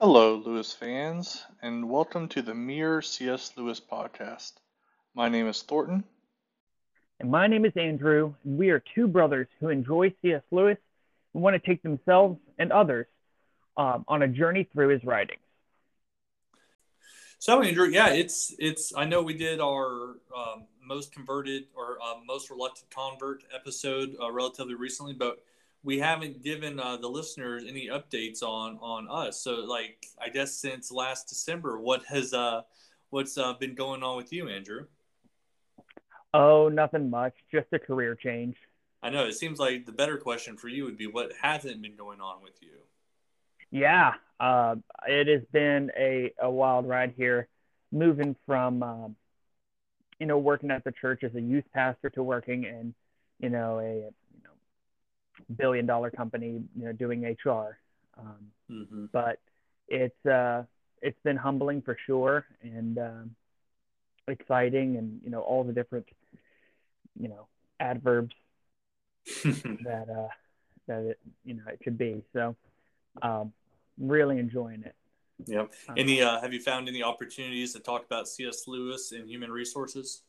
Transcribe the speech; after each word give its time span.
Hello, 0.00 0.36
Lewis 0.36 0.72
fans, 0.72 1.44
and 1.60 1.90
welcome 1.90 2.28
to 2.28 2.40
the 2.40 2.54
Mere 2.54 3.02
C.S. 3.02 3.50
Lewis 3.56 3.80
podcast. 3.80 4.52
My 5.12 5.28
name 5.28 5.48
is 5.48 5.62
Thornton. 5.62 6.04
And 7.18 7.28
my 7.32 7.48
name 7.48 7.64
is 7.64 7.72
Andrew, 7.74 8.32
and 8.44 8.56
we 8.56 8.70
are 8.70 8.80
two 8.94 9.08
brothers 9.08 9.48
who 9.58 9.70
enjoy 9.70 10.14
C.S. 10.22 10.42
Lewis 10.52 10.78
and 11.34 11.42
want 11.42 11.60
to 11.60 11.68
take 11.68 11.82
themselves 11.82 12.38
and 12.60 12.70
others 12.70 13.06
um, 13.76 14.04
on 14.06 14.22
a 14.22 14.28
journey 14.28 14.68
through 14.72 14.90
his 14.90 15.02
writings. 15.02 15.40
So, 17.40 17.60
Andrew, 17.60 17.88
yeah, 17.88 18.10
it's 18.10 18.54
it's. 18.60 18.92
I 18.96 19.04
know 19.04 19.20
we 19.20 19.34
did 19.34 19.58
our 19.58 20.18
um, 20.32 20.66
most 20.80 21.12
converted 21.12 21.64
or 21.76 21.98
uh, 22.00 22.20
most 22.24 22.50
reluctant 22.50 22.88
convert 22.90 23.42
episode 23.52 24.14
uh, 24.22 24.30
relatively 24.30 24.76
recently, 24.76 25.14
but 25.14 25.42
we 25.88 25.98
haven't 25.98 26.42
given 26.42 26.78
uh, 26.78 26.98
the 26.98 27.08
listeners 27.08 27.64
any 27.66 27.88
updates 27.88 28.42
on 28.42 28.76
on 28.82 29.08
us. 29.10 29.40
So, 29.40 29.52
like, 29.52 30.04
I 30.22 30.28
guess 30.28 30.54
since 30.54 30.92
last 30.92 31.30
December, 31.30 31.80
what 31.80 32.04
has 32.04 32.34
uh, 32.34 32.60
what's 33.08 33.38
uh, 33.38 33.54
been 33.54 33.74
going 33.74 34.02
on 34.02 34.18
with 34.18 34.30
you, 34.30 34.50
Andrew? 34.50 34.84
Oh, 36.34 36.68
nothing 36.68 37.08
much. 37.08 37.32
Just 37.50 37.68
a 37.72 37.78
career 37.78 38.14
change. 38.14 38.56
I 39.02 39.08
know. 39.08 39.24
It 39.24 39.36
seems 39.36 39.58
like 39.58 39.86
the 39.86 39.92
better 39.92 40.18
question 40.18 40.58
for 40.58 40.68
you 40.68 40.84
would 40.84 40.98
be, 40.98 41.06
what 41.06 41.32
hasn't 41.40 41.80
been 41.80 41.96
going 41.96 42.20
on 42.20 42.42
with 42.42 42.60
you? 42.60 42.80
Yeah, 43.70 44.12
uh, 44.38 44.74
it 45.06 45.26
has 45.26 45.42
been 45.54 45.90
a, 45.98 46.34
a 46.38 46.50
wild 46.50 46.86
ride 46.86 47.14
here, 47.16 47.48
moving 47.92 48.36
from 48.44 48.82
um, 48.82 49.16
you 50.20 50.26
know 50.26 50.36
working 50.36 50.70
at 50.70 50.84
the 50.84 50.92
church 50.92 51.24
as 51.24 51.34
a 51.34 51.40
youth 51.40 51.64
pastor 51.72 52.10
to 52.10 52.22
working 52.22 52.64
in 52.64 52.94
you 53.40 53.48
know 53.48 53.80
a 53.80 54.10
billion 55.56 55.86
dollar 55.86 56.10
company, 56.10 56.62
you 56.76 56.84
know, 56.84 56.92
doing 56.92 57.24
HR. 57.24 57.78
Um, 58.18 58.46
mm-hmm. 58.70 59.04
But 59.12 59.38
it's 59.88 60.26
uh, 60.26 60.64
it's 61.02 61.18
been 61.24 61.36
humbling 61.36 61.82
for 61.82 61.96
sure 62.06 62.44
and 62.62 62.98
um, 62.98 63.36
exciting, 64.26 64.96
and 64.96 65.20
you 65.24 65.30
know 65.30 65.40
all 65.40 65.64
the 65.64 65.72
different 65.72 66.06
you 67.18 67.28
know 67.28 67.46
adverbs 67.80 68.34
that 69.44 70.06
uh, 70.08 70.28
that 70.86 71.02
it 71.04 71.18
you 71.44 71.54
know 71.54 71.64
it 71.72 71.80
could 71.82 71.98
be. 71.98 72.22
So 72.32 72.56
um, 73.22 73.52
really 73.98 74.38
enjoying 74.38 74.82
it. 74.84 74.94
Yep. 75.46 75.72
Um, 75.88 75.94
any 75.96 76.20
uh, 76.22 76.40
have 76.40 76.52
you 76.52 76.60
found 76.60 76.88
any 76.88 77.02
opportunities 77.02 77.72
to 77.74 77.80
talk 77.80 78.04
about 78.04 78.28
C.S. 78.28 78.66
Lewis 78.66 79.12
and 79.12 79.28
human 79.28 79.50
resources? 79.50 80.22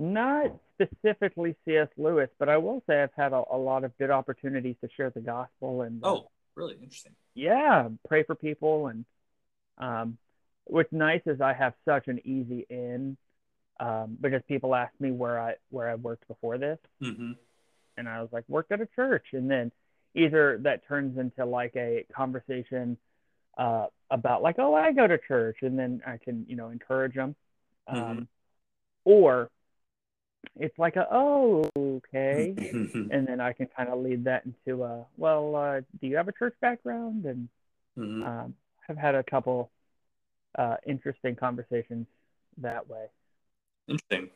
Not 0.00 0.56
specifically 0.80 1.54
C.S. 1.66 1.88
Lewis, 1.98 2.30
but 2.38 2.48
I 2.48 2.56
will 2.56 2.82
say 2.88 3.02
I've 3.02 3.12
had 3.14 3.34
a, 3.34 3.42
a 3.52 3.56
lot 3.58 3.84
of 3.84 3.96
good 3.98 4.10
opportunities 4.10 4.76
to 4.80 4.88
share 4.96 5.10
the 5.10 5.20
gospel 5.20 5.82
and 5.82 6.02
uh, 6.02 6.08
oh, 6.08 6.30
really 6.54 6.76
interesting. 6.82 7.12
Yeah, 7.34 7.88
pray 8.08 8.22
for 8.22 8.34
people 8.34 8.86
and 8.86 9.04
um, 9.76 10.16
what's 10.64 10.90
nice 10.90 11.20
is 11.26 11.42
I 11.42 11.52
have 11.52 11.74
such 11.84 12.08
an 12.08 12.20
easy 12.24 12.66
in 12.70 13.18
um, 13.78 14.16
because 14.18 14.40
people 14.48 14.74
ask 14.74 14.92
me 15.00 15.10
where 15.10 15.38
I 15.38 15.54
where 15.68 15.90
I 15.90 15.96
worked 15.96 16.26
before 16.28 16.56
this, 16.56 16.78
mm-hmm. 17.02 17.32
and 17.98 18.08
I 18.08 18.22
was 18.22 18.30
like 18.32 18.44
worked 18.48 18.72
at 18.72 18.80
a 18.80 18.88
church, 18.96 19.26
and 19.32 19.50
then 19.50 19.70
either 20.14 20.58
that 20.62 20.86
turns 20.88 21.18
into 21.18 21.44
like 21.44 21.76
a 21.76 22.06
conversation 22.14 22.96
uh, 23.58 23.86
about 24.10 24.42
like 24.42 24.56
oh 24.58 24.74
I 24.74 24.92
go 24.92 25.06
to 25.06 25.18
church, 25.18 25.58
and 25.60 25.78
then 25.78 26.00
I 26.06 26.18
can 26.18 26.46
you 26.48 26.56
know 26.56 26.68
encourage 26.68 27.14
them, 27.14 27.34
um, 27.86 27.98
mm-hmm. 27.98 28.22
or 29.04 29.50
it's 30.56 30.78
like 30.78 30.96
a 30.96 31.06
oh 31.10 31.68
okay. 31.76 32.54
And 33.10 33.26
then 33.26 33.40
i 33.40 33.52
can 33.52 33.68
kind 33.76 33.88
of 33.88 34.00
lead 34.00 34.24
that 34.24 34.44
into 34.44 34.84
a 34.84 35.04
well 35.16 35.56
uh, 35.56 35.80
do 36.00 36.06
you 36.06 36.16
have 36.16 36.28
a 36.28 36.32
church 36.32 36.54
background? 36.60 37.24
And 37.24 37.48
mm-hmm. 37.98 38.22
um, 38.22 38.54
have 38.86 38.96
had 38.96 39.14
a 39.14 39.22
couple 39.22 39.70
uh, 40.58 40.76
interesting 40.86 41.36
conversations 41.36 42.06
that 42.58 42.88
way. 42.88 43.06
Interesting. 43.88 44.30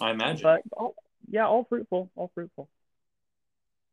I 0.00 0.10
imagine. 0.10 0.42
But 0.42 0.62
all, 0.72 0.94
yeah 1.28 1.46
all 1.46 1.64
fruitful 1.64 2.10
all 2.16 2.30
fruitful. 2.34 2.68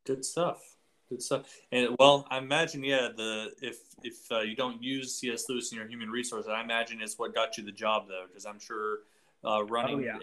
Good 0.05 0.23
stuff. 0.23 0.61
Good 1.09 1.21
stuff. 1.21 1.43
And 1.71 1.95
well 1.99 2.27
i 2.29 2.37
imagine 2.37 2.83
yeah 2.83 3.09
the 3.15 3.51
if 3.61 3.77
if 4.03 4.31
uh, 4.31 4.39
you 4.39 4.55
don't 4.55 4.81
use 4.81 5.15
cs 5.19 5.45
lewis 5.49 5.71
in 5.71 5.77
your 5.77 5.87
human 5.87 6.09
resources 6.09 6.49
i 6.49 6.61
imagine 6.61 7.01
it's 7.01 7.17
what 7.17 7.33
got 7.33 7.57
you 7.57 7.63
the 7.63 7.71
job 7.71 8.07
though 8.07 8.25
because 8.27 8.45
i'm 8.45 8.59
sure 8.59 8.99
uh, 9.43 9.63
running 9.65 9.97
oh, 9.97 9.99
yeah 9.99 10.17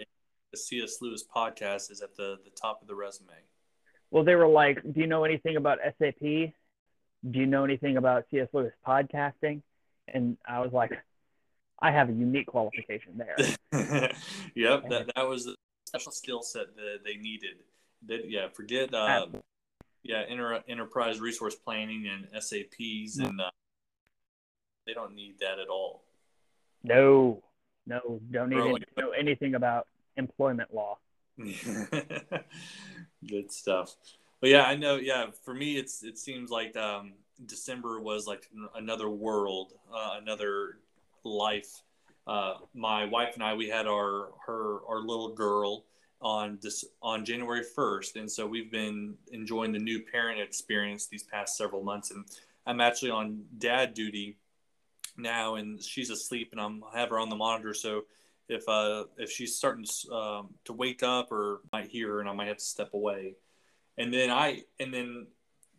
the 0.53 0.57
C.S. 0.57 0.99
Lewis 1.01 1.25
podcast 1.35 1.91
is 1.91 2.01
at 2.01 2.15
the, 2.15 2.37
the 2.45 2.51
top 2.51 2.81
of 2.81 2.87
the 2.87 2.95
resume. 2.95 3.33
Well, 4.11 4.23
they 4.23 4.35
were 4.35 4.47
like, 4.47 4.81
Do 4.83 5.01
you 5.01 5.07
know 5.07 5.25
anything 5.25 5.57
about 5.57 5.79
SAP? 5.97 6.21
Do 6.21 7.39
you 7.39 7.47
know 7.47 7.65
anything 7.65 7.97
about 7.97 8.25
C.S. 8.31 8.47
Lewis 8.53 8.71
podcasting? 8.87 9.63
And 10.07 10.37
I 10.47 10.59
was 10.59 10.71
like, 10.71 10.91
I 11.81 11.91
have 11.91 12.09
a 12.09 12.13
unique 12.13 12.47
qualification 12.47 13.17
there. 13.17 13.35
yep, 14.55 14.87
that, 14.89 15.09
that 15.15 15.27
was 15.27 15.45
the 15.45 15.55
special 15.87 16.11
skill 16.11 16.43
set 16.43 16.75
that 16.75 16.99
they 17.03 17.15
needed. 17.15 17.55
That, 18.07 18.29
yeah, 18.29 18.47
forget 18.53 18.93
uh, 18.93 19.25
yeah, 20.03 20.23
inter, 20.29 20.61
enterprise 20.67 21.19
resource 21.19 21.55
planning 21.55 22.05
and 22.07 22.43
SAPs, 22.43 23.17
and 23.17 23.41
uh, 23.41 23.49
they 24.85 24.93
don't 24.93 25.15
need 25.15 25.39
that 25.39 25.59
at 25.59 25.69
all. 25.69 26.03
No, 26.83 27.41
no, 27.87 28.19
don't 28.29 28.49
need 28.49 28.57
to 28.57 29.01
know 29.01 29.11
anything 29.11 29.55
about 29.55 29.87
employment 30.17 30.73
law. 30.73 30.97
Good 33.27 33.51
stuff. 33.51 33.95
But 34.41 34.49
yeah, 34.49 34.63
I 34.63 34.75
know. 34.75 34.97
Yeah, 34.97 35.27
for 35.43 35.53
me, 35.53 35.77
it's 35.77 36.03
it 36.03 36.17
seems 36.17 36.49
like 36.49 36.75
um, 36.75 37.13
December 37.45 37.99
was 37.99 38.27
like 38.27 38.49
another 38.75 39.09
world, 39.09 39.73
uh, 39.93 40.17
another 40.21 40.79
life. 41.23 41.81
Uh, 42.27 42.55
my 42.73 43.05
wife 43.05 43.35
and 43.35 43.43
I, 43.43 43.53
we 43.53 43.69
had 43.69 43.87
our 43.87 44.29
her 44.45 44.79
our 44.87 44.99
little 44.99 45.33
girl 45.33 45.85
on 46.21 46.57
this 46.61 46.85
on 47.01 47.25
January 47.25 47.63
first, 47.63 48.15
and 48.15 48.31
so 48.31 48.45
we've 48.45 48.71
been 48.71 49.15
enjoying 49.31 49.71
the 49.71 49.79
new 49.79 50.01
parent 50.01 50.39
experience 50.39 51.07
these 51.07 51.23
past 51.23 51.57
several 51.57 51.83
months. 51.83 52.11
And 52.11 52.25
I'm 52.65 52.81
actually 52.81 53.11
on 53.11 53.43
dad 53.57 53.93
duty 53.93 54.37
now, 55.17 55.55
and 55.55 55.81
she's 55.81 56.09
asleep, 56.09 56.49
and 56.51 56.61
I'm 56.61 56.83
I 56.93 56.99
have 56.99 57.09
her 57.09 57.19
on 57.19 57.29
the 57.29 57.35
monitor, 57.35 57.73
so 57.73 58.05
if 58.49 58.67
uh 58.67 59.05
if 59.17 59.31
she's 59.31 59.55
starting 59.55 59.85
to, 59.85 60.13
um, 60.13 60.49
to 60.65 60.73
wake 60.73 61.03
up 61.03 61.31
or 61.31 61.61
might 61.71 61.87
hear 61.87 62.09
her 62.09 62.19
and 62.19 62.29
I 62.29 62.33
might 62.33 62.47
have 62.47 62.57
to 62.57 62.63
step 62.63 62.93
away. 62.93 63.35
And 63.97 64.13
then 64.13 64.29
I 64.29 64.63
and 64.79 64.93
then 64.93 65.27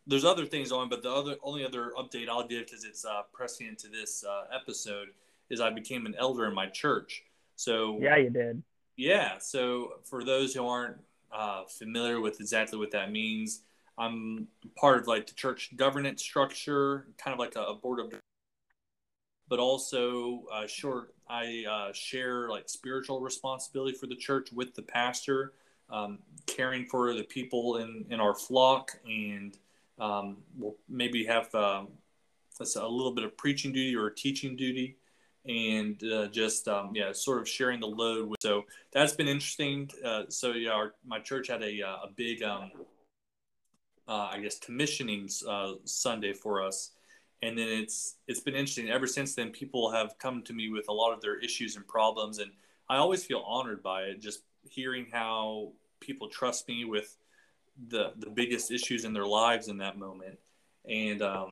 there's 0.07 0.25
other 0.25 0.47
things 0.47 0.73
on, 0.73 0.89
but 0.89 1.03
the 1.03 1.13
other 1.13 1.37
only 1.43 1.65
other 1.65 1.93
update 1.99 2.29
I'll 2.29 2.47
give 2.47 2.67
because 2.67 2.85
it's 2.85 3.05
uh, 3.05 3.23
pressing 3.33 3.67
into 3.67 3.89
this 3.89 4.25
uh, 4.25 4.45
episode 4.55 5.09
is 5.51 5.61
I 5.61 5.71
became 5.71 6.07
an 6.07 6.15
elder 6.19 6.47
in 6.47 6.55
my 6.55 6.67
church. 6.67 7.23
So 7.57 7.99
yeah, 8.01 8.17
you 8.17 8.31
did. 8.31 8.63
Yeah. 8.97 9.39
So 9.39 9.95
for 10.05 10.25
those 10.25 10.55
who 10.55 10.67
aren't 10.67 10.97
uh, 11.33 11.65
familiar 11.65 12.21
with 12.21 12.41
exactly 12.41 12.79
what 12.79 12.91
that 12.93 13.11
means, 13.11 13.63
I'm 13.99 14.49
part 14.77 14.99
of 14.99 15.07
like 15.07 15.27
the 15.27 15.35
church 15.35 15.71
governance 15.77 16.23
structure, 16.23 17.07
kind 17.17 17.33
of 17.33 17.39
like 17.39 17.57
a, 17.57 17.63
a 17.63 17.75
board 17.75 18.01
of 18.01 18.13
but 19.49 19.59
also 19.59 20.45
uh, 20.53 20.67
sure 20.67 21.09
I 21.29 21.65
uh, 21.69 21.93
share 21.93 22.49
like 22.49 22.69
spiritual 22.69 23.21
responsibility 23.21 23.97
for 23.97 24.07
the 24.07 24.17
church 24.17 24.53
with 24.53 24.75
the 24.75 24.83
pastor, 24.83 25.53
um, 25.91 26.19
caring 26.47 26.87
for 26.87 27.15
the 27.15 27.25
people 27.25 27.77
in, 27.77 28.05
in 28.11 28.21
our 28.21 28.35
flock, 28.35 28.93
and 29.07 29.57
um, 29.99 30.39
we'll 30.59 30.77
maybe 30.89 31.25
have 31.25 31.55
um, 31.55 31.89
a 32.61 32.89
little 32.89 33.13
bit 33.13 33.25
of 33.25 33.37
preaching 33.37 33.73
duty 33.73 33.97
or 33.97 34.11
teaching 34.11 34.57
duty, 34.57 34.97
and 35.47 36.03
uh, 36.05 36.27
just 36.29 36.69
um, 36.69 36.93
yeah, 36.95 37.13
sort 37.13 37.41
of 37.41 37.49
sharing 37.49 37.81
the 37.81 37.87
load. 37.87 38.29
With, 38.29 38.41
so 38.41 38.65
that's 38.93 39.13
been 39.13 39.29
interesting. 39.29 39.91
Uh, 40.05 40.23
so 40.29 40.53
yeah, 40.53 40.71
our, 40.71 40.95
my 41.07 41.21
church 41.21 41.49
had 41.49 41.63
a 41.63 41.83
uh, 41.83 41.97
a 42.05 42.09
big 42.17 42.43
um, 42.43 42.71
uh, 44.09 44.29
I 44.33 44.41
guess 44.41 44.59
commissioning 44.59 45.29
Sunday 45.85 46.33
for 46.33 46.63
us 46.63 46.94
and 47.45 47.59
then 47.59 47.69
it's 47.69 48.17
it's 48.27 48.41
been 48.41 48.55
interesting. 48.55 48.91
Ever 48.91 49.07
since 49.07 49.35
then 49.35 49.51
people 49.51 49.91
have 49.91 50.19
come 50.19 50.43
to 50.43 50.53
me 50.53 50.69
with 50.71 50.89
a 50.89 50.93
lot 50.93 51.13
of 51.13 51.21
their 51.21 51.39
issues 51.39 51.77
and 51.77 51.87
problems 51.87 52.39
and 52.39 52.51
i 52.89 52.97
always 52.97 53.25
feel 53.25 53.43
honored 53.47 53.83
by 53.83 54.03
it 54.03 54.21
just 54.21 54.43
hearing 54.69 55.07
how 55.13 55.73
people 56.01 56.29
trust 56.29 56.69
me 56.69 56.85
with 56.85 57.17
the 57.89 58.13
the 58.19 58.31
biggest 58.31 58.71
issues 58.71 59.05
in 59.05 59.13
their 59.13 59.27
lives 59.27 59.69
in 59.69 59.79
that 59.79 59.99
moment. 59.99 60.39
And 60.89 61.23
um 61.23 61.51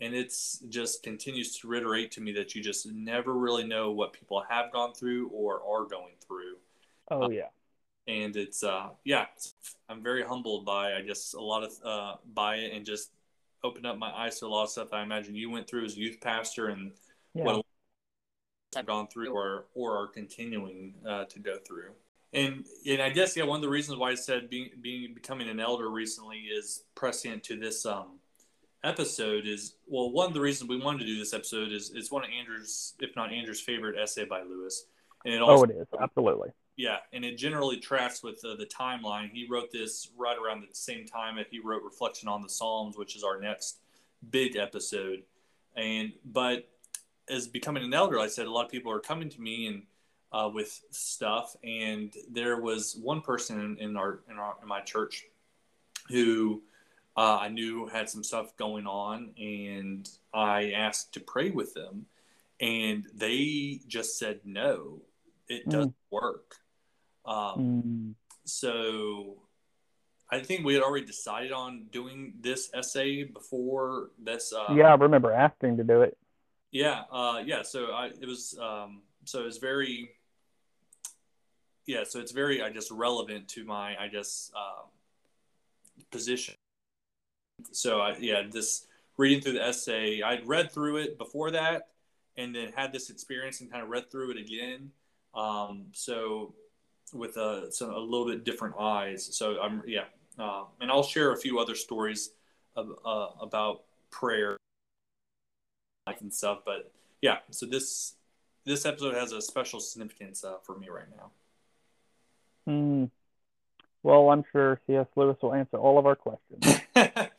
and 0.00 0.14
it's 0.14 0.60
just 0.70 1.02
continues 1.02 1.58
to 1.58 1.68
reiterate 1.68 2.10
to 2.12 2.22
me 2.22 2.32
that 2.32 2.54
you 2.54 2.62
just 2.62 2.90
never 2.90 3.34
really 3.34 3.64
know 3.64 3.90
what 3.90 4.14
people 4.14 4.42
have 4.48 4.72
gone 4.72 4.94
through 4.94 5.28
or 5.28 5.56
are 5.56 5.84
going 5.84 6.14
through. 6.26 6.56
Oh 7.10 7.24
um, 7.24 7.32
yeah. 7.32 7.48
And 8.06 8.34
it's 8.34 8.64
uh 8.64 8.88
yeah 9.04 9.26
i'm 9.88 10.02
very 10.02 10.24
humbled 10.24 10.64
by 10.64 10.94
i 10.94 11.02
guess 11.02 11.34
a 11.34 11.40
lot 11.40 11.62
of 11.62 11.72
uh 11.84 12.14
by 12.34 12.56
it 12.56 12.72
and 12.72 12.84
just 12.84 13.10
opened 13.62 13.86
up 13.86 13.98
my 13.98 14.10
eyes 14.10 14.38
to 14.40 14.46
a 14.46 14.48
lot 14.48 14.64
of 14.64 14.70
stuff 14.70 14.92
I 14.92 15.02
imagine 15.02 15.34
you 15.34 15.50
went 15.50 15.68
through 15.68 15.84
as 15.84 15.96
a 15.96 16.00
youth 16.00 16.18
pastor 16.20 16.68
and 16.68 16.92
yeah. 17.34 17.44
what 17.44 17.64
I've 18.76 18.86
gone 18.86 19.08
through 19.08 19.32
or 19.32 19.66
or 19.74 19.96
are 19.96 20.06
continuing 20.06 20.94
uh, 21.08 21.24
to 21.24 21.38
go 21.38 21.58
through. 21.66 21.90
And 22.32 22.64
and 22.86 23.02
I 23.02 23.10
guess 23.10 23.36
yeah, 23.36 23.44
one 23.44 23.56
of 23.56 23.62
the 23.62 23.68
reasons 23.68 23.98
why 23.98 24.10
I 24.10 24.14
said 24.14 24.48
being 24.48 24.70
being 24.80 25.14
becoming 25.14 25.48
an 25.48 25.60
elder 25.60 25.90
recently 25.90 26.38
is 26.38 26.84
prescient 26.94 27.42
to 27.44 27.58
this 27.58 27.84
um 27.84 28.20
episode 28.84 29.46
is 29.46 29.74
well, 29.86 30.10
one 30.10 30.28
of 30.28 30.34
the 30.34 30.40
reasons 30.40 30.68
we 30.68 30.78
wanted 30.78 31.00
to 31.00 31.06
do 31.06 31.18
this 31.18 31.34
episode 31.34 31.72
is 31.72 31.92
it's 31.94 32.10
one 32.10 32.24
of 32.24 32.30
Andrew's, 32.30 32.94
if 33.00 33.14
not 33.16 33.32
Andrew's 33.32 33.60
favorite 33.60 33.96
essay 34.00 34.24
by 34.24 34.42
Lewis, 34.42 34.86
and 35.24 35.34
it 35.34 35.42
also, 35.42 35.60
oh, 35.60 35.64
it 35.64 35.76
is 35.76 35.86
absolutely. 36.00 36.50
Yeah, 36.76 36.98
and 37.12 37.24
it 37.24 37.36
generally 37.36 37.76
tracks 37.76 38.22
with 38.22 38.42
uh, 38.44 38.54
the 38.56 38.66
timeline. 38.66 39.30
He 39.30 39.46
wrote 39.48 39.70
this 39.70 40.10
right 40.16 40.36
around 40.38 40.62
the 40.62 40.68
same 40.72 41.04
time 41.04 41.36
that 41.36 41.48
he 41.50 41.58
wrote 41.58 41.82
Reflection 41.82 42.28
on 42.28 42.40
the 42.40 42.48
Psalms, 42.48 42.96
which 42.96 43.16
is 43.16 43.22
our 43.22 43.38
next 43.38 43.78
big 44.30 44.56
episode. 44.56 45.22
And 45.76 46.12
but 46.24 46.68
as 47.28 47.48
becoming 47.48 47.84
an 47.84 47.94
elder, 47.94 48.18
I 48.18 48.26
said 48.26 48.46
a 48.46 48.50
lot 48.50 48.64
of 48.64 48.70
people 48.70 48.92
are 48.92 49.00
coming 49.00 49.28
to 49.28 49.40
me 49.40 49.66
and 49.66 49.82
uh, 50.32 50.48
with 50.52 50.80
stuff, 50.90 51.56
and 51.64 52.14
there 52.30 52.60
was 52.60 52.96
one 52.96 53.20
person 53.20 53.60
in, 53.60 53.78
in 53.78 53.96
our 53.96 54.20
in 54.30 54.36
our 54.38 54.56
in 54.62 54.68
my 54.68 54.80
church 54.80 55.24
who 56.08 56.62
uh, 57.16 57.38
I 57.40 57.48
knew 57.48 57.86
had 57.86 58.08
some 58.08 58.22
stuff 58.22 58.56
going 58.56 58.86
on, 58.86 59.30
and 59.38 60.08
I 60.32 60.70
asked 60.72 61.14
to 61.14 61.20
pray 61.20 61.50
with 61.50 61.74
them, 61.74 62.06
and 62.60 63.06
they 63.14 63.80
just 63.88 64.18
said 64.18 64.40
no, 64.44 65.00
it 65.48 65.66
mm. 65.66 65.70
doesn't 65.70 65.94
work. 66.10 66.56
Um, 67.24 67.36
mm. 67.58 68.14
So 68.44 69.36
I 70.30 70.40
think 70.40 70.64
we 70.64 70.74
had 70.74 70.82
already 70.82 71.06
decided 71.06 71.52
on 71.52 71.86
doing 71.90 72.34
this 72.40 72.70
essay 72.72 73.24
before 73.24 74.10
this. 74.22 74.52
Uh, 74.52 74.74
yeah, 74.74 74.92
I 74.92 74.94
remember 74.94 75.32
asking 75.32 75.76
to 75.78 75.84
do 75.84 76.02
it. 76.02 76.16
Yeah, 76.70 77.02
uh, 77.10 77.42
yeah. 77.44 77.62
So 77.62 77.86
I, 77.86 78.06
it 78.06 78.26
was 78.26 78.56
um, 78.60 79.02
so 79.24 79.40
it 79.40 79.46
was 79.46 79.58
very 79.58 80.10
yeah. 81.86 82.04
So 82.04 82.20
it's 82.20 82.32
very 82.32 82.62
I 82.62 82.70
guess 82.70 82.90
relevant 82.90 83.48
to 83.48 83.64
my 83.64 83.96
I 83.98 84.08
guess 84.08 84.52
uh, 84.56 84.86
position. 86.12 86.54
So 87.72 88.00
I 88.00 88.16
yeah 88.18 88.42
this 88.48 88.86
reading 89.16 89.40
through 89.40 89.52
the 89.52 89.66
essay 89.66 90.22
I'd 90.22 90.46
read 90.46 90.72
through 90.72 90.96
it 90.96 91.18
before 91.18 91.50
that 91.50 91.88
and 92.36 92.54
then 92.54 92.72
had 92.74 92.92
this 92.92 93.10
experience 93.10 93.60
and 93.60 93.70
kind 93.70 93.82
of 93.82 93.90
read 93.90 94.10
through 94.10 94.30
it 94.30 94.38
again. 94.38 94.92
Um, 95.34 95.86
so 95.92 96.54
with 97.12 97.36
a, 97.36 97.68
so 97.70 97.96
a 97.96 97.98
little 97.98 98.26
bit 98.26 98.44
different 98.44 98.74
eyes. 98.78 99.28
So 99.36 99.60
I'm 99.60 99.82
yeah, 99.86 100.04
uh, 100.38 100.64
and 100.80 100.90
I'll 100.90 101.02
share 101.02 101.32
a 101.32 101.36
few 101.36 101.58
other 101.58 101.74
stories 101.74 102.30
of, 102.76 102.90
uh, 103.04 103.28
about 103.40 103.82
prayer 104.10 104.56
and 106.20 106.32
stuff. 106.32 106.60
But 106.64 106.92
yeah, 107.22 107.38
so 107.50 107.66
this 107.66 108.14
this 108.64 108.86
episode 108.86 109.14
has 109.14 109.32
a 109.32 109.40
special 109.40 109.80
significance 109.80 110.44
uh, 110.44 110.56
for 110.64 110.76
me 110.78 110.88
right 110.88 111.06
now. 111.16 111.30
Hmm. 112.66 113.04
Well, 114.02 114.30
I'm 114.30 114.44
sure 114.50 114.80
C.S. 114.86 115.06
Lewis 115.14 115.36
will 115.42 115.54
answer 115.54 115.76
all 115.76 115.98
of 115.98 116.06
our 116.06 116.16
questions. 116.16 116.80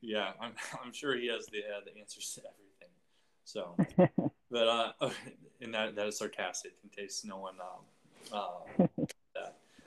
yeah, 0.00 0.30
I'm, 0.40 0.52
I'm 0.82 0.92
sure 0.92 1.16
he 1.16 1.28
has 1.28 1.46
the 1.46 1.58
uh, 1.58 1.80
the 1.84 1.98
answers 2.00 2.32
to 2.34 2.42
everything. 2.48 2.70
So, 3.44 3.76
but 4.50 4.68
uh, 4.68 5.10
and 5.60 5.74
that 5.74 5.96
that 5.96 6.06
is 6.06 6.18
sarcastic 6.18 6.72
in 6.82 6.90
case 6.90 7.22
no 7.24 7.36
one 7.38 7.54
um, 7.60 7.84
uh. 8.32 8.86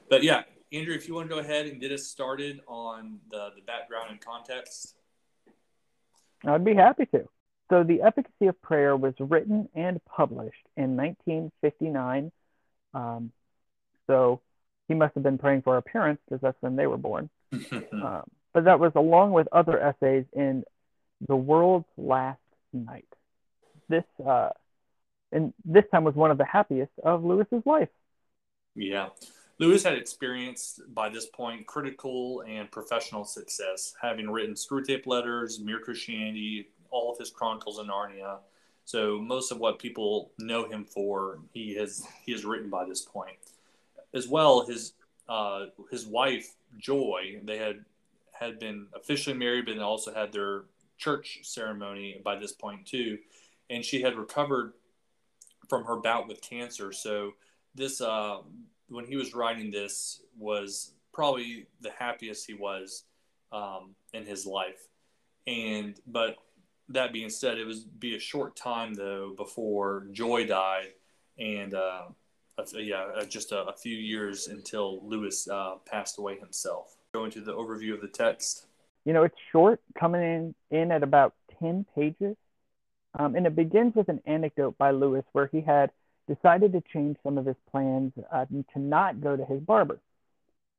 But 0.09 0.21
yeah, 0.21 0.43
Andrew, 0.71 0.93
if 0.93 1.07
you 1.07 1.15
want 1.15 1.29
to 1.29 1.35
go 1.35 1.39
ahead 1.39 1.65
and 1.65 1.79
get 1.79 1.91
us 1.91 2.05
started 2.05 2.61
on 2.67 3.19
the 3.31 3.49
the 3.55 3.61
background 3.61 4.11
and 4.11 4.21
context, 4.21 4.95
I'd 6.45 6.65
be 6.65 6.75
happy 6.75 7.05
to. 7.07 7.27
So, 7.69 7.83
The 7.83 8.01
Efficacy 8.01 8.47
of 8.47 8.61
Prayer 8.61 8.95
was 8.95 9.13
written 9.19 9.69
and 9.73 10.03
published 10.05 10.67
in 10.75 10.97
1959. 10.97 12.31
Um, 12.93 13.31
so, 14.05 14.41
he 14.87 14.93
must 14.93 15.15
have 15.15 15.23
been 15.23 15.37
praying 15.37 15.61
for 15.63 15.75
our 15.75 15.81
parents 15.81 16.21
because 16.27 16.41
that's 16.41 16.61
when 16.61 16.75
they 16.75 16.87
were 16.87 16.97
born. 16.97 17.29
um, 17.71 18.23
but 18.53 18.65
that 18.65 18.79
was 18.79 18.91
along 18.95 19.31
with 19.31 19.47
other 19.51 19.79
essays 19.79 20.25
in 20.33 20.63
The 21.27 21.35
World's 21.35 21.87
Last 21.97 22.39
Night. 22.73 23.07
This 23.89 24.03
uh, 24.23 24.49
and 25.31 25.53
this 25.65 25.85
time 25.91 26.03
was 26.03 26.13
one 26.15 26.29
of 26.29 26.37
the 26.37 26.45
happiest 26.45 26.91
of 27.03 27.23
Lewis's 27.23 27.63
life. 27.65 27.89
Yeah. 28.75 29.09
Lewis 29.59 29.83
had 29.83 29.93
experienced 29.93 30.81
by 30.93 31.09
this 31.09 31.27
point 31.27 31.67
critical 31.67 32.43
and 32.47 32.71
professional 32.71 33.23
success, 33.23 33.93
having 34.01 34.29
written 34.29 34.55
Screwtape 34.55 35.05
Letters, 35.05 35.59
Mere 35.59 35.79
Christianity, 35.79 36.69
all 36.89 37.11
of 37.11 37.19
his 37.19 37.29
Chronicles 37.29 37.79
of 37.79 37.87
Narnia. 37.87 38.39
So 38.85 39.19
most 39.19 39.51
of 39.51 39.59
what 39.59 39.79
people 39.79 40.31
know 40.39 40.67
him 40.67 40.83
for, 40.83 41.39
he 41.53 41.75
has 41.75 42.05
he 42.25 42.31
has 42.31 42.43
written 42.43 42.69
by 42.69 42.85
this 42.85 43.01
point. 43.01 43.37
As 44.13 44.27
well, 44.27 44.65
his 44.65 44.93
uh, 45.29 45.67
his 45.89 46.05
wife 46.05 46.55
Joy, 46.77 47.39
they 47.43 47.57
had 47.57 47.85
had 48.31 48.59
been 48.59 48.87
officially 48.95 49.37
married, 49.37 49.65
but 49.67 49.77
also 49.79 50.13
had 50.13 50.33
their 50.33 50.63
church 50.97 51.39
ceremony 51.43 52.19
by 52.23 52.35
this 52.35 52.51
point 52.51 52.85
too, 52.85 53.19
and 53.69 53.85
she 53.85 54.01
had 54.01 54.17
recovered 54.17 54.73
from 55.69 55.85
her 55.85 55.95
bout 55.95 56.27
with 56.27 56.41
cancer. 56.41 56.91
So 56.91 57.33
this 57.75 58.01
uh, 58.01 58.37
when 58.89 59.05
he 59.05 59.15
was 59.15 59.33
writing 59.33 59.71
this 59.71 60.21
was 60.37 60.93
probably 61.13 61.67
the 61.81 61.91
happiest 61.91 62.45
he 62.47 62.53
was 62.53 63.03
um, 63.51 63.95
in 64.13 64.25
his 64.25 64.45
life. 64.45 64.87
And 65.47 65.99
but 66.07 66.37
that 66.89 67.13
being 67.13 67.29
said, 67.29 67.57
it 67.57 67.65
was 67.65 67.83
be 67.83 68.15
a 68.15 68.19
short 68.19 68.55
time 68.55 68.93
though 68.93 69.33
before 69.35 70.07
Joy 70.11 70.45
died, 70.45 70.89
and 71.37 71.73
uh, 71.73 72.03
yeah, 72.75 73.05
uh, 73.15 73.25
just 73.25 73.51
a, 73.51 73.63
a, 73.63 73.73
few 73.73 73.97
years 73.97 74.47
until 74.47 75.05
Lewis 75.07 75.47
uh, 75.47 75.75
passed 75.85 76.17
away 76.19 76.37
himself. 76.37 76.95
Going 77.13 77.31
to 77.31 77.41
the 77.41 77.53
overview 77.53 77.93
of 77.93 78.01
the 78.01 78.07
text. 78.07 78.67
You 79.05 79.13
know, 79.13 79.23
it's 79.23 79.35
short, 79.51 79.81
coming 79.99 80.21
in 80.21 80.55
in 80.71 80.91
at 80.91 81.03
about 81.03 81.33
ten 81.59 81.85
pages, 81.95 82.35
um, 83.17 83.35
and 83.35 83.45
it 83.45 83.55
begins 83.55 83.95
with 83.95 84.09
an 84.09 84.21
anecdote 84.25 84.77
by 84.77 84.91
Lewis 84.91 85.25
where 85.33 85.47
he 85.47 85.61
had 85.61 85.91
decided 86.27 86.73
to 86.73 86.83
change 86.93 87.17
some 87.23 87.37
of 87.37 87.45
his 87.45 87.55
plans 87.71 88.11
uh, 88.31 88.45
to 88.45 88.79
not 88.79 89.21
go 89.21 89.35
to 89.35 89.45
his 89.45 89.59
barber. 89.61 89.99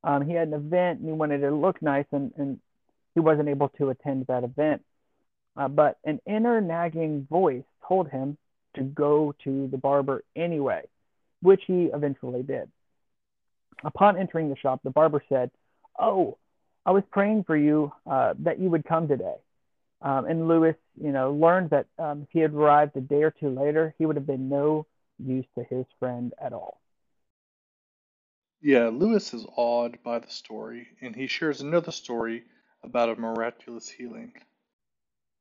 Um, 0.03 0.27
he 0.27 0.35
had 0.35 0.49
an 0.49 0.55
event 0.55 1.01
and 1.01 1.09
he 1.09 1.13
wanted 1.13 1.39
to 1.39 1.51
look 1.51 1.81
nice, 1.81 2.07
and, 2.13 2.33
and 2.37 2.61
he 3.15 3.21
wasn't 3.21 3.49
able 3.49 3.69
to 3.71 3.91
attend 3.91 4.27
that 4.27 4.45
event. 4.45 4.83
Uh, 5.57 5.69
but 5.69 5.99
an 6.05 6.21
inner 6.27 6.61
nagging 6.61 7.27
voice 7.31 7.65
told 7.87 8.09
him 8.09 8.37
to 8.75 8.83
go 8.83 9.35
to 9.45 9.69
the 9.69 9.79
barber 9.79 10.25
anyway, 10.37 10.83
which 11.43 11.63
he 11.67 11.91
eventually 11.95 12.43
did. 12.43 12.69
Upon 13.85 14.19
entering 14.19 14.51
the 14.51 14.57
shop, 14.57 14.81
the 14.83 14.91
barber 14.91 15.23
said, 15.29 15.51
Oh, 15.99 16.39
I 16.85 16.91
was 16.91 17.03
praying 17.11 17.45
for 17.45 17.57
you 17.57 17.93
uh, 18.11 18.35
that 18.41 18.59
you 18.59 18.69
would 18.71 18.85
come 18.85 19.09
today. 19.09 19.37
Um, 20.03 20.27
and 20.27 20.49
Lewis, 20.49 20.77
you 21.01 21.13
know, 21.13 21.33
learned 21.33 21.71
that 21.71 21.87
um, 21.99 22.23
if 22.23 22.29
he 22.31 22.41
had 22.41 22.53
arrived 22.53 22.97
a 22.97 23.01
day 23.01 23.23
or 23.23 23.31
two 23.31 23.49
later, 23.49 23.95
he 23.97 24.05
would 24.05 24.17
have 24.17 24.27
been 24.27 24.49
no 24.49 24.87
use 25.19 25.47
to 25.57 25.65
his 25.65 25.87
friend 25.99 26.33
at 26.41 26.53
all. 26.53 26.81
Yeah, 28.61 28.89
Lewis 28.89 29.35
is 29.35 29.47
awed 29.57 29.99
by 30.03 30.19
the 30.19 30.31
story, 30.31 30.89
and 31.03 31.15
he 31.15 31.27
shares 31.27 31.61
another 31.61 31.93
story 31.93 32.45
about 32.83 33.11
a 33.11 33.17
miraculous 33.17 33.89
healing. 33.89 34.33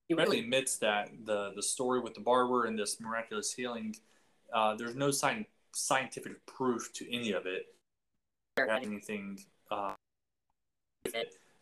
He 0.10 0.13
readily 0.13 0.42
admits 0.42 0.77
that 0.80 1.10
the 1.25 1.53
the 1.56 1.63
story 1.63 2.01
with 2.01 2.13
the 2.13 2.20
barber 2.20 2.65
and 2.65 2.77
this 2.77 3.00
miraculous 3.00 3.53
healing, 3.53 3.96
uh, 4.53 4.75
there's 4.75 4.96
no 4.96 5.10
sign, 5.10 5.46
scientific 5.72 6.46
proof 6.46 6.92
to 6.94 7.13
any 7.13 7.32
of 7.32 7.46
it. 7.46 7.68
Anything, 8.58 9.39
uh, 9.72 9.94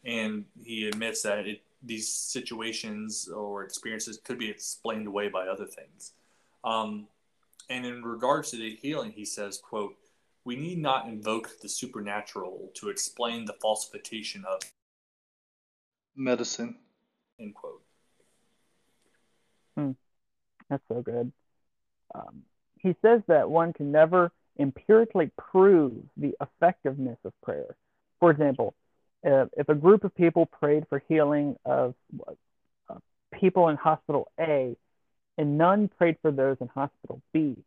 and 0.03 0.43
he 0.61 0.87
admits 0.87 1.21
that 1.21 1.47
it, 1.47 1.61
these 1.83 2.11
situations 2.11 3.29
or 3.29 3.63
experiences 3.63 4.19
could 4.23 4.37
be 4.37 4.49
explained 4.49 5.07
away 5.07 5.29
by 5.29 5.47
other 5.47 5.65
things. 5.65 6.13
Um, 6.63 7.07
and 7.71 7.85
in 7.85 8.03
regards 8.03 8.51
to 8.51 8.57
the 8.57 8.75
healing, 8.75 9.11
he 9.11 9.23
says, 9.23 9.57
quote, 9.57 9.95
we 10.43 10.57
need 10.57 10.77
not 10.77 11.07
invoke 11.07 11.61
the 11.61 11.69
supernatural 11.69 12.69
to 12.75 12.89
explain 12.89 13.45
the 13.45 13.55
falsification 13.61 14.43
of 14.43 14.61
medicine. 16.15 16.75
End 17.39 17.55
quote. 17.55 17.81
Hmm. 19.77 19.91
That's 20.69 20.83
so 20.89 21.01
good. 21.01 21.31
Um, 22.13 22.41
he 22.79 22.95
says 23.01 23.21
that 23.27 23.49
one 23.49 23.71
can 23.71 23.91
never 23.91 24.31
empirically 24.59 25.31
prove 25.37 25.93
the 26.17 26.33
effectiveness 26.41 27.19
of 27.23 27.31
prayer. 27.41 27.77
For 28.19 28.31
example, 28.31 28.73
if, 29.23 29.47
if 29.55 29.69
a 29.69 29.75
group 29.75 30.03
of 30.03 30.13
people 30.15 30.45
prayed 30.45 30.87
for 30.89 31.01
healing 31.07 31.55
of 31.63 31.93
uh, 32.89 32.95
people 33.33 33.69
in 33.69 33.77
hospital 33.77 34.29
A 34.39 34.75
and 35.37 35.57
none 35.57 35.89
prayed 35.97 36.17
for 36.21 36.31
those 36.31 36.57
in 36.61 36.67
hospital 36.67 37.21
B, 37.33 37.57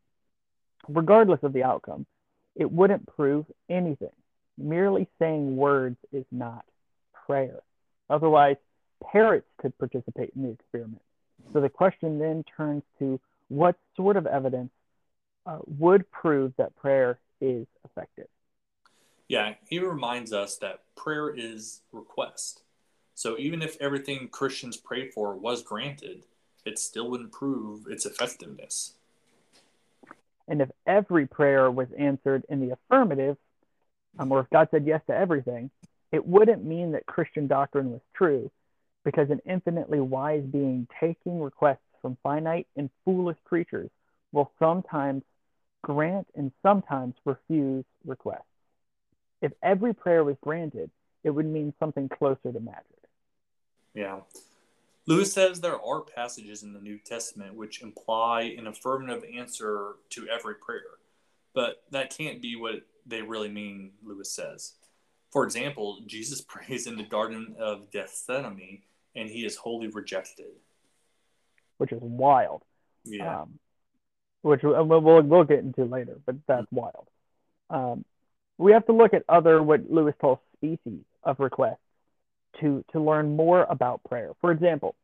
regardless 0.89 1.41
of 1.43 1.53
the 1.53 1.65
outcome, 1.65 2.07
it 2.55 2.71
wouldn't 2.71 3.07
prove 3.17 3.47
anything. 3.69 4.13
Merely 4.57 5.09
saying 5.19 5.57
words 5.57 5.97
is 6.13 6.25
not 6.31 6.65
prayer. 7.27 7.61
Otherwise, 8.09 8.57
parrots 9.03 9.49
could 9.59 9.77
participate 9.79 10.33
in 10.37 10.43
the 10.43 10.51
experiment. 10.51 11.03
So 11.53 11.61
the 11.61 11.69
question 11.69 12.19
then 12.19 12.45
turns 12.57 12.83
to 12.99 13.21
what 13.49 13.77
sort 13.97 14.17
of 14.17 14.27
evidence 14.27 14.71
uh, 15.47 15.59
would 15.67 16.11
prove 16.11 16.53
that 16.57 16.75
prayer 16.77 17.19
is 17.41 17.67
effective? 17.85 18.29
Yeah, 19.29 19.55
he 19.69 19.79
reminds 19.79 20.33
us 20.33 20.57
that 20.59 20.83
prayer 20.97 21.35
is 21.35 21.81
request. 21.93 22.63
So 23.15 23.39
even 23.39 23.63
if 23.63 23.77
everything 23.81 24.29
Christians 24.29 24.77
prayed 24.77 25.13
for 25.13 25.35
was 25.35 25.63
granted, 25.63 26.25
it 26.65 26.79
still 26.79 27.11
wouldn't 27.11 27.33
prove 27.33 27.87
its 27.89 28.07
effectiveness. 28.07 28.95
And 30.47 30.61
if 30.61 30.71
every 30.87 31.27
prayer 31.27 31.71
was 31.71 31.89
answered 31.99 32.45
in 32.49 32.61
the 32.61 32.75
affirmative, 32.75 33.37
um, 34.19 34.31
or 34.31 34.41
if 34.41 34.51
God 34.51 34.69
said 34.71 34.87
yes 34.87 35.01
to 35.07 35.17
everything, 35.17 35.71
it 36.13 36.27
wouldn't 36.27 36.65
mean 36.65 36.93
that 36.93 37.07
Christian 37.07 37.47
doctrine 37.47 37.91
was 37.91 38.01
true, 38.15 38.51
because 39.05 39.31
an 39.31 39.41
infinitely 39.47 40.01
wise 40.01 40.45
being 40.45 40.87
taking 41.01 41.41
requests 41.41 41.79
from 42.01 42.17
finite 42.23 42.67
and 42.77 42.91
foolish 43.05 43.39
creatures 43.45 43.91
will 44.33 44.53
sometimes 44.59 45.23
grant 45.83 46.27
and 46.35 46.53
sometimes 46.63 47.15
refuse 47.25 47.85
requests. 48.05 48.43
If 49.41 49.53
every 49.63 49.95
prayer 49.95 50.25
was 50.25 50.37
granted, 50.41 50.91
it 51.23 51.31
would 51.31 51.47
mean 51.47 51.73
something 51.79 52.09
closer 52.09 52.53
to 52.53 52.61
magic. 52.61 52.85
Yeah. 53.95 54.21
Lewis 55.07 55.33
says 55.33 55.61
there 55.61 55.81
are 55.81 56.01
passages 56.01 56.63
in 56.63 56.73
the 56.73 56.81
New 56.81 56.99
Testament 56.99 57.55
which 57.55 57.83
imply 57.83 58.55
an 58.59 58.67
affirmative 58.67 59.23
answer 59.37 59.97
to 60.11 60.27
every 60.29 60.55
prayer, 60.55 60.99
but 61.55 61.83
that 61.91 62.17
can't 62.17 62.41
be 62.41 62.57
what 62.57 62.87
they 63.07 63.21
really 63.21 63.51
mean, 63.51 63.93
Lewis 64.03 64.33
says. 64.33 64.75
For 65.31 65.45
example, 65.45 66.01
Jesus 66.07 66.41
prays 66.49 66.87
in 66.87 66.97
the 66.97 67.03
Garden 67.03 67.55
of 67.59 67.91
Gethsemane 67.91 68.83
and 69.15 69.29
he 69.29 69.45
is 69.45 69.57
wholly 69.57 69.89
rejected. 69.89 70.47
Which 71.79 71.93
is 71.93 72.01
wild. 72.01 72.63
Yeah. 73.05 73.43
Um, 73.43 73.59
which 74.43 74.63
we'll, 74.63 75.23
we'll, 75.23 75.45
get 75.45 75.61
into 75.61 75.85
later, 75.85 76.19
but 76.27 76.37
that's 76.47 76.67
wild. 76.71 77.09
Um, 77.71 78.05
we 78.59 78.73
have 78.73 78.85
to 78.87 78.93
look 78.93 79.15
at 79.15 79.25
other, 79.29 79.63
what 79.63 79.91
Lewis 79.91 80.15
calls 80.21 80.39
species 80.57 81.03
of 81.23 81.41
requests 81.41 81.79
to, 82.61 82.85
to 82.93 83.01
learn 83.01 83.37
more 83.37 83.65
about 83.69 84.03
prayer. 84.05 84.33
For 84.41 84.51
example, 84.51 84.95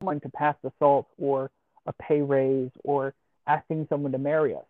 someone 0.00 0.20
to 0.20 0.28
pass 0.28 0.56
the 0.62 0.72
salt 0.78 1.06
or 1.18 1.50
a 1.86 1.92
pay 1.92 2.20
raise 2.20 2.70
or 2.84 3.14
asking 3.46 3.86
someone 3.88 4.12
to 4.12 4.18
marry 4.18 4.54
us. 4.54 4.64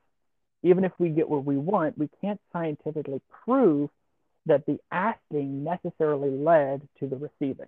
Even 0.62 0.84
if 0.84 0.92
we 0.98 1.08
get 1.10 1.28
what 1.28 1.44
we 1.44 1.56
want, 1.56 1.98
we 1.98 2.08
can't 2.20 2.40
scientifically 2.52 3.20
prove 3.44 3.90
that 4.46 4.66
the 4.66 4.78
asking 4.90 5.62
necessarily 5.62 6.30
led 6.30 6.88
to 6.98 7.06
the 7.06 7.16
receiving. 7.16 7.66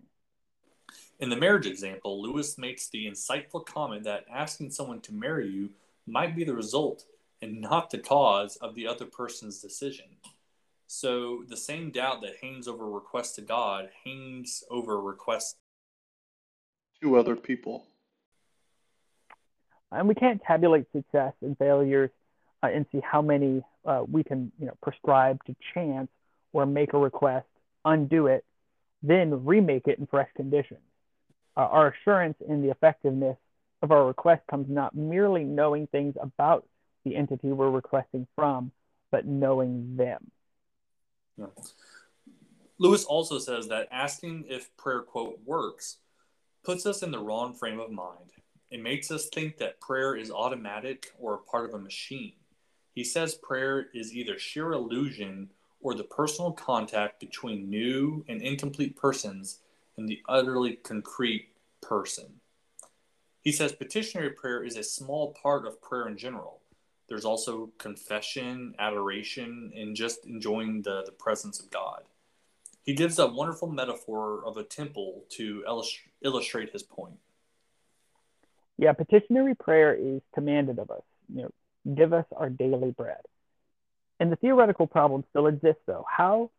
In 1.21 1.29
the 1.29 1.37
marriage 1.37 1.67
example, 1.67 2.21
Lewis 2.21 2.59
makes 2.59 2.89
the 2.89 3.07
insightful 3.07 3.65
comment 3.65 4.05
that 4.05 4.25
asking 4.33 4.71
someone 4.71 5.01
to 5.03 5.13
marry 5.13 5.49
you 5.49 5.71
might 6.07 6.35
be 6.35 6.45
the 6.45 6.55
result 6.55 7.05
and 7.43 7.61
not 7.61 7.91
the 7.91 7.99
cause 7.99 8.57
of 8.57 8.75
the 8.75 8.87
other 8.87 9.05
person's 9.05 9.61
decision. 9.61 10.07
So 10.93 11.45
the 11.49 11.57
same 11.57 11.93
doubt 11.93 12.23
that 12.23 12.33
hangs 12.43 12.67
over 12.67 12.85
request 12.85 13.37
to 13.37 13.43
God 13.43 13.91
hangs 14.05 14.65
over 14.69 15.01
request 15.01 15.57
to 17.01 17.15
other 17.15 17.37
people. 17.37 17.87
And 19.93 20.09
we 20.09 20.17
can't 20.17 20.43
tabulate 20.43 20.87
success 20.91 21.33
and 21.43 21.57
failures 21.57 22.11
uh, 22.65 22.71
and 22.75 22.87
see 22.91 23.01
how 23.09 23.23
many 23.23 23.63
uh, 23.85 24.03
we 24.11 24.25
can 24.25 24.51
you 24.59 24.67
know, 24.67 24.77
prescribe 24.83 25.39
to 25.45 25.55
chance 25.75 26.09
or 26.53 26.67
make 26.67 26.93
a 26.93 26.99
request, 26.99 27.47
undo 27.85 28.27
it, 28.27 28.45
then 29.01 29.45
remake 29.45 29.87
it 29.87 30.01
in 30.01 30.09
fresh 30.09 30.29
conditions. 30.35 30.81
Uh, 31.57 31.67
our 31.67 31.95
assurance 31.95 32.37
in 32.49 32.63
the 32.63 32.71
effectiveness 32.71 33.37
of 33.81 33.93
our 33.93 34.05
request 34.05 34.43
comes 34.51 34.67
not 34.69 34.97
merely 34.97 35.45
knowing 35.45 35.87
things 35.87 36.17
about 36.21 36.67
the 37.05 37.15
entity 37.15 37.53
we're 37.53 37.71
requesting 37.71 38.27
from, 38.35 38.73
but 39.13 39.25
knowing 39.25 39.95
them. 39.97 40.33
Lewis 42.79 43.05
also 43.05 43.39
says 43.39 43.69
that 43.69 43.89
asking 43.91 44.47
if 44.49 44.75
prayer, 44.77 45.03
quote, 45.03 45.39
works 45.45 45.99
puts 46.65 46.87
us 46.87 47.03
in 47.03 47.11
the 47.11 47.19
wrong 47.19 47.55
frame 47.55 47.79
of 47.79 47.91
mind. 47.91 48.31
It 48.71 48.83
makes 48.83 49.11
us 49.11 49.29
think 49.29 49.59
that 49.59 49.81
prayer 49.81 50.17
is 50.17 50.31
automatic 50.31 51.13
or 51.19 51.39
part 51.39 51.69
of 51.69 51.75
a 51.75 51.79
machine. 51.79 52.33
He 52.95 53.05
says 53.05 53.35
prayer 53.35 53.89
is 53.93 54.15
either 54.15 54.39
sheer 54.39 54.73
illusion 54.73 55.51
or 55.81 55.95
the 55.95 56.05
personal 56.05 56.53
contact 56.53 57.21
between 57.21 57.71
new 57.71 58.25
and 58.29 58.43
incomplete 58.43 58.97
persons 58.97 59.61
and 59.97 60.09
the 60.09 60.21
utterly 60.29 60.75
concrete 60.77 61.49
person. 61.81 62.41
He 63.43 63.53
says 63.53 63.73
petitionary 63.73 64.31
prayer 64.31 64.63
is 64.63 64.77
a 64.77 64.83
small 64.83 65.35
part 65.43 65.67
of 65.67 65.81
prayer 65.81 66.09
in 66.09 66.17
general. 66.17 66.60
There's 67.11 67.25
also 67.25 67.73
confession, 67.77 68.75
adoration, 68.79 69.73
and 69.77 69.97
just 69.97 70.25
enjoying 70.27 70.83
the, 70.83 71.03
the 71.05 71.11
presence 71.13 71.59
of 71.59 71.69
God. 71.69 72.05
He 72.85 72.95
gives 72.95 73.19
a 73.19 73.27
wonderful 73.27 73.69
metaphor 73.69 74.45
of 74.47 74.57
a 74.57 74.63
temple 74.63 75.25
to 75.31 75.65
illustrate 76.25 76.71
his 76.73 76.85
point. 76.85 77.19
Yeah, 78.79 78.93
petitionary 78.93 79.57
prayer 79.57 79.93
is 79.93 80.23
commanded 80.33 80.79
of 80.79 80.93
us. 80.93 81.03
You 81.35 81.43
know, 81.43 81.95
give 81.95 82.13
us 82.13 82.27
our 82.35 82.49
daily 82.49 82.93
bread. 82.93 83.21
And 84.21 84.31
the 84.31 84.37
theoretical 84.37 84.87
problem 84.87 85.25
still 85.31 85.49
exists, 85.49 85.83
though. 85.87 86.07
How 86.09 86.53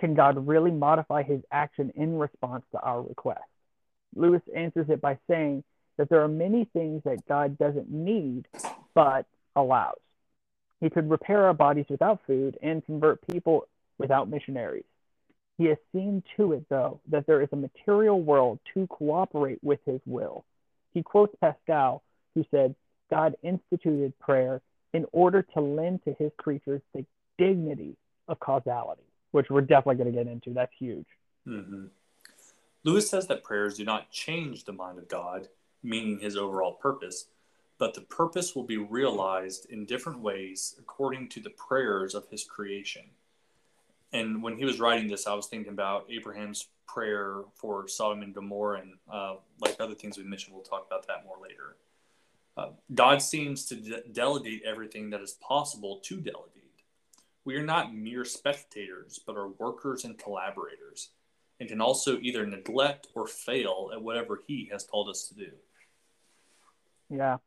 can 0.00 0.14
God 0.14 0.48
really 0.48 0.72
modify 0.72 1.22
his 1.22 1.42
action 1.52 1.92
in 1.94 2.18
response 2.18 2.64
to 2.72 2.80
our 2.80 3.00
request? 3.00 3.44
Lewis 4.16 4.42
answers 4.54 4.90
it 4.90 5.00
by 5.00 5.18
saying 5.30 5.62
that 5.96 6.08
there 6.08 6.22
are 6.22 6.28
many 6.28 6.64
things 6.64 7.02
that 7.04 7.24
God 7.28 7.56
doesn't 7.56 7.88
need, 7.88 8.48
but 8.94 9.26
allows. 9.56 9.98
He 10.80 10.90
could 10.90 11.08
repair 11.10 11.46
our 11.46 11.54
bodies 11.54 11.86
without 11.88 12.20
food 12.26 12.58
and 12.62 12.84
convert 12.84 13.26
people 13.28 13.68
without 13.98 14.28
missionaries. 14.28 14.84
He 15.58 15.66
has 15.66 15.76
seen 15.92 16.22
to 16.36 16.52
it, 16.52 16.64
though, 16.68 17.00
that 17.10 17.26
there 17.26 17.42
is 17.42 17.48
a 17.52 17.56
material 17.56 18.20
world 18.20 18.58
to 18.74 18.86
cooperate 18.88 19.60
with 19.62 19.80
his 19.86 20.00
will. 20.06 20.44
He 20.92 21.02
quotes 21.02 21.34
Pascal, 21.40 22.02
who 22.34 22.44
said, 22.50 22.74
God 23.10 23.36
instituted 23.42 24.18
prayer 24.18 24.60
in 24.92 25.06
order 25.12 25.42
to 25.54 25.60
lend 25.60 26.02
to 26.04 26.14
his 26.18 26.32
creatures 26.36 26.80
the 26.94 27.04
dignity 27.38 27.96
of 28.28 28.40
causality, 28.40 29.02
which 29.30 29.50
we're 29.50 29.60
definitely 29.60 30.02
going 30.02 30.12
to 30.12 30.24
get 30.24 30.30
into. 30.30 30.50
That's 30.50 30.72
huge. 30.78 31.06
Mm-hmm. 31.46 31.86
Lewis 32.84 33.08
says 33.08 33.28
that 33.28 33.44
prayers 33.44 33.76
do 33.76 33.84
not 33.84 34.10
change 34.10 34.64
the 34.64 34.72
mind 34.72 34.98
of 34.98 35.08
God, 35.08 35.48
meaning 35.82 36.18
his 36.20 36.36
overall 36.36 36.72
purpose, 36.72 37.26
but 37.82 37.94
the 37.94 38.00
purpose 38.02 38.54
will 38.54 38.62
be 38.62 38.76
realized 38.76 39.66
in 39.68 39.84
different 39.84 40.20
ways 40.20 40.76
according 40.78 41.28
to 41.28 41.40
the 41.40 41.50
prayers 41.50 42.14
of 42.14 42.28
his 42.28 42.44
creation. 42.44 43.02
And 44.12 44.40
when 44.40 44.56
he 44.56 44.64
was 44.64 44.78
writing 44.78 45.08
this, 45.08 45.26
I 45.26 45.34
was 45.34 45.48
thinking 45.48 45.72
about 45.72 46.06
Abraham's 46.08 46.68
prayer 46.86 47.42
for 47.56 47.88
Sodom 47.88 48.22
and 48.22 48.32
Gomorrah, 48.32 48.82
and 48.82 48.92
uh, 49.12 49.34
like 49.58 49.74
other 49.80 49.96
things 49.96 50.16
we 50.16 50.22
mentioned, 50.22 50.54
we'll 50.54 50.62
talk 50.62 50.86
about 50.86 51.08
that 51.08 51.24
more 51.26 51.38
later. 51.42 51.76
Uh, 52.56 52.68
God 52.94 53.20
seems 53.20 53.66
to 53.66 53.74
de- 53.74 54.08
delegate 54.12 54.62
everything 54.64 55.10
that 55.10 55.20
is 55.20 55.32
possible 55.32 55.98
to 56.04 56.20
delegate. 56.20 56.84
We 57.44 57.56
are 57.56 57.66
not 57.66 57.92
mere 57.92 58.24
spectators, 58.24 59.18
but 59.26 59.36
are 59.36 59.48
workers 59.48 60.04
and 60.04 60.16
collaborators, 60.16 61.10
and 61.58 61.68
can 61.68 61.80
also 61.80 62.20
either 62.20 62.46
neglect 62.46 63.08
or 63.16 63.26
fail 63.26 63.90
at 63.92 64.00
whatever 64.00 64.40
He 64.46 64.68
has 64.70 64.84
called 64.84 65.08
us 65.08 65.26
to 65.26 65.34
do. 65.34 65.50
Yeah. 67.10 67.38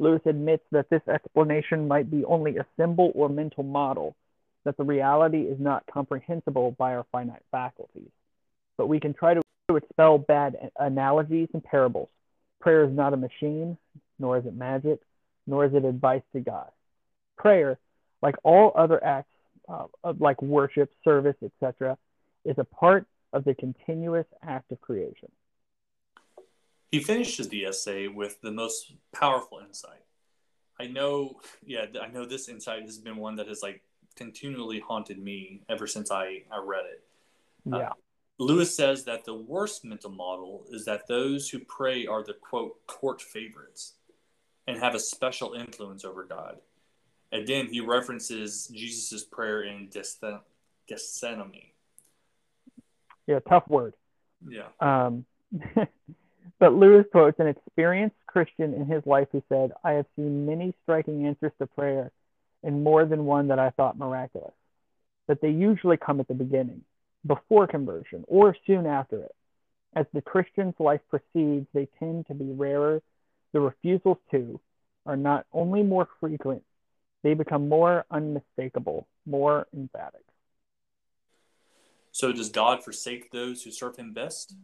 Lewis 0.00 0.22
admits 0.24 0.64
that 0.72 0.88
this 0.88 1.02
explanation 1.06 1.86
might 1.86 2.10
be 2.10 2.24
only 2.24 2.56
a 2.56 2.66
symbol 2.78 3.12
or 3.14 3.28
mental 3.28 3.62
model, 3.62 4.16
that 4.64 4.76
the 4.76 4.82
reality 4.82 5.42
is 5.42 5.60
not 5.60 5.84
comprehensible 5.92 6.72
by 6.72 6.94
our 6.94 7.04
finite 7.12 7.42
faculties. 7.50 8.10
But 8.78 8.88
we 8.88 8.98
can 8.98 9.12
try 9.12 9.34
to 9.34 9.42
expel 9.76 10.16
bad 10.18 10.70
analogies 10.78 11.48
and 11.52 11.62
parables. 11.62 12.08
Prayer 12.60 12.84
is 12.84 12.92
not 12.92 13.12
a 13.12 13.16
machine, 13.16 13.76
nor 14.18 14.38
is 14.38 14.46
it 14.46 14.56
magic, 14.56 15.00
nor 15.46 15.66
is 15.66 15.74
it 15.74 15.84
advice 15.84 16.22
to 16.32 16.40
God. 16.40 16.70
Prayer, 17.36 17.78
like 18.22 18.36
all 18.42 18.72
other 18.74 19.02
acts 19.04 19.30
uh, 19.68 19.86
of 20.02 20.20
like 20.20 20.40
worship, 20.40 20.90
service, 21.04 21.36
etc., 21.42 21.96
is 22.44 22.56
a 22.58 22.64
part 22.64 23.06
of 23.34 23.44
the 23.44 23.54
continuous 23.54 24.26
act 24.42 24.72
of 24.72 24.80
creation. 24.80 25.30
He 26.90 27.00
finishes 27.00 27.48
the 27.48 27.66
essay 27.66 28.08
with 28.08 28.40
the 28.40 28.50
most 28.50 28.92
powerful 29.12 29.60
insight. 29.64 30.02
I 30.80 30.86
know, 30.86 31.40
yeah, 31.64 31.86
I 32.00 32.08
know 32.08 32.24
this 32.24 32.48
insight 32.48 32.82
has 32.82 32.98
been 32.98 33.16
one 33.16 33.36
that 33.36 33.48
has 33.48 33.62
like 33.62 33.82
continually 34.16 34.80
haunted 34.80 35.22
me 35.22 35.62
ever 35.68 35.86
since 35.86 36.10
I, 36.10 36.42
I 36.50 36.58
read 36.62 36.84
it. 36.86 37.04
Uh, 37.72 37.78
yeah. 37.78 37.88
Uh, 37.88 37.94
Lewis 38.38 38.74
says 38.74 39.04
that 39.04 39.24
the 39.24 39.34
worst 39.34 39.84
mental 39.84 40.10
model 40.10 40.64
is 40.70 40.86
that 40.86 41.06
those 41.06 41.50
who 41.50 41.58
pray 41.58 42.06
are 42.06 42.24
the 42.24 42.32
quote 42.32 42.86
court 42.86 43.20
favorites 43.20 43.96
and 44.66 44.78
have 44.78 44.94
a 44.94 44.98
special 44.98 45.52
influence 45.52 46.04
over 46.04 46.24
God. 46.24 46.56
Again, 47.32 47.68
he 47.70 47.80
references 47.80 48.66
Jesus' 48.68 49.24
prayer 49.24 49.62
in 49.62 49.90
Gethsemane. 50.88 51.72
Yeah, 53.26 53.38
tough 53.48 53.68
word. 53.68 53.94
Yeah. 54.48 54.68
Um, 54.80 55.26
But 56.58 56.74
Lewis 56.74 57.06
quotes 57.12 57.38
an 57.38 57.46
experienced 57.46 58.16
Christian 58.26 58.74
in 58.74 58.86
his 58.86 59.04
life 59.06 59.28
who 59.32 59.42
said, 59.48 59.72
I 59.84 59.92
have 59.92 60.06
seen 60.16 60.46
many 60.46 60.74
striking 60.82 61.26
answers 61.26 61.52
to 61.58 61.66
prayer 61.66 62.10
and 62.62 62.84
more 62.84 63.04
than 63.04 63.24
one 63.24 63.48
that 63.48 63.58
I 63.58 63.70
thought 63.70 63.98
miraculous. 63.98 64.52
But 65.26 65.40
they 65.40 65.50
usually 65.50 65.96
come 65.96 66.20
at 66.20 66.28
the 66.28 66.34
beginning, 66.34 66.82
before 67.26 67.66
conversion, 67.66 68.24
or 68.26 68.56
soon 68.66 68.86
after 68.86 69.22
it. 69.22 69.34
As 69.94 70.06
the 70.12 70.22
Christian's 70.22 70.74
life 70.78 71.00
proceeds, 71.08 71.66
they 71.72 71.88
tend 71.98 72.26
to 72.26 72.34
be 72.34 72.52
rarer. 72.52 73.02
The 73.52 73.60
refusals, 73.60 74.18
too, 74.30 74.60
are 75.06 75.16
not 75.16 75.46
only 75.52 75.82
more 75.82 76.08
frequent, 76.20 76.62
they 77.22 77.34
become 77.34 77.68
more 77.68 78.06
unmistakable, 78.10 79.06
more 79.26 79.66
emphatic. 79.74 80.24
So, 82.12 82.32
does 82.32 82.48
God 82.48 82.82
forsake 82.82 83.30
those 83.30 83.62
who 83.62 83.70
serve 83.70 83.96
him 83.96 84.12
best? 84.12 84.54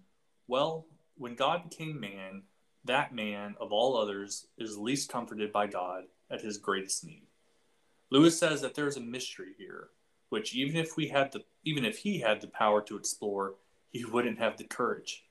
Well, 0.49 0.87
when 1.16 1.35
God 1.35 1.68
became 1.68 2.00
man, 2.00 2.42
that 2.85 3.14
man, 3.14 3.56
of 3.61 3.73
all 3.73 3.96
others, 3.96 4.46
is 4.58 4.76
least 4.76 5.11
comforted 5.11 5.52
by 5.52 5.66
God 5.66 6.04
at 6.30 6.42
his 6.42 6.58
greatest 6.58 7.04
need. 7.04 7.26
Lewis 8.11 8.38
says 8.38 8.61
that 8.61 8.75
there 8.75 8.87
is 8.87 8.96
a 8.96 9.00
mystery 9.00 9.54
here, 9.58 9.88
which 10.28 10.54
even 10.54 10.76
if 10.76 10.96
we 10.96 11.08
had 11.08 11.32
the 11.32 11.42
even 11.64 11.85
if 11.85 11.99
he 11.99 12.20
had 12.20 12.40
the 12.40 12.46
power 12.46 12.80
to 12.82 12.96
explore, 12.96 13.54
he 13.90 14.04
wouldn't 14.04 14.38
have 14.38 14.56
the 14.56 14.64
courage. 14.64 15.25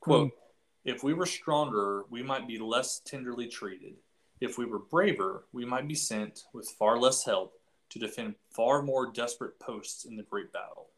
Quote, 0.00 0.28
mm. 0.28 0.36
if 0.84 1.04
we 1.04 1.14
were 1.14 1.26
stronger, 1.26 2.04
we 2.10 2.22
might 2.22 2.48
be 2.48 2.58
less 2.58 3.00
tenderly 3.00 3.46
treated. 3.46 3.94
If 4.40 4.58
we 4.58 4.66
were 4.66 4.80
braver, 4.80 5.46
we 5.52 5.64
might 5.64 5.88
be 5.88 5.94
sent 5.94 6.42
with 6.52 6.68
far 6.78 6.98
less 6.98 7.24
help 7.24 7.54
to 7.90 7.98
defend 7.98 8.34
far 8.50 8.82
more 8.82 9.12
desperate 9.12 9.58
posts 9.60 10.04
in 10.04 10.16
the 10.16 10.24
great 10.24 10.52
battle. 10.52 10.88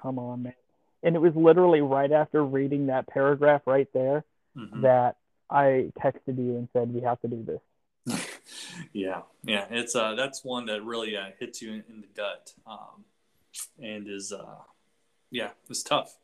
Come 0.00 0.18
on, 0.18 0.44
man. 0.44 0.54
And 1.02 1.16
it 1.16 1.18
was 1.18 1.34
literally 1.34 1.80
right 1.80 2.10
after 2.10 2.44
reading 2.44 2.86
that 2.86 3.08
paragraph 3.08 3.62
right 3.66 3.88
there 3.92 4.24
mm-hmm. 4.56 4.82
that 4.82 5.16
I 5.50 5.92
texted 5.98 6.38
you 6.38 6.56
and 6.56 6.68
said, 6.72 6.92
we 6.94 7.00
have 7.00 7.20
to 7.22 7.28
do 7.28 7.42
this. 7.42 7.60
yeah, 8.92 9.22
yeah, 9.44 9.66
it's 9.70 9.94
uh, 9.94 10.14
that's 10.14 10.44
one 10.44 10.66
that 10.66 10.82
really 10.82 11.16
uh, 11.16 11.26
hits 11.38 11.62
you 11.62 11.72
in, 11.72 11.84
in 11.88 12.00
the 12.00 12.08
gut, 12.16 12.52
um, 12.66 13.04
and 13.80 14.08
is 14.08 14.32
uh, 14.32 14.56
yeah, 15.30 15.50
it's 15.70 15.84
tough. 15.84 16.16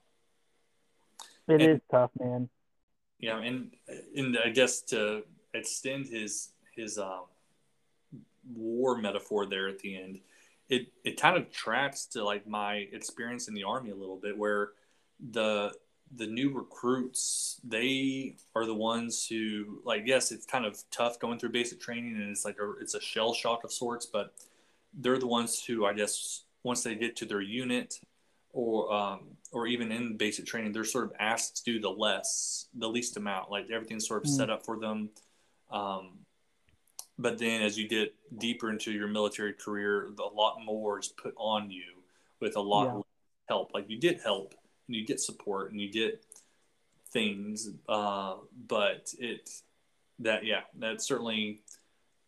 It 1.46 1.62
and, 1.62 1.62
is 1.62 1.80
tough, 1.90 2.10
man. 2.18 2.48
Yeah, 3.20 3.38
and 3.38 3.70
and 4.16 4.36
I 4.44 4.50
guess 4.50 4.80
to 4.82 5.22
extend 5.54 6.08
his 6.08 6.48
his 6.74 6.98
um, 6.98 7.24
war 8.54 8.96
metaphor 8.96 9.46
there 9.46 9.68
at 9.68 9.78
the 9.78 9.96
end, 9.96 10.20
it 10.68 10.92
it 11.04 11.20
kind 11.20 11.36
of 11.36 11.50
tracks 11.50 12.06
to 12.06 12.24
like 12.24 12.46
my 12.46 12.86
experience 12.92 13.48
in 13.48 13.54
the 13.54 13.64
army 13.64 13.90
a 13.90 13.96
little 13.96 14.16
bit, 14.16 14.36
where 14.36 14.70
the 15.30 15.72
the 16.16 16.26
new 16.26 16.50
recruits 16.50 17.60
they 17.64 18.34
are 18.54 18.64
the 18.64 18.74
ones 18.74 19.26
who 19.26 19.80
like 19.84 20.02
yes 20.06 20.32
it's 20.32 20.46
kind 20.46 20.64
of 20.64 20.78
tough 20.90 21.18
going 21.18 21.38
through 21.38 21.50
basic 21.50 21.80
training 21.80 22.14
and 22.14 22.30
it's 22.30 22.44
like 22.44 22.56
a, 22.60 22.72
it's 22.80 22.94
a 22.94 23.00
shell 23.00 23.34
shock 23.34 23.62
of 23.64 23.72
sorts 23.72 24.06
but 24.06 24.32
they're 24.94 25.18
the 25.18 25.26
ones 25.26 25.62
who 25.62 25.84
i 25.84 25.92
guess 25.92 26.44
once 26.62 26.82
they 26.82 26.94
get 26.94 27.14
to 27.16 27.26
their 27.26 27.42
unit 27.42 28.00
or 28.52 28.92
um, 28.92 29.20
or 29.52 29.66
even 29.66 29.92
in 29.92 30.16
basic 30.16 30.46
training 30.46 30.72
they're 30.72 30.84
sort 30.84 31.04
of 31.04 31.12
asked 31.20 31.64
to 31.64 31.72
do 31.72 31.80
the 31.80 31.90
less 31.90 32.68
the 32.74 32.88
least 32.88 33.16
amount 33.16 33.50
like 33.50 33.70
everything's 33.70 34.08
sort 34.08 34.24
of 34.24 34.30
mm. 34.30 34.36
set 34.36 34.48
up 34.48 34.64
for 34.64 34.78
them 34.78 35.10
um, 35.70 36.12
but 37.18 37.38
then 37.38 37.62
as 37.62 37.76
you 37.78 37.88
get 37.88 38.14
deeper 38.38 38.70
into 38.70 38.92
your 38.92 39.08
military 39.08 39.52
career 39.52 40.08
a 40.18 40.34
lot 40.34 40.58
more 40.64 40.98
is 40.98 41.08
put 41.08 41.34
on 41.36 41.70
you 41.70 42.02
with 42.40 42.56
a 42.56 42.60
lot 42.60 42.84
yeah. 42.84 42.92
of 42.92 43.04
help 43.48 43.72
like 43.74 43.88
you 43.88 43.98
get 43.98 44.20
help 44.20 44.54
and 44.86 44.96
you 44.96 45.06
get 45.06 45.20
support 45.20 45.70
and 45.70 45.80
you 45.80 45.90
get 45.90 46.24
things. 47.12 47.70
Uh, 47.88 48.36
but 48.66 49.12
it 49.18 49.50
that 50.20 50.44
yeah, 50.44 50.62
that's 50.78 51.06
certainly 51.06 51.62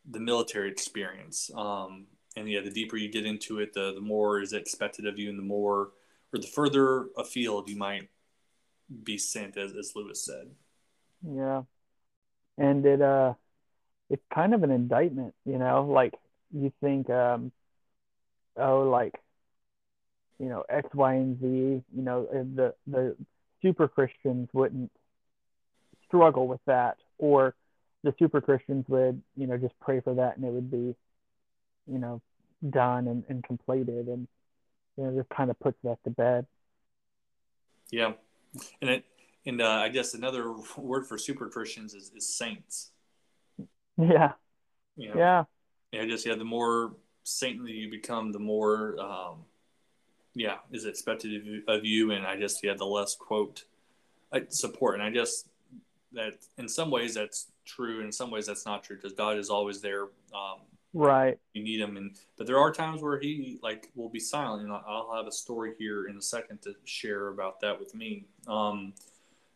the 0.08 0.20
military 0.20 0.70
experience. 0.70 1.50
Um, 1.54 2.06
and 2.36 2.48
yeah, 2.48 2.60
the 2.60 2.70
deeper 2.70 2.96
you 2.96 3.10
get 3.10 3.26
into 3.26 3.58
it, 3.58 3.72
the 3.72 3.92
the 3.94 4.00
more 4.00 4.40
is 4.40 4.52
expected 4.52 5.06
of 5.06 5.18
you, 5.18 5.28
and 5.28 5.38
the 5.38 5.42
more 5.42 5.90
or 6.32 6.38
the 6.38 6.46
further 6.46 7.06
afield 7.16 7.68
you 7.68 7.76
might 7.76 8.08
be 9.02 9.18
sent, 9.18 9.56
as 9.56 9.72
as 9.72 9.92
Lewis 9.96 10.24
said. 10.24 10.50
Yeah, 11.26 11.62
and 12.56 12.86
it 12.86 13.02
uh, 13.02 13.34
it's 14.10 14.22
kind 14.34 14.52
of 14.52 14.64
an 14.64 14.70
indictment, 14.70 15.34
you 15.46 15.56
know. 15.56 15.88
Like 15.88 16.14
you 16.52 16.72
think, 16.80 17.08
um, 17.08 17.52
oh, 18.56 18.82
like 18.82 19.14
you 20.38 20.48
know 20.48 20.64
X, 20.68 20.88
Y, 20.92 21.14
and 21.14 21.40
Z. 21.40 21.46
You 21.46 21.84
know 22.02 22.26
the 22.30 22.74
the 22.86 23.16
super 23.62 23.88
Christians 23.88 24.48
wouldn't 24.52 24.90
struggle 26.06 26.48
with 26.48 26.60
that, 26.66 26.98
or 27.18 27.54
the 28.02 28.12
super 28.18 28.40
Christians 28.40 28.84
would 28.88 29.22
you 29.36 29.46
know 29.46 29.56
just 29.56 29.78
pray 29.80 30.00
for 30.00 30.14
that 30.14 30.36
and 30.36 30.44
it 30.44 30.50
would 30.50 30.70
be 30.70 30.96
you 31.86 31.98
know 31.98 32.20
done 32.68 33.06
and, 33.06 33.24
and 33.28 33.44
completed, 33.44 34.08
and 34.08 34.26
you 34.96 35.04
know 35.04 35.16
just 35.16 35.30
kind 35.30 35.50
of 35.50 35.60
puts 35.60 35.78
that 35.84 36.02
to 36.02 36.10
bed. 36.10 36.46
Yeah, 37.92 38.14
and 38.80 38.90
it 38.90 39.04
and 39.46 39.62
uh, 39.62 39.68
I 39.68 39.88
guess 39.88 40.14
another 40.14 40.52
word 40.76 41.06
for 41.06 41.16
super 41.16 41.48
Christians 41.48 41.94
is, 41.94 42.10
is 42.14 42.28
saints. 42.28 42.90
Yeah. 44.00 44.32
You 44.96 45.10
know, 45.10 45.14
yeah. 45.16 45.44
Yeah. 45.92 46.06
Just 46.06 46.26
yeah. 46.26 46.34
The 46.34 46.44
more 46.44 46.94
saintly 47.24 47.72
you 47.72 47.90
become, 47.90 48.32
the 48.32 48.38
more 48.38 49.00
um, 49.00 49.44
yeah 50.34 50.56
is 50.72 50.84
expected 50.84 51.62
of 51.68 51.84
you, 51.84 52.12
and 52.12 52.26
I 52.26 52.38
just 52.38 52.62
yeah 52.62 52.74
the 52.74 52.84
less 52.84 53.14
quote 53.14 53.64
support, 54.48 54.94
and 54.94 55.02
I 55.02 55.10
just 55.10 55.48
that 56.12 56.34
in 56.58 56.68
some 56.68 56.90
ways 56.90 57.14
that's 57.14 57.48
true, 57.64 58.00
in 58.00 58.12
some 58.12 58.30
ways 58.30 58.46
that's 58.46 58.66
not 58.66 58.82
true 58.82 58.96
because 58.96 59.12
God 59.12 59.38
is 59.38 59.50
always 59.50 59.80
there. 59.80 60.04
Um, 60.34 60.60
right. 60.92 61.38
You 61.52 61.62
need 61.62 61.80
him, 61.80 61.96
and 61.96 62.16
but 62.36 62.46
there 62.46 62.58
are 62.58 62.72
times 62.72 63.02
where 63.02 63.18
he 63.18 63.58
like 63.62 63.90
will 63.94 64.08
be 64.08 64.20
silent, 64.20 64.62
and 64.62 64.72
I'll 64.72 65.12
have 65.14 65.26
a 65.26 65.32
story 65.32 65.74
here 65.78 66.06
in 66.08 66.16
a 66.16 66.22
second 66.22 66.62
to 66.62 66.74
share 66.84 67.28
about 67.28 67.60
that 67.60 67.78
with 67.78 67.94
me. 67.94 68.26
Um, 68.46 68.94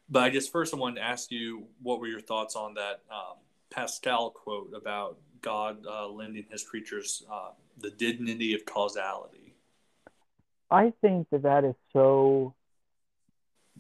but 0.08 0.22
I 0.22 0.30
guess 0.30 0.46
first 0.46 0.74
I 0.74 0.76
wanted 0.76 0.96
to 0.96 1.06
ask 1.06 1.30
you 1.30 1.64
what 1.82 1.98
were 2.00 2.06
your 2.06 2.20
thoughts 2.20 2.56
on 2.56 2.74
that 2.74 3.00
um, 3.10 3.38
Pascal 3.74 4.30
quote 4.30 4.72
about 4.74 5.18
God 5.40 5.84
uh, 5.86 6.08
lending 6.08 6.44
his 6.50 6.62
creatures 6.62 7.24
uh, 7.30 7.50
the 7.78 7.90
dignity 7.90 8.54
of 8.54 8.64
causality. 8.64 9.54
I 10.70 10.92
think 11.00 11.28
that 11.30 11.42
that 11.42 11.64
is 11.64 11.74
so 11.92 12.54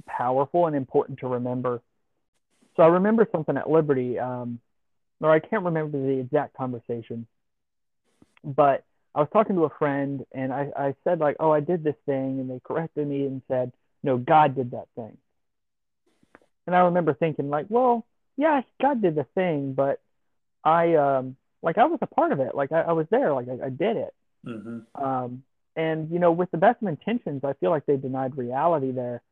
powerful 0.06 0.66
and 0.66 0.74
important 0.76 1.20
to 1.20 1.28
remember. 1.28 1.80
So 2.76 2.82
I 2.82 2.88
remember 2.88 3.26
something 3.30 3.56
at 3.56 3.70
Liberty, 3.70 4.18
um, 4.18 4.58
or 5.20 5.30
I 5.30 5.38
can't 5.38 5.64
remember 5.64 5.98
the 5.98 6.18
exact 6.18 6.56
conversation, 6.56 7.26
but 8.42 8.84
I 9.14 9.20
was 9.20 9.28
talking 9.32 9.54
to 9.56 9.64
a 9.64 9.70
friend 9.78 10.26
and 10.32 10.52
I, 10.52 10.70
I 10.76 10.94
said 11.04 11.20
like, 11.20 11.36
oh, 11.38 11.52
I 11.52 11.60
did 11.60 11.84
this 11.84 11.94
thing, 12.04 12.40
and 12.40 12.50
they 12.50 12.60
corrected 12.64 13.06
me 13.06 13.26
and 13.26 13.42
said, 13.46 13.72
no, 14.02 14.18
God 14.18 14.56
did 14.56 14.72
that 14.72 14.88
thing. 14.96 15.16
And 16.66 16.74
I 16.74 16.80
remember 16.80 17.14
thinking 17.14 17.48
like, 17.48 17.66
well, 17.68 18.04
yeah, 18.36 18.62
God 18.80 19.02
did 19.02 19.14
the 19.14 19.26
thing, 19.34 19.74
but 19.74 20.00
I 20.64 20.94
um 20.94 21.36
like 21.62 21.78
I 21.78 21.86
was 21.86 21.98
a 22.02 22.06
part 22.06 22.32
of 22.32 22.40
it, 22.40 22.54
like 22.54 22.72
I, 22.72 22.82
I 22.82 22.92
was 22.92 23.06
there, 23.10 23.32
like 23.32 23.46
I, 23.48 23.66
I 23.66 23.70
did 23.70 23.96
it. 23.96 24.14
Mm-hmm. 24.46 25.02
Um, 25.02 25.42
and 25.76 26.10
you 26.10 26.18
know, 26.18 26.32
with 26.32 26.50
the 26.50 26.58
best 26.58 26.82
of 26.82 26.88
intentions, 26.88 27.42
I 27.44 27.54
feel 27.54 27.70
like 27.70 27.86
they 27.86 27.96
denied 27.96 28.36
reality 28.36 28.92
there. 28.92 29.22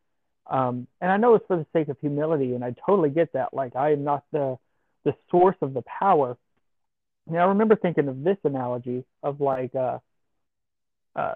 Um, 0.47 0.87
and 1.01 1.11
I 1.11 1.19
know 1.19 1.35
it's 1.35 1.47
for 1.47 1.57
the 1.57 1.67
sake 1.73 1.89
of 1.89 1.99
humility, 2.01 2.55
and 2.55 2.65
I 2.65 2.75
totally 2.85 3.11
get 3.11 3.33
that. 3.35 3.55
Like 3.55 3.77
I 3.77 3.93
am 3.93 4.05
not 4.05 4.25
the 4.33 4.59
the 5.05 5.15
source 5.31 5.57
of 5.63 5.75
the 5.75 5.83
power. 5.83 6.37
Now 7.27 7.47
I 7.47 7.49
remember 7.49 7.77
thinking 7.77 8.09
of 8.09 8.23
this 8.25 8.39
analogy 8.45 9.05
of 9.23 9.41
like, 9.41 9.75
uh, 9.75 9.99
uh, 11.15 11.35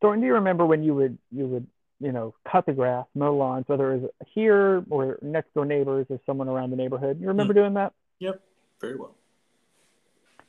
Thornton, 0.00 0.22
do 0.22 0.26
you 0.26 0.34
remember 0.34 0.64
when 0.64 0.82
you 0.82 0.94
would 0.94 1.18
you 1.30 1.46
would 1.46 1.66
you 2.00 2.12
know 2.12 2.34
cut 2.50 2.66
the 2.66 2.72
grass, 2.72 3.06
mow 3.14 3.36
lawns, 3.36 3.64
whether 3.68 3.92
it 3.92 4.02
was 4.02 4.10
here 4.34 4.84
or 4.90 5.18
next 5.22 5.52
door 5.54 5.64
neighbors 5.64 6.06
or 6.10 6.20
someone 6.26 6.48
around 6.48 6.70
the 6.70 6.76
neighborhood? 6.76 7.20
You 7.20 7.28
remember 7.28 7.52
mm. 7.52 7.56
doing 7.56 7.74
that? 7.74 7.92
Yep, 8.18 8.40
very 8.80 8.96
well. 8.96 9.14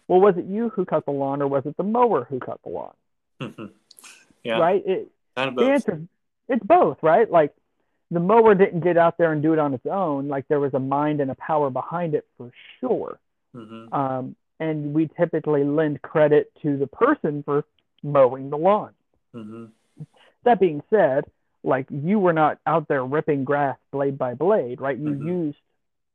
Well, 0.07 0.21
was 0.21 0.37
it 0.37 0.45
you 0.45 0.69
who 0.69 0.85
cut 0.85 1.05
the 1.05 1.11
lawn, 1.11 1.41
or 1.41 1.47
was 1.47 1.65
it 1.65 1.75
the 1.77 1.83
mower 1.83 2.25
who 2.29 2.39
cut 2.39 2.59
the 2.63 2.69
lawn? 2.69 2.93
Mm-hmm. 3.41 3.65
Yeah. 4.43 4.59
Right? 4.59 4.83
It, 4.85 5.11
kind 5.35 5.49
of 5.49 5.55
both. 5.55 5.65
The 5.65 5.71
answer, 5.71 6.01
it's 6.47 6.65
both, 6.65 6.97
right? 7.01 7.29
Like 7.29 7.53
the 8.09 8.19
mower 8.19 8.55
didn't 8.55 8.81
get 8.81 8.97
out 8.97 9.17
there 9.17 9.33
and 9.33 9.41
do 9.41 9.53
it 9.53 9.59
on 9.59 9.73
its 9.73 9.85
own. 9.85 10.27
Like 10.27 10.47
there 10.47 10.59
was 10.59 10.73
a 10.73 10.79
mind 10.79 11.19
and 11.19 11.29
a 11.29 11.35
power 11.35 11.69
behind 11.69 12.15
it 12.15 12.25
for 12.37 12.51
sure. 12.79 13.19
Mm-hmm. 13.55 13.93
Um, 13.93 14.35
and 14.59 14.93
we 14.93 15.09
typically 15.17 15.63
lend 15.63 16.01
credit 16.01 16.51
to 16.61 16.77
the 16.77 16.87
person 16.87 17.43
for 17.43 17.65
mowing 18.01 18.49
the 18.49 18.57
lawn. 18.57 18.91
Mm-hmm. 19.35 19.65
That 20.43 20.59
being 20.59 20.81
said, 20.89 21.25
like 21.67 21.85
you 21.91 22.17
were 22.17 22.33
not 22.33 22.59
out 22.65 22.87
there 22.87 23.03
ripping 23.03 23.43
grass 23.43 23.77
blade 23.91 24.17
by 24.17 24.33
blade, 24.33 24.79
right? 24.79 24.97
You 24.97 25.09
mm-hmm. 25.09 25.27
used 25.27 25.57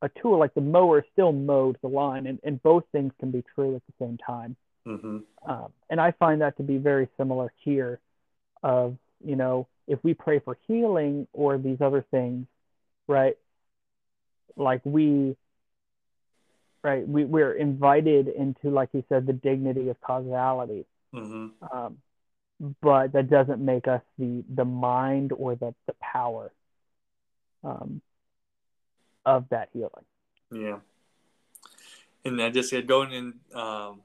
a 0.01 0.09
tool 0.09 0.39
like 0.39 0.55
the 0.55 0.63
mower 0.63 1.05
still 1.13 1.33
mowed 1.33 1.77
the 1.83 1.89
line, 1.89 2.27
and, 2.27 2.41
and 2.43 2.61
both 2.63 2.85
things 2.91 3.13
can 3.21 3.31
be 3.31 3.45
true 3.55 3.77
at 3.77 3.83
the 3.87 4.05
same 4.05 4.19
time. 4.19 4.57
Mm-hmm. 4.87 5.19
Um, 5.49 5.73
and 5.91 6.01
I 6.01 6.13
find 6.13 6.41
that 6.41 6.57
to 6.57 6.63
be 6.63 6.79
very 6.79 7.09
similar 7.19 7.53
here 7.63 8.01
of 8.63 8.97
you 9.25 9.37
know 9.37 9.69
if 9.87 9.99
we 10.03 10.15
pray 10.15 10.39
for 10.39 10.57
healing 10.67 11.27
or 11.33 11.59
these 11.59 11.81
other 11.81 12.05
things 12.11 12.47
right 13.09 13.37
like 14.57 14.81
we 14.85 15.37
right 16.83 17.07
we, 17.07 17.25
we're 17.25 17.53
invited 17.53 18.29
into 18.29 18.71
like 18.71 18.89
he 18.93 19.05
said 19.09 19.27
the 19.27 19.33
dignity 19.33 19.89
of 19.89 20.01
causality 20.01 20.87
mm-hmm. 21.15 21.49
um, 21.77 21.99
but 22.81 23.13
that 23.13 23.29
doesn't 23.29 23.65
make 23.65 23.89
us 23.89 24.03
the 24.19 24.45
the 24.55 24.65
mind 24.65 25.33
or 25.33 25.57
the 25.57 25.75
the 25.87 25.95
power 26.01 26.53
um, 27.65 28.01
of 29.27 29.49
that 29.51 29.69
healing. 29.73 30.05
Yeah. 30.51 30.79
And 32.25 32.41
I 32.41 32.51
just 32.51 32.73
had 32.73 32.87
going 32.87 33.13
in, 33.13 33.35
um, 33.53 34.01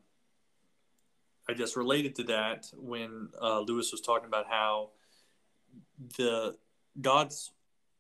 I 1.47 1.53
just 1.55 1.75
related 1.75 2.15
to 2.15 2.23
that 2.23 2.71
when 2.75 3.29
uh, 3.39 3.59
Lewis 3.59 3.91
was 3.91 4.01
talking 4.01 4.27
about 4.27 4.47
how 4.47 4.89
the 6.17 6.55
God's 6.99 7.51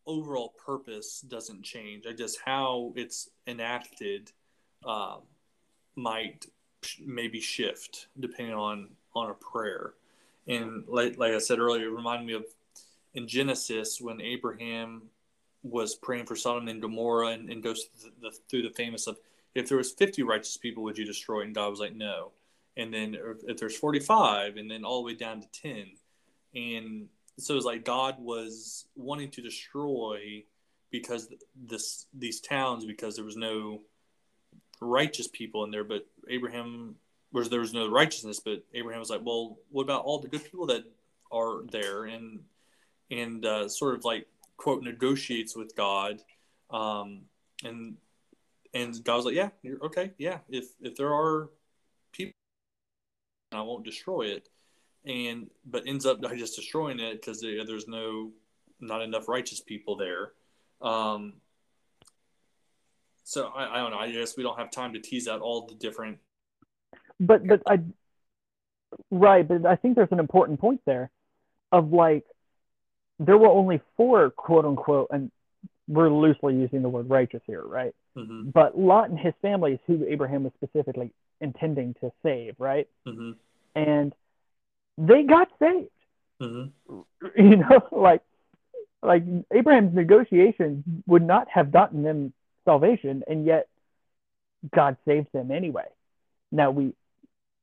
overall 0.07 0.55
purpose 0.65 1.21
doesn't 1.21 1.63
change. 1.63 2.05
I 2.07 2.13
just 2.13 2.39
how 2.43 2.93
it's 2.95 3.29
enacted 3.45 4.31
um, 4.85 5.21
might 5.95 6.47
maybe 7.05 7.39
shift 7.39 8.07
depending 8.19 8.55
on 8.55 8.89
on 9.15 9.29
a 9.29 9.33
prayer. 9.33 9.93
And 10.47 10.83
like 10.87 11.17
like 11.17 11.33
I 11.33 11.39
said 11.39 11.59
earlier, 11.59 11.87
it 11.87 11.91
reminded 11.91 12.25
me 12.25 12.33
of 12.33 12.45
in 13.13 13.27
Genesis 13.27 13.99
when 13.99 14.21
Abraham 14.21 15.03
was 15.63 15.95
praying 15.95 16.25
for 16.25 16.35
Sodom 16.35 16.67
and 16.67 16.81
Gomorrah 16.81 17.29
and, 17.29 17.49
and 17.49 17.63
goes 17.63 17.85
through 17.99 18.11
the, 18.21 18.31
through 18.49 18.61
the 18.63 18.69
famous 18.75 19.07
of 19.07 19.17
if 19.55 19.67
there 19.67 19.77
was 19.77 19.91
50 19.91 20.21
righteous 20.23 20.55
people, 20.55 20.83
would 20.83 20.97
you 20.97 21.05
destroy? 21.05 21.41
And 21.41 21.55
God 21.55 21.69
was 21.69 21.79
like, 21.79 21.95
no. 21.95 22.31
And 22.77 22.93
then 22.93 23.17
if 23.47 23.57
there's 23.57 23.75
45, 23.75 24.57
and 24.57 24.69
then 24.69 24.85
all 24.85 25.01
the 25.01 25.07
way 25.07 25.15
down 25.15 25.41
to 25.41 25.47
10. 25.51 25.87
And 26.53 27.07
so 27.39 27.55
it's 27.55 27.65
like 27.65 27.83
God 27.83 28.19
was 28.19 28.85
wanting 28.95 29.31
to 29.31 29.41
destroy 29.41 30.43
because 30.91 31.29
this 31.55 32.05
these 32.13 32.39
towns 32.39 32.85
because 32.85 33.15
there 33.15 33.25
was 33.25 33.35
no 33.35 33.81
righteous 34.79 35.27
people 35.27 35.63
in 35.63 35.71
there, 35.71 35.83
but 35.83 36.07
Abraham 36.29 36.95
was 37.31 37.49
there 37.49 37.59
was 37.59 37.73
no 37.73 37.89
righteousness, 37.89 38.39
but 38.39 38.63
Abraham 38.73 38.99
was 38.99 39.09
like, 39.09 39.21
well, 39.23 39.57
what 39.69 39.83
about 39.83 40.03
all 40.03 40.19
the 40.19 40.27
good 40.27 40.43
people 40.43 40.67
that 40.67 40.83
are 41.31 41.63
there 41.71 42.05
and 42.05 42.39
and 43.11 43.45
uh, 43.45 43.69
sort 43.69 43.95
of 43.95 44.05
like 44.05 44.27
quote 44.57 44.83
negotiates 44.83 45.55
with 45.55 45.75
God, 45.75 46.21
um, 46.71 47.21
and 47.63 47.97
and 48.73 49.03
God 49.03 49.17
was 49.17 49.25
like, 49.25 49.35
yeah, 49.35 49.49
you're 49.61 49.83
okay, 49.85 50.11
yeah, 50.17 50.39
if 50.49 50.65
if 50.81 50.95
there 50.95 51.13
are 51.13 51.49
people, 52.11 52.33
I 53.51 53.61
won't 53.61 53.85
destroy 53.85 54.27
it 54.27 54.49
and 55.07 55.49
but 55.65 55.83
ends 55.87 56.05
up 56.05 56.21
just 56.35 56.55
destroying 56.55 56.99
it 56.99 57.21
because 57.21 57.41
there's 57.41 57.87
no 57.87 58.31
not 58.79 59.01
enough 59.01 59.27
righteous 59.27 59.61
people 59.61 59.95
there. 59.95 60.33
Um, 60.81 61.33
so 63.23 63.47
I, 63.47 63.75
I 63.75 63.77
don't 63.77 63.91
know. 63.91 63.97
I 63.97 64.11
guess 64.11 64.37
we 64.37 64.43
don't 64.43 64.59
have 64.59 64.69
time 64.69 64.93
to 64.93 64.99
tease 64.99 65.27
out 65.27 65.41
all 65.41 65.65
the 65.65 65.75
different. 65.75 66.19
But 67.19 67.47
but 67.47 67.61
I 67.67 67.79
right, 69.11 69.47
but 69.47 69.65
I 69.65 69.75
think 69.75 69.95
there's 69.95 70.11
an 70.11 70.19
important 70.19 70.59
point 70.59 70.81
there, 70.85 71.09
of 71.71 71.91
like 71.91 72.25
there 73.19 73.37
were 73.37 73.49
only 73.49 73.81
four 73.95 74.29
quote 74.29 74.65
unquote, 74.65 75.07
and 75.11 75.31
we're 75.87 76.09
loosely 76.09 76.55
using 76.55 76.81
the 76.81 76.89
word 76.89 77.09
righteous 77.09 77.41
here, 77.47 77.63
right? 77.63 77.95
Mm-hmm. 78.15 78.49
But 78.49 78.77
Lot 78.77 79.09
and 79.09 79.19
his 79.19 79.33
family 79.41 79.73
is 79.73 79.79
who 79.87 80.05
Abraham 80.07 80.43
was 80.43 80.53
specifically 80.55 81.11
intending 81.41 81.95
to 82.01 82.11
save, 82.23 82.55
right? 82.59 82.87
Mm-hmm. 83.07 83.31
And 83.75 84.13
they 84.97 85.23
got 85.23 85.49
saved. 85.59 85.89
Mm-hmm. 86.41 86.99
You 87.35 87.57
know, 87.57 87.81
like 87.91 88.21
like 89.01 89.23
Abraham's 89.51 89.95
negotiations 89.95 90.83
would 91.07 91.23
not 91.23 91.47
have 91.49 91.71
gotten 91.71 92.03
them 92.03 92.33
salvation, 92.65 93.23
and 93.27 93.45
yet 93.45 93.67
God 94.75 94.97
saved 95.07 95.27
them 95.33 95.51
anyway. 95.51 95.85
Now 96.51 96.71
we, 96.71 96.93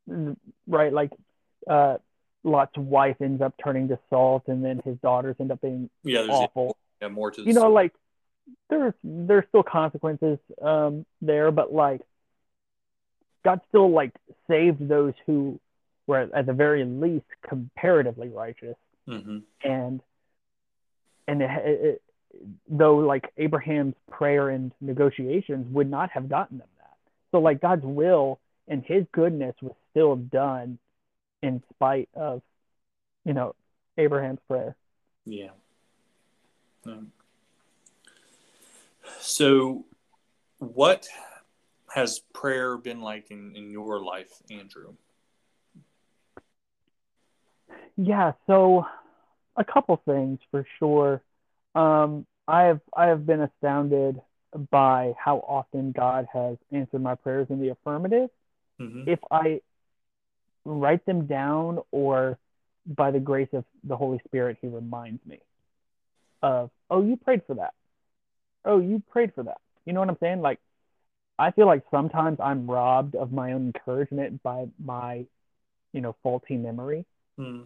right, 0.06 0.92
like 0.92 1.10
uh, 1.68 1.98
Lot's 2.42 2.76
wife 2.76 3.16
ends 3.20 3.42
up 3.42 3.54
turning 3.62 3.88
to 3.88 3.98
salt, 4.10 4.44
and 4.46 4.64
then 4.64 4.80
his 4.84 4.96
daughters 4.98 5.36
end 5.40 5.50
up 5.50 5.60
being 5.60 5.90
yeah, 6.02 6.20
awful. 6.20 6.76
Yeah, 7.00 7.08
more 7.08 7.30
to 7.30 7.42
you 7.42 7.52
know, 7.52 7.70
like 7.70 7.92
there's 8.68 8.94
there's 9.02 9.44
still 9.48 9.62
consequences 9.62 10.38
um, 10.62 11.06
there, 11.20 11.50
but 11.50 11.72
like 11.72 12.02
God 13.44 13.60
still 13.68 13.90
like 13.90 14.12
saved 14.48 14.88
those 14.88 15.14
who 15.26 15.58
were 16.06 16.28
at 16.34 16.46
the 16.46 16.52
very 16.52 16.84
least 16.84 17.26
comparatively 17.48 18.28
righteous, 18.28 18.76
mm-hmm. 19.08 19.38
and 19.62 20.00
and 21.26 21.42
it, 21.42 21.50
it, 21.64 22.02
though 22.68 22.96
like 22.96 23.32
Abraham's 23.36 23.94
prayer 24.10 24.50
and 24.50 24.72
negotiations 24.80 25.66
would 25.72 25.90
not 25.90 26.10
have 26.10 26.28
gotten 26.28 26.58
them 26.58 26.68
that. 26.78 26.96
So 27.30 27.40
like 27.40 27.60
God's 27.60 27.84
will 27.84 28.38
and 28.68 28.84
His 28.84 29.04
goodness 29.12 29.54
was 29.60 29.74
still 29.90 30.16
done 30.16 30.78
in 31.42 31.62
spite 31.74 32.08
of, 32.14 32.42
you 33.24 33.34
know, 33.34 33.54
Abraham's 33.98 34.40
prayer. 34.48 34.76
Yeah. 35.24 35.50
Um, 36.86 37.12
so, 39.20 39.84
what 40.58 41.06
has 41.94 42.20
prayer 42.32 42.76
been 42.76 43.00
like 43.00 43.30
in, 43.30 43.54
in 43.54 43.70
your 43.70 44.02
life, 44.02 44.32
Andrew? 44.50 44.94
Yeah, 47.96 48.32
so 48.46 48.86
a 49.56 49.64
couple 49.64 50.00
things 50.04 50.40
for 50.50 50.66
sure. 50.78 51.22
Um, 51.74 52.26
I 52.46 52.64
have 52.64 52.80
I 52.96 53.06
have 53.06 53.24
been 53.24 53.40
astounded 53.40 54.20
by 54.70 55.14
how 55.18 55.38
often 55.38 55.92
God 55.92 56.26
has 56.32 56.56
answered 56.72 57.02
my 57.02 57.14
prayers 57.14 57.46
in 57.50 57.60
the 57.60 57.70
affirmative. 57.70 58.30
Mm-hmm. 58.80 59.08
If 59.08 59.18
I 59.30 59.60
write 60.64 61.04
them 61.06 61.26
down, 61.26 61.80
or 61.90 62.38
by 62.86 63.10
the 63.10 63.20
grace 63.20 63.48
of 63.52 63.64
the 63.82 63.96
Holy 63.96 64.20
Spirit, 64.26 64.58
He 64.60 64.68
reminds 64.68 65.24
me 65.26 65.40
of, 66.42 66.70
oh, 66.90 67.02
you 67.02 67.16
prayed 67.16 67.42
for 67.46 67.54
that. 67.54 67.74
Oh, 68.64 68.80
you 68.80 69.02
prayed 69.10 69.34
for 69.34 69.44
that. 69.44 69.58
You 69.84 69.92
know 69.92 70.00
what 70.00 70.08
I'm 70.08 70.18
saying? 70.20 70.40
Like, 70.40 70.58
I 71.38 71.50
feel 71.50 71.66
like 71.66 71.82
sometimes 71.90 72.38
I'm 72.40 72.70
robbed 72.70 73.14
of 73.14 73.32
my 73.32 73.52
own 73.52 73.72
encouragement 73.74 74.42
by 74.42 74.66
my, 74.82 75.26
you 75.92 76.00
know, 76.00 76.14
faulty 76.22 76.56
memory. 76.56 77.04
Mm 77.38 77.64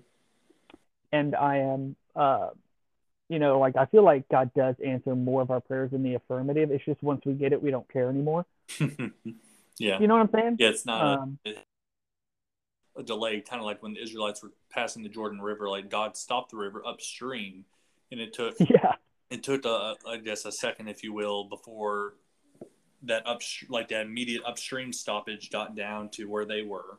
and 1.13 1.35
I 1.35 1.59
am, 1.59 1.97
uh, 2.15 2.51
you 3.29 3.39
know, 3.39 3.59
like 3.59 3.77
I 3.77 3.87
feel 3.87 4.03
like 4.05 4.29
God 4.29 4.51
does 4.55 4.75
answer 4.85 5.15
more 5.15 5.43
of 5.43 5.51
our 5.51 5.61
prayers 5.61 5.93
in 5.93 6.03
the 6.03 6.15
affirmative. 6.15 6.71
It's 6.71 6.85
just 6.85 7.03
once 7.03 7.23
we 7.25 7.35
get 7.35 7.53
it, 7.53 7.63
we 7.63 7.71
don't 7.71 7.91
care 7.93 8.09
anymore. 8.09 8.47
yeah, 9.79 9.99
you 10.01 10.07
know 10.07 10.15
what 10.15 10.23
I'm 10.23 10.31
saying? 10.33 10.57
Yeah, 10.59 10.69
it's 10.69 10.87
not 10.87 11.21
um, 11.21 11.39
a, 11.47 11.55
a, 12.97 13.03
delay, 13.03 13.41
kind 13.41 13.61
of 13.61 13.67
like 13.67 13.83
when 13.83 13.95
the 13.95 14.03
Israelites 14.03 14.43
were 14.43 14.53
passing 14.71 15.03
the 15.03 15.09
Jordan 15.09 15.41
River. 15.41 15.69
Like 15.69 15.91
God 15.91 16.17
stopped 16.17 16.51
the 16.51 16.57
river 16.57 16.83
upstream, 16.87 17.65
and 18.11 18.21
it 18.21 18.33
took 18.33 18.57
yeah, 18.61 18.95
it 19.31 19.43
took 19.43 19.65
a, 19.65 19.97
I 20.07 20.19
guess 20.19 20.45
a 20.45 20.53
second, 20.53 20.89
if 20.89 21.03
you 21.03 21.13
will, 21.13 21.45
before 21.45 22.15
that 23.05 23.27
up 23.27 23.41
like 23.69 23.89
that 23.89 24.07
immediate 24.07 24.43
upstream 24.45 24.93
stoppage 24.93 25.51
got 25.51 25.77
down 25.77 26.09
to 26.09 26.25
where 26.25 26.45
they 26.45 26.63
were 26.63 26.99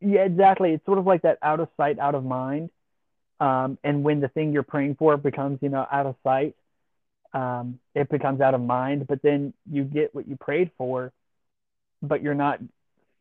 yeah, 0.00 0.24
exactly. 0.24 0.72
It's 0.72 0.84
sort 0.84 0.98
of 0.98 1.06
like 1.06 1.22
that 1.22 1.38
out 1.42 1.60
of 1.60 1.68
sight, 1.76 1.98
out 1.98 2.14
of 2.14 2.24
mind. 2.24 2.70
Um, 3.40 3.78
and 3.84 4.02
when 4.02 4.20
the 4.20 4.28
thing 4.28 4.52
you're 4.52 4.62
praying 4.62 4.96
for 4.96 5.16
becomes, 5.16 5.58
you 5.62 5.68
know, 5.68 5.86
out 5.90 6.06
of 6.06 6.16
sight, 6.22 6.54
um, 7.36 7.78
it 7.94 8.08
becomes 8.08 8.40
out 8.40 8.54
of 8.54 8.62
mind. 8.62 9.06
But 9.06 9.20
then 9.22 9.52
you 9.70 9.84
get 9.84 10.14
what 10.14 10.26
you 10.26 10.36
prayed 10.36 10.70
for, 10.78 11.12
but 12.02 12.22
you're 12.22 12.34
not 12.34 12.60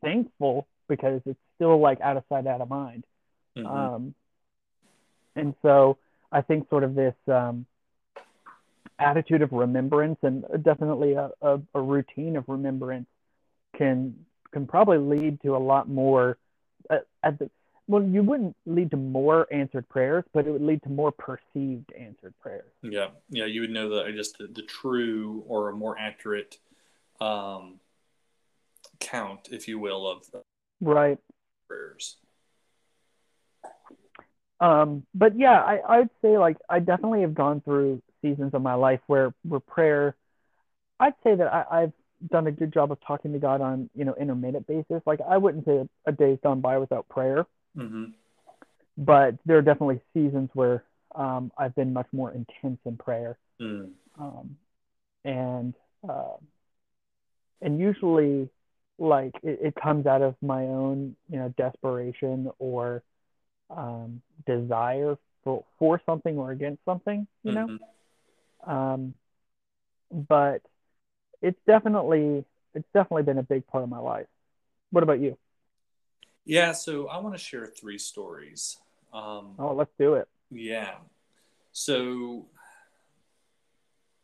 thankful 0.01 0.67
because 0.87 1.21
it's 1.25 1.39
still 1.55 1.79
like 1.79 1.99
out 1.99 2.15
of 2.15 2.23
sight, 2.29 2.47
out 2.47 2.61
of 2.61 2.69
mind. 2.69 3.03
Mm-hmm. 3.57 3.67
Um, 3.67 4.15
and 5.35 5.53
so 5.61 5.97
I 6.31 6.41
think 6.41 6.69
sort 6.69 6.85
of 6.85 6.95
this 6.95 7.15
um, 7.27 7.65
attitude 8.97 9.41
of 9.41 9.51
remembrance 9.51 10.17
and 10.21 10.45
definitely 10.63 11.13
a, 11.13 11.31
a, 11.41 11.59
a 11.73 11.81
routine 11.81 12.37
of 12.37 12.45
remembrance 12.47 13.07
can 13.77 14.15
can 14.51 14.65
probably 14.65 14.97
lead 14.97 15.41
to 15.41 15.57
a 15.57 15.59
lot 15.59 15.89
more 15.89 16.37
uh, 16.89 16.99
at 17.21 17.37
the 17.37 17.49
well, 17.87 18.03
you 18.03 18.23
wouldn't 18.23 18.55
lead 18.65 18.91
to 18.91 18.97
more 18.97 19.47
answered 19.51 19.87
prayers, 19.89 20.23
but 20.33 20.47
it 20.47 20.51
would 20.51 20.61
lead 20.61 20.81
to 20.83 20.89
more 20.89 21.11
perceived 21.11 21.91
answered 21.97 22.33
prayers. 22.41 22.71
Yeah, 22.81 23.09
yeah, 23.29 23.45
you 23.45 23.61
would 23.61 23.69
know 23.69 23.89
that 23.89 24.13
just 24.15 24.37
the, 24.37 24.47
the 24.47 24.63
true 24.63 25.43
or 25.47 25.69
a 25.69 25.73
more 25.73 25.97
accurate 25.97 26.57
um, 27.21 27.79
count, 28.99 29.49
if 29.51 29.67
you 29.67 29.77
will, 29.77 30.07
of 30.07 30.23
right 30.81 31.19
prayers. 31.67 32.17
Um, 34.59 35.05
but 35.13 35.37
yeah, 35.37 35.59
I 35.59 35.99
I'd 35.99 36.09
say 36.21 36.37
like 36.37 36.57
I 36.69 36.79
definitely 36.79 37.21
have 37.21 37.35
gone 37.35 37.61
through 37.61 38.01
seasons 38.21 38.53
of 38.53 38.61
my 38.61 38.75
life 38.75 39.01
where 39.07 39.33
where 39.43 39.59
prayer. 39.59 40.15
I'd 40.99 41.13
say 41.23 41.35
that 41.35 41.53
I, 41.53 41.83
I've 41.83 41.93
done 42.31 42.47
a 42.47 42.51
good 42.51 42.73
job 42.73 42.91
of 42.91 42.97
talking 43.05 43.33
to 43.33 43.39
God 43.39 43.61
on 43.61 43.89
you 43.93 44.05
know 44.05 44.15
intermittent 44.19 44.65
basis. 44.65 45.01
Like 45.05 45.19
I 45.27 45.37
wouldn't 45.37 45.65
say 45.65 45.87
a 46.07 46.11
day's 46.11 46.39
gone 46.41 46.61
by 46.61 46.77
without 46.77 47.07
prayer, 47.09 47.45
mm-hmm. 47.77 48.05
but 48.97 49.35
there 49.45 49.57
are 49.57 49.61
definitely 49.61 50.01
seasons 50.13 50.49
where 50.53 50.83
um, 51.15 51.51
I've 51.57 51.75
been 51.75 51.93
much 51.93 52.07
more 52.11 52.31
intense 52.31 52.79
in 52.85 52.97
prayer, 52.97 53.37
mm. 53.61 53.89
um, 54.19 54.57
and 55.23 55.73
uh, 56.07 56.37
and 57.61 57.79
usually 57.79 58.49
like 58.97 59.33
it, 59.43 59.59
it, 59.61 59.75
comes 59.75 60.05
out 60.05 60.21
of 60.21 60.35
my 60.41 60.63
own 60.63 61.15
you 61.29 61.37
know 61.37 61.53
desperation 61.57 62.49
or 62.59 63.03
um, 63.69 64.21
desire 64.45 65.17
for 65.43 65.63
for 65.79 66.01
something 66.05 66.37
or 66.37 66.51
against 66.51 66.83
something, 66.85 67.27
you 67.43 67.51
know. 67.53 67.67
Mhm. 67.67 68.71
Um, 68.71 69.13
but 70.11 70.61
it's 71.41 71.59
definitely 71.65 72.45
it's 72.73 72.87
definitely 72.93 73.23
been 73.23 73.37
a 73.37 73.43
big 73.43 73.65
part 73.67 73.83
of 73.83 73.89
my 73.89 73.99
life. 73.99 74.27
What 74.91 75.03
about 75.03 75.19
you? 75.19 75.37
Yeah, 76.45 76.73
so 76.73 77.07
I 77.07 77.17
want 77.17 77.35
to 77.35 77.39
share 77.39 77.65
three 77.65 77.97
stories. 77.97 78.77
Um, 79.13 79.55
Oh, 79.57 79.73
let's 79.73 79.91
do 79.97 80.13
it. 80.15 80.27
Yeah. 80.51 80.95
So 81.71 82.45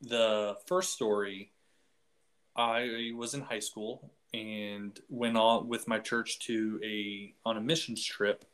the 0.02 0.56
first 0.68 0.94
story, 0.94 1.52
I 2.56 3.12
was 3.16 3.34
in 3.34 3.42
high 3.42 3.60
school 3.60 4.12
and 4.34 4.98
went 5.10 5.38
on 5.38 5.68
with 5.68 5.88
my 5.88 6.00
church 6.00 6.40
to 6.40 6.80
a 6.84 7.34
on 7.46 7.58
a 7.58 7.62
missions 7.62 8.04
trip 8.04 8.46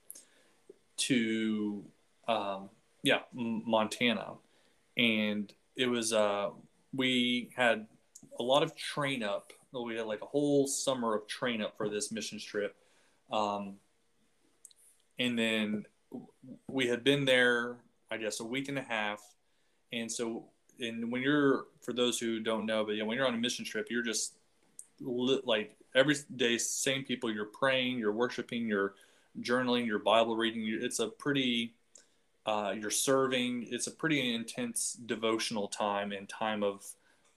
to 0.98 1.84
um, 2.28 2.70
yeah 3.04 3.20
Montana, 3.34 4.34
and 4.98 5.52
it 5.76 5.88
was 5.88 6.14
uh, 6.14 6.50
we 6.94 7.50
had 7.56 7.88
a 8.40 8.44
lot 8.44 8.64
of 8.64 8.76
train 8.76 9.24
up. 9.24 9.54
We 9.72 9.96
had 9.96 10.08
like 10.08 10.22
a 10.22 10.26
whole 10.26 10.66
summer 10.68 11.16
of 11.16 11.28
train 11.28 11.62
up 11.62 11.78
for 11.78 11.90
this 11.90 12.12
missions 12.12 12.44
trip, 12.44 12.76
um, 13.32 13.76
and 15.20 15.38
then 15.38 15.86
we 16.68 16.88
had 16.88 17.04
been 17.04 17.26
there 17.26 17.78
i 18.10 18.18
guess 18.18 18.40
a 18.40 18.44
week 18.44 18.70
and 18.70 18.78
a 18.78 18.84
half. 18.84 19.22
And 19.92 20.12
so 20.12 20.46
and 20.80 21.12
when 21.12 21.22
you're 21.22 21.66
for 21.82 21.94
those 21.94 22.20
who 22.20 22.40
don't 22.40 22.66
know 22.66 22.84
but 22.84 22.96
yeah 22.96 23.04
when 23.04 23.18
you're 23.18 23.28
on 23.28 23.34
a 23.34 23.38
mission 23.38 23.66
trip 23.66 23.88
you're 23.90 24.04
just 24.04 24.36
li- 25.00 25.42
like 25.44 25.76
every 25.96 26.16
day 26.36 26.58
same 26.58 27.04
people 27.04 27.32
you're 27.32 27.46
praying 27.46 27.98
you're 27.98 28.12
worshiping 28.12 28.68
you're 28.68 28.94
journaling 29.42 29.86
your 29.86 30.00
bible 30.00 30.36
reading 30.36 30.64
it's 30.82 31.00
a 31.00 31.08
pretty 31.08 31.74
uh, 32.48 32.74
you're 32.80 32.90
serving. 32.90 33.68
It's 33.70 33.88
a 33.88 33.92
pretty 33.92 34.34
intense 34.34 34.94
devotional 35.06 35.68
time 35.68 36.14
and 36.14 36.28
time 36.30 36.64
of 36.64 36.86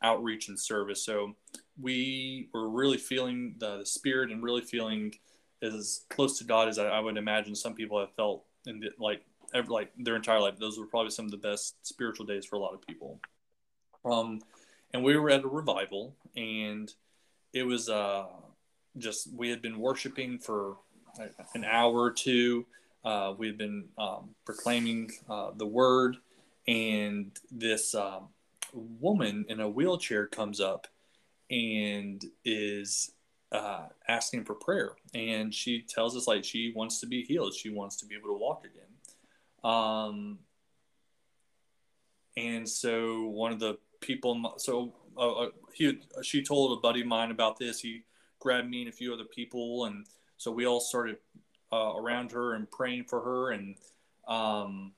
outreach 0.03 0.49
and 0.49 0.59
service. 0.59 1.05
So 1.05 1.35
we 1.79 2.49
were 2.55 2.71
really 2.71 2.97
feeling 2.97 3.57
the, 3.59 3.79
the 3.79 3.87
spirit 3.87 4.31
and 4.31 4.43
really 4.43 4.63
feeling 4.63 5.13
as 5.63 6.03
close 6.09 6.39
to 6.39 6.45
God 6.45 6.69
as 6.69 6.79
I, 6.79 6.87
I 6.87 7.01
would 7.01 7.17
imagine 7.17 7.55
some 7.55 7.75
people 7.75 8.01
have 8.01 8.15
felt 8.15 8.45
in 8.67 8.81
the, 8.81 8.91
like 8.99 9.23
ever, 9.55 9.71
like 9.71 9.93
their 9.99 10.17
entire 10.17 10.41
life. 10.41 10.59
Those 10.59 10.79
were 10.79 10.87
probably 10.87 11.11
some 11.11 11.25
of 11.25 11.31
the 11.31 11.37
best 11.37 11.87
spiritual 11.87 12.27
days 12.27 12.45
for 12.45 12.57
a 12.57 12.59
lot 12.59 12.75
of 12.75 12.87
people. 12.87 13.21
Um, 14.05 14.41
and 14.93 15.05
we 15.05 15.17
were 15.17 15.31
at 15.31 15.45
a 15.45 15.49
revival, 15.49 16.17
and 16.37 16.93
it 17.53 17.65
was 17.65 17.89
uh, 17.89 18.27
just 18.99 19.33
we 19.35 19.51
had 19.51 19.63
been 19.63 19.79
worshiping 19.79 20.39
for 20.39 20.77
an 21.55 21.65
hour 21.65 21.95
or 21.95 22.11
two. 22.11 22.67
Uh, 23.05 23.35
we 23.37 23.47
had 23.47 23.59
been 23.59 23.89
um, 23.99 24.31
proclaiming 24.45 25.11
uh, 25.29 25.51
the 25.57 25.67
word, 25.67 26.17
and 26.67 27.33
this 27.51 27.95
um, 27.95 28.29
woman 28.73 29.45
in 29.49 29.61
a 29.61 29.69
wheelchair 29.69 30.27
comes 30.27 30.61
up 30.61 30.87
and 31.51 32.25
is 32.45 33.13
uh, 33.53 33.87
asking 34.09 34.45
for 34.45 34.55
prayer, 34.55 34.93
and 35.15 35.53
she 35.53 35.83
tells 35.83 36.17
us 36.17 36.29
like 36.29 36.45
she 36.45 36.73
wants 36.75 37.01
to 37.01 37.07
be 37.07 37.23
healed. 37.23 37.55
She 37.55 37.71
wants 37.71 37.97
to 37.97 38.07
be 38.07 38.15
able 38.15 38.29
to 38.29 38.39
walk 38.39 38.65
again. 38.65 39.73
Um, 39.73 40.39
and 42.37 42.69
so 42.69 43.27
one 43.27 43.53
of 43.53 43.61
the 43.61 43.79
people, 44.01 44.55
so 44.59 44.95
uh, 45.17 45.33
uh, 45.33 45.49
he, 45.75 46.01
she 46.23 46.43
told 46.43 46.79
a 46.79 46.81
buddy 46.81 47.01
of 47.01 47.07
mine 47.07 47.31
about 47.31 47.59
this. 47.59 47.81
He 47.81 48.05
grabbed 48.39 48.69
me 48.69 48.83
and 48.83 48.89
a 48.89 48.93
few 48.93 49.13
other 49.13 49.25
people, 49.25 49.87
and 49.87 50.07
so 50.37 50.51
we 50.51 50.67
all 50.67 50.81
started 50.81 51.17
uh, 51.73 51.93
around 51.97 52.33
her 52.33 52.55
and 52.55 52.71
praying 52.71 53.05
for 53.05 53.21
her, 53.21 53.51
and 53.51 53.77
um, 54.29 54.93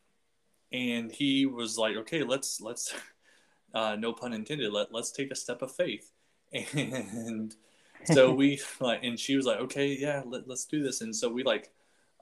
and 0.72 1.10
he 1.10 1.46
was 1.46 1.78
like, 1.78 1.96
okay, 1.96 2.22
let's 2.22 2.60
let's, 2.60 2.94
uh, 3.74 3.96
no 3.98 4.12
pun 4.12 4.32
intended, 4.32 4.72
let 4.72 4.92
let's 4.92 5.10
take 5.10 5.30
a 5.30 5.36
step 5.36 5.62
of 5.62 5.74
faith, 5.74 6.10
and 6.74 7.56
so 8.04 8.32
we 8.34 8.60
like 8.80 9.02
and 9.02 9.18
she 9.18 9.36
was 9.36 9.46
like 9.46 9.58
okay 9.58 9.96
yeah 9.98 10.22
let, 10.26 10.48
let's 10.48 10.64
do 10.64 10.82
this. 10.82 11.00
And 11.00 11.14
so 11.14 11.28
we 11.28 11.42
like 11.42 11.70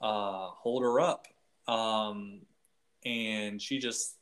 uh 0.01 0.49
hold 0.49 0.83
her 0.83 1.01
up 1.01 1.27
um 1.69 2.41
and 3.05 3.61
she 3.61 3.79
just 3.79 4.17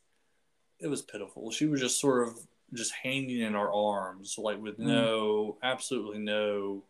it 0.81 0.87
was 0.87 1.03
pitiful. 1.03 1.51
She 1.51 1.67
was 1.67 1.81
just 1.81 2.01
sort 2.01 2.29
of 2.29 2.39
just 2.75 2.93
hanging 2.93 3.41
in 3.41 3.55
our 3.55 3.73
arms 3.73 4.37
like 4.39 4.61
with 4.61 4.79
no 4.79 5.59
absolutely 5.63 6.19
no 6.19 6.85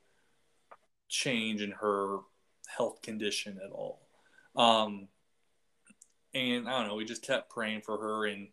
change 1.09 1.62
in 1.62 1.70
her 1.70 2.18
health 2.66 3.00
condition 3.02 3.59
at 3.64 3.70
all. 3.70 4.00
Um 4.57 5.09
and 6.35 6.68
i 6.68 6.78
don't 6.78 6.88
know 6.88 6.94
we 6.94 7.04
just 7.04 7.22
kept 7.22 7.50
praying 7.50 7.81
for 7.81 7.98
her 7.98 8.26
and 8.26 8.48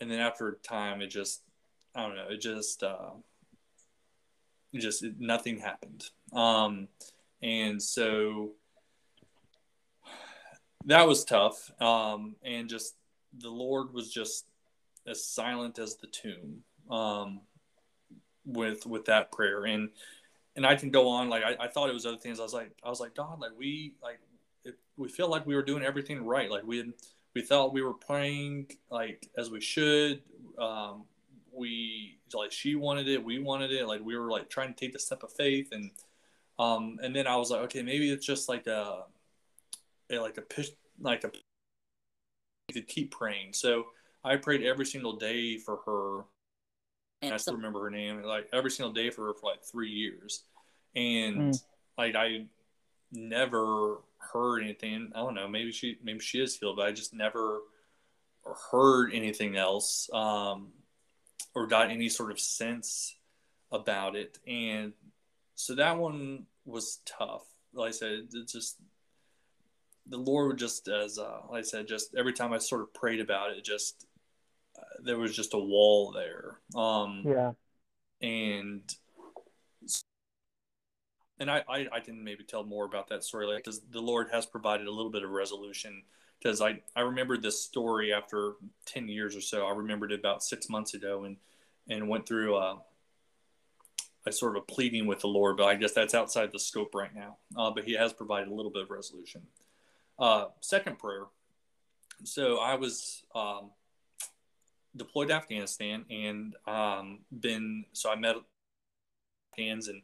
and 0.00 0.10
then 0.10 0.20
after 0.20 0.48
a 0.48 0.56
time 0.56 1.00
it 1.00 1.08
just 1.08 1.42
i 1.94 2.02
don't 2.02 2.16
know 2.16 2.26
it 2.28 2.40
just 2.40 2.82
uh 2.82 3.10
just 4.78 5.04
nothing 5.18 5.58
happened. 5.58 6.04
Um 6.32 6.88
and 7.42 7.82
so 7.82 8.52
that 10.86 11.06
was 11.06 11.24
tough. 11.24 11.70
Um 11.80 12.36
and 12.44 12.68
just 12.68 12.94
the 13.38 13.50
lord 13.50 13.92
was 13.92 14.12
just 14.12 14.46
as 15.06 15.24
silent 15.24 15.78
as 15.78 15.96
the 15.96 16.08
tomb 16.08 16.62
um 16.90 17.40
with 18.44 18.86
with 18.86 19.04
that 19.06 19.32
prayer. 19.32 19.64
And 19.64 19.90
and 20.56 20.66
i 20.66 20.74
can 20.74 20.90
go 20.90 21.08
on 21.08 21.28
like 21.28 21.44
i, 21.44 21.64
I 21.64 21.68
thought 21.68 21.88
it 21.88 21.94
was 21.94 22.06
other 22.06 22.16
things. 22.16 22.40
I 22.40 22.42
was 22.42 22.54
like 22.54 22.72
i 22.84 22.88
was 22.88 23.00
like 23.00 23.14
god 23.14 23.40
like 23.40 23.52
we 23.56 23.94
like 24.02 24.18
it, 24.64 24.76
we 24.96 25.08
feel 25.08 25.28
like 25.28 25.46
we 25.46 25.54
were 25.54 25.62
doing 25.62 25.82
everything 25.82 26.24
right. 26.24 26.50
Like 26.50 26.64
we 26.64 26.78
had 26.78 26.92
we 27.34 27.42
thought 27.42 27.72
we 27.72 27.82
were 27.82 27.94
praying 27.94 28.72
like 28.90 29.28
as 29.36 29.50
we 29.50 29.60
should 29.60 30.22
um 30.58 31.04
we 31.52 32.18
like 32.32 32.52
she 32.52 32.74
wanted 32.74 33.08
it 33.08 33.22
we 33.24 33.38
wanted 33.38 33.72
it 33.72 33.86
like 33.86 34.00
we 34.04 34.16
were 34.16 34.30
like 34.30 34.48
trying 34.48 34.72
to 34.72 34.78
take 34.78 34.92
the 34.92 34.98
step 34.98 35.22
of 35.22 35.32
faith. 35.32 35.68
And 35.72 35.90
um 36.58 36.98
and 37.02 37.14
then 37.16 37.26
i 37.26 37.36
was 37.36 37.50
like 37.50 37.60
okay 37.62 37.82
maybe 37.82 38.10
it's 38.10 38.26
just 38.26 38.48
like 38.48 38.66
a, 38.66 39.04
a 40.10 40.18
like 40.18 40.36
a 40.36 40.42
push 40.42 40.68
like 41.00 41.24
a 41.24 41.30
to 42.72 42.82
keep 42.82 43.10
praying. 43.10 43.52
So 43.52 43.86
i 44.24 44.36
prayed 44.36 44.62
every 44.62 44.86
single 44.86 45.14
day 45.14 45.58
for 45.58 45.78
her. 45.86 46.24
And 47.22 47.34
i 47.34 47.36
still 47.36 47.54
remember 47.54 47.82
her 47.82 47.90
name 47.90 48.22
like 48.22 48.48
every 48.52 48.70
single 48.70 48.92
day 48.92 49.10
for 49.10 49.26
her 49.26 49.34
for 49.34 49.50
like 49.50 49.62
three 49.64 49.90
years. 49.90 50.44
And 50.94 51.36
Mm. 51.54 51.62
like 51.98 52.14
i 52.16 52.46
never 53.12 53.98
heard 54.18 54.60
anything. 54.62 55.10
I 55.14 55.18
don't 55.18 55.34
know 55.34 55.48
maybe 55.48 55.72
she 55.72 55.98
maybe 56.02 56.20
she 56.20 56.40
is 56.40 56.56
healed 56.56 56.76
but 56.76 56.86
i 56.86 56.92
just 56.92 57.12
never 57.14 57.60
heard 58.70 59.12
anything 59.12 59.56
else. 59.56 60.08
Um 60.12 60.68
or 61.54 61.66
got 61.66 61.90
any 61.90 62.08
sort 62.08 62.30
of 62.30 62.40
sense 62.40 63.16
about 63.72 64.16
it. 64.16 64.38
And 64.46 64.92
so 65.54 65.74
that 65.74 65.98
one 65.98 66.46
was 66.64 67.00
tough. 67.04 67.44
Like 67.72 67.88
i 67.88 67.92
said 67.92 68.28
it 68.32 68.48
just 68.48 68.78
the 70.08 70.16
lord 70.16 70.58
just 70.58 70.88
as 70.88 71.18
uh, 71.18 71.40
like 71.50 71.60
i 71.60 71.62
said 71.62 71.86
just 71.86 72.14
every 72.16 72.32
time 72.32 72.52
i 72.52 72.58
sort 72.58 72.80
of 72.80 72.92
prayed 72.92 73.20
about 73.20 73.50
it 73.52 73.64
just 73.64 74.06
uh, 74.76 75.02
there 75.04 75.18
was 75.18 75.36
just 75.36 75.54
a 75.54 75.58
wall 75.58 76.10
there. 76.10 76.58
Um 76.74 77.22
Yeah. 77.24 77.52
and 78.20 78.82
and 81.38 81.50
I, 81.50 81.64
I 81.68 81.86
i 81.92 82.00
can 82.00 82.22
maybe 82.22 82.44
tell 82.44 82.64
more 82.64 82.84
about 82.84 83.08
that 83.08 83.24
story 83.24 83.46
like 83.46 83.58
because 83.58 83.80
the 83.90 84.02
lord 84.02 84.28
has 84.30 84.46
provided 84.46 84.86
a 84.86 84.92
little 84.92 85.10
bit 85.10 85.22
of 85.22 85.30
resolution 85.30 86.02
because 86.40 86.60
i 86.60 86.80
i 86.96 87.00
remembered 87.00 87.42
this 87.42 87.60
story 87.60 88.12
after 88.12 88.54
10 88.86 89.08
years 89.08 89.36
or 89.36 89.40
so. 89.40 89.66
I 89.66 89.72
remembered 89.72 90.12
it 90.12 90.20
about 90.20 90.42
six 90.42 90.68
months 90.68 90.94
ago 90.94 91.24
and 91.24 91.36
and 91.88 92.08
went 92.08 92.26
through 92.26 92.56
a, 92.56 92.78
a 94.26 94.32
sort 94.32 94.56
of 94.56 94.62
a 94.62 94.66
pleading 94.66 95.06
with 95.06 95.20
the 95.20 95.28
lord 95.28 95.56
but 95.56 95.64
i 95.64 95.74
guess 95.74 95.92
that's 95.92 96.14
outside 96.14 96.50
the 96.52 96.58
scope 96.58 96.94
right 96.94 97.14
now. 97.14 97.36
Uh, 97.56 97.70
but 97.70 97.84
he 97.84 97.94
has 97.94 98.12
provided 98.12 98.48
a 98.48 98.54
little 98.54 98.72
bit 98.72 98.82
of 98.82 98.90
resolution. 98.90 99.42
Uh, 100.18 100.46
second 100.60 100.98
prayer. 100.98 101.24
So 102.24 102.58
i 102.58 102.74
was 102.74 103.22
um, 103.34 103.70
deployed 104.96 105.28
to 105.28 105.34
afghanistan 105.34 106.04
and 106.10 106.54
um, 106.66 107.20
been 107.30 107.84
so 107.92 108.10
i 108.10 108.16
met 108.16 108.36
hands 109.56 109.88
and 109.88 110.02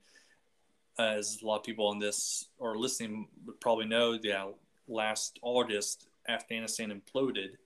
as 0.99 1.39
a 1.43 1.47
lot 1.47 1.57
of 1.57 1.65
people 1.65 1.87
on 1.87 1.99
this 1.99 2.47
or 2.59 2.77
listening 2.77 3.29
would 3.45 3.61
probably 3.61 3.87
know, 3.87 4.19
yeah, 4.23 4.47
last 4.89 5.39
August, 5.43 6.09
Afghanistan 6.29 6.91
imploded. 6.91 7.57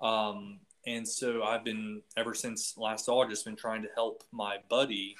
Um, 0.00 0.60
and 0.86 1.06
so 1.06 1.42
I've 1.42 1.64
been, 1.64 2.02
ever 2.16 2.34
since 2.34 2.76
last 2.76 3.08
August, 3.08 3.44
been 3.44 3.56
trying 3.56 3.82
to 3.82 3.88
help 3.94 4.24
my 4.32 4.56
buddy 4.68 5.16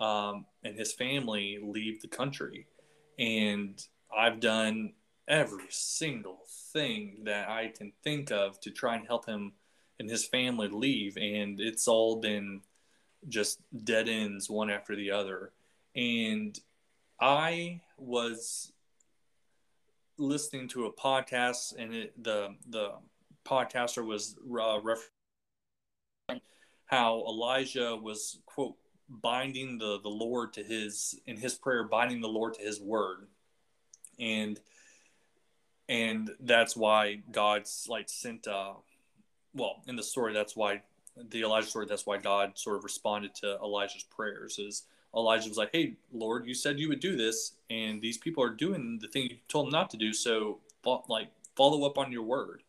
um, 0.00 0.44
and 0.64 0.76
his 0.76 0.92
family 0.92 1.58
leave 1.62 2.00
the 2.00 2.08
country. 2.08 2.66
And 3.18 3.80
I've 4.16 4.40
done 4.40 4.92
every 5.28 5.66
single 5.70 6.40
thing 6.72 7.18
that 7.24 7.48
I 7.48 7.72
can 7.76 7.92
think 8.02 8.30
of 8.30 8.60
to 8.60 8.70
try 8.70 8.96
and 8.96 9.06
help 9.06 9.26
him 9.26 9.52
and 10.00 10.10
his 10.10 10.26
family 10.26 10.68
leave. 10.68 11.16
And 11.16 11.60
it's 11.60 11.86
all 11.86 12.20
been 12.20 12.62
just 13.28 13.60
dead 13.84 14.08
ends 14.08 14.50
one 14.50 14.70
after 14.70 14.96
the 14.96 15.12
other. 15.12 15.52
And 15.94 16.58
I 17.20 17.80
was 17.96 18.72
listening 20.18 20.68
to 20.68 20.86
a 20.86 20.92
podcast, 20.92 21.76
and 21.78 21.94
it, 21.94 22.22
the 22.22 22.54
the 22.68 22.92
podcaster 23.44 24.04
was 24.04 24.36
uh, 24.42 24.80
referencing 24.80 26.40
how 26.86 27.24
Elijah 27.26 27.96
was 27.96 28.38
quote 28.46 28.76
binding 29.08 29.78
the 29.78 30.00
the 30.02 30.08
Lord 30.08 30.52
to 30.54 30.62
his 30.62 31.18
in 31.26 31.36
his 31.36 31.54
prayer, 31.54 31.84
binding 31.84 32.20
the 32.20 32.28
Lord 32.28 32.54
to 32.54 32.62
his 32.62 32.80
word, 32.80 33.26
and 34.18 34.60
and 35.88 36.30
that's 36.40 36.76
why 36.76 37.22
God's 37.30 37.86
like 37.88 38.08
sent. 38.08 38.46
Uh, 38.46 38.74
well, 39.54 39.82
in 39.86 39.96
the 39.96 40.02
story, 40.02 40.32
that's 40.32 40.56
why 40.56 40.82
the 41.16 41.42
Elijah 41.42 41.66
story. 41.66 41.86
That's 41.88 42.06
why 42.06 42.18
God 42.18 42.58
sort 42.58 42.76
of 42.76 42.84
responded 42.84 43.34
to 43.36 43.56
Elijah's 43.62 44.04
prayers. 44.04 44.58
Is 44.58 44.84
Elijah 45.14 45.48
was 45.48 45.58
like, 45.58 45.70
"Hey, 45.72 45.96
Lord, 46.12 46.46
you 46.46 46.54
said 46.54 46.78
you 46.78 46.88
would 46.88 47.00
do 47.00 47.16
this, 47.16 47.52
and 47.70 48.02
these 48.02 48.18
people 48.18 48.42
are 48.42 48.50
doing 48.50 48.98
the 48.98 49.08
thing 49.08 49.24
you 49.30 49.38
told 49.48 49.66
them 49.66 49.72
not 49.72 49.90
to 49.90 49.96
do. 49.96 50.12
So, 50.12 50.60
like, 51.08 51.30
follow 51.56 51.86
up 51.86 51.98
on 51.98 52.12
your 52.12 52.22
word." 52.22 52.64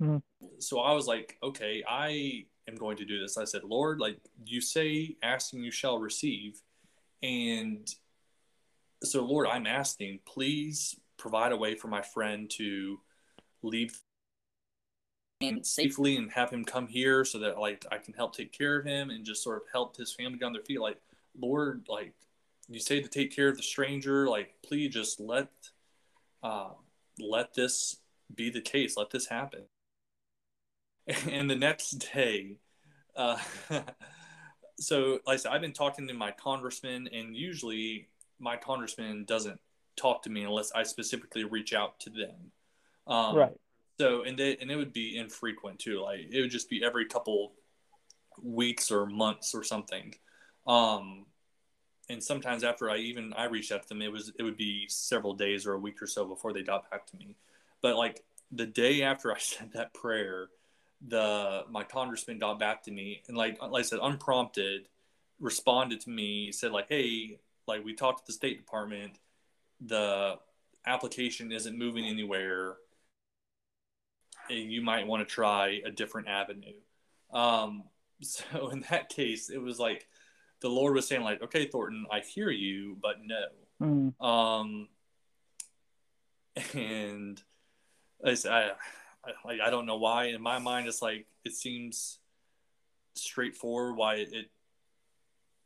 Mhm. 0.00 0.22
So 0.58 0.80
I 0.80 0.92
was 0.92 1.06
like, 1.06 1.38
"Okay, 1.42 1.82
I 1.88 2.46
am 2.68 2.76
going 2.76 2.96
to 2.98 3.04
do 3.04 3.18
this." 3.20 3.36
I 3.36 3.44
said, 3.44 3.64
"Lord, 3.64 3.98
like 3.98 4.20
you 4.46 4.60
say, 4.60 5.16
asking 5.22 5.64
you 5.64 5.70
shall 5.70 5.98
receive," 5.98 6.62
and 7.22 7.92
so 9.02 9.24
Lord, 9.24 9.46
I'm 9.46 9.66
asking, 9.66 10.20
please 10.24 10.98
provide 11.16 11.52
a 11.52 11.56
way 11.56 11.74
for 11.74 11.88
my 11.88 12.02
friend 12.02 12.50
to 12.50 13.00
leave 13.62 14.02
and 15.40 15.64
safely 15.64 16.16
and 16.16 16.32
have 16.32 16.50
him 16.50 16.64
come 16.64 16.88
here 16.88 17.24
so 17.24 17.38
that 17.38 17.58
like 17.58 17.86
I 17.92 17.98
can 17.98 18.14
help 18.14 18.34
take 18.34 18.52
care 18.52 18.76
of 18.76 18.84
him 18.84 19.10
and 19.10 19.24
just 19.24 19.42
sort 19.42 19.58
of 19.58 19.68
help 19.70 19.96
his 19.96 20.12
family 20.12 20.42
on 20.42 20.52
their 20.52 20.62
feet. 20.62 20.80
Like, 20.80 21.00
Lord, 21.40 21.86
like 21.88 22.14
you 22.68 22.80
say 22.80 23.00
to 23.00 23.08
take 23.08 23.34
care 23.34 23.48
of 23.48 23.56
the 23.56 23.62
stranger, 23.62 24.28
like 24.28 24.54
please 24.66 24.92
just 24.92 25.20
let 25.20 25.48
uh, 26.42 26.70
let 27.18 27.54
this 27.54 27.96
be 28.34 28.50
the 28.50 28.60
case. 28.60 28.96
Let 28.96 29.10
this 29.10 29.26
happen. 29.26 29.64
And 31.30 31.48
the 31.48 31.56
next 31.56 32.06
day, 32.12 32.58
uh, 33.16 33.38
so 34.78 35.20
like 35.26 35.34
I 35.34 35.36
said, 35.36 35.52
I've 35.52 35.62
been 35.62 35.72
talking 35.72 36.06
to 36.06 36.12
my 36.12 36.32
congressman, 36.32 37.08
and 37.10 37.34
usually 37.34 38.08
my 38.38 38.56
congressman 38.56 39.24
doesn't 39.24 39.58
talk 39.96 40.22
to 40.24 40.30
me 40.30 40.42
unless 40.44 40.70
I 40.72 40.82
specifically 40.82 41.44
reach 41.44 41.72
out 41.72 41.98
to 42.00 42.10
them. 42.10 42.52
Um, 43.06 43.36
right. 43.36 43.56
so 43.98 44.22
and 44.22 44.38
they, 44.38 44.58
and 44.58 44.70
it 44.70 44.76
would 44.76 44.92
be 44.92 45.16
infrequent 45.16 45.78
too. 45.78 46.02
Like 46.02 46.26
it 46.30 46.42
would 46.42 46.50
just 46.50 46.68
be 46.68 46.84
every 46.84 47.06
couple 47.06 47.52
weeks 48.42 48.90
or 48.90 49.06
months 49.06 49.54
or 49.54 49.64
something. 49.64 50.14
Um, 50.68 51.26
and 52.08 52.22
sometimes 52.22 52.64
after 52.64 52.90
I 52.90 52.98
even 52.98 53.32
I 53.34 53.44
reached 53.46 53.72
out 53.72 53.82
to 53.82 53.88
them, 53.88 54.02
it 54.02 54.12
was 54.12 54.32
it 54.38 54.42
would 54.42 54.56
be 54.56 54.86
several 54.88 55.34
days 55.34 55.66
or 55.66 55.74
a 55.74 55.78
week 55.78 56.02
or 56.02 56.06
so 56.06 56.26
before 56.26 56.52
they 56.52 56.62
got 56.62 56.90
back 56.90 57.06
to 57.08 57.16
me. 57.16 57.36
But 57.82 57.96
like 57.96 58.22
the 58.52 58.66
day 58.66 59.02
after 59.02 59.32
I 59.36 59.38
said 59.38 59.72
that 59.74 59.94
prayer, 59.94 60.48
the 61.06 61.64
my 61.70 61.84
congressman 61.84 62.38
got 62.38 62.58
back 62.58 62.82
to 62.84 62.90
me 62.92 63.22
and 63.28 63.36
like 63.36 63.58
like 63.62 63.80
I 63.80 63.82
said, 63.82 64.00
unprompted, 64.02 64.88
responded 65.40 66.00
to 66.02 66.10
me, 66.10 66.52
said 66.52 66.72
like, 66.72 66.88
hey, 66.88 67.40
like 67.66 67.84
we 67.84 67.94
talked 67.94 68.20
to 68.20 68.26
the 68.28 68.32
State 68.34 68.58
Department, 68.58 69.18
the 69.80 70.36
application 70.86 71.52
isn't 71.52 71.78
moving 71.78 72.06
anywhere 72.06 72.76
And 74.50 74.72
you 74.72 74.80
might 74.82 75.06
want 75.06 75.26
to 75.26 75.32
try 75.34 75.80
a 75.84 75.90
different 75.90 76.28
avenue. 76.28 76.80
Um, 77.32 77.84
so 78.22 78.68
in 78.70 78.84
that 78.90 79.08
case, 79.08 79.50
it 79.50 79.58
was 79.58 79.78
like 79.78 80.06
the 80.60 80.68
Lord 80.68 80.94
was 80.94 81.06
saying, 81.06 81.22
like, 81.22 81.42
okay, 81.42 81.66
Thornton, 81.66 82.06
I 82.10 82.20
hear 82.20 82.50
you, 82.50 82.96
but 83.00 83.16
no. 83.24 83.44
Mm. 83.80 84.24
Um, 84.24 84.88
and 86.74 87.40
I, 88.24 88.30
I, 88.30 88.70
I, 89.44 89.58
I 89.66 89.70
don't 89.70 89.86
know 89.86 89.96
why. 89.96 90.26
In 90.26 90.42
my 90.42 90.58
mind, 90.58 90.88
it's 90.88 91.02
like 91.02 91.26
it 91.44 91.52
seems 91.54 92.18
straightforward 93.14 93.96
why 93.96 94.16
it, 94.16 94.32
it 94.32 94.50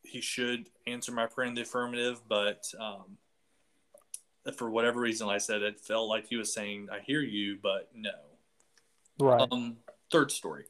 he 0.05 0.20
should 0.20 0.68
answer 0.87 1.12
my 1.12 1.26
prayer 1.26 1.46
in 1.46 1.55
the 1.55 1.62
affirmative, 1.62 2.20
but 2.28 2.64
um, 2.78 3.16
for 4.57 4.70
whatever 4.70 5.00
reason, 5.00 5.28
like 5.28 5.37
I 5.37 5.38
said 5.38 5.62
it 5.62 5.81
felt 5.81 6.09
like 6.09 6.26
he 6.26 6.37
was 6.37 6.52
saying, 6.52 6.88
"I 6.92 7.00
hear 7.00 7.20
you, 7.20 7.59
but 7.62 7.88
no." 7.94 8.11
Right. 9.18 9.48
Um, 9.50 9.76
third 10.11 10.31
story. 10.31 10.64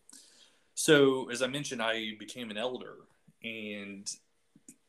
So, 0.74 1.30
as 1.30 1.42
I 1.42 1.46
mentioned, 1.46 1.82
I 1.82 2.12
became 2.18 2.50
an 2.50 2.56
elder, 2.56 2.96
and 3.44 4.10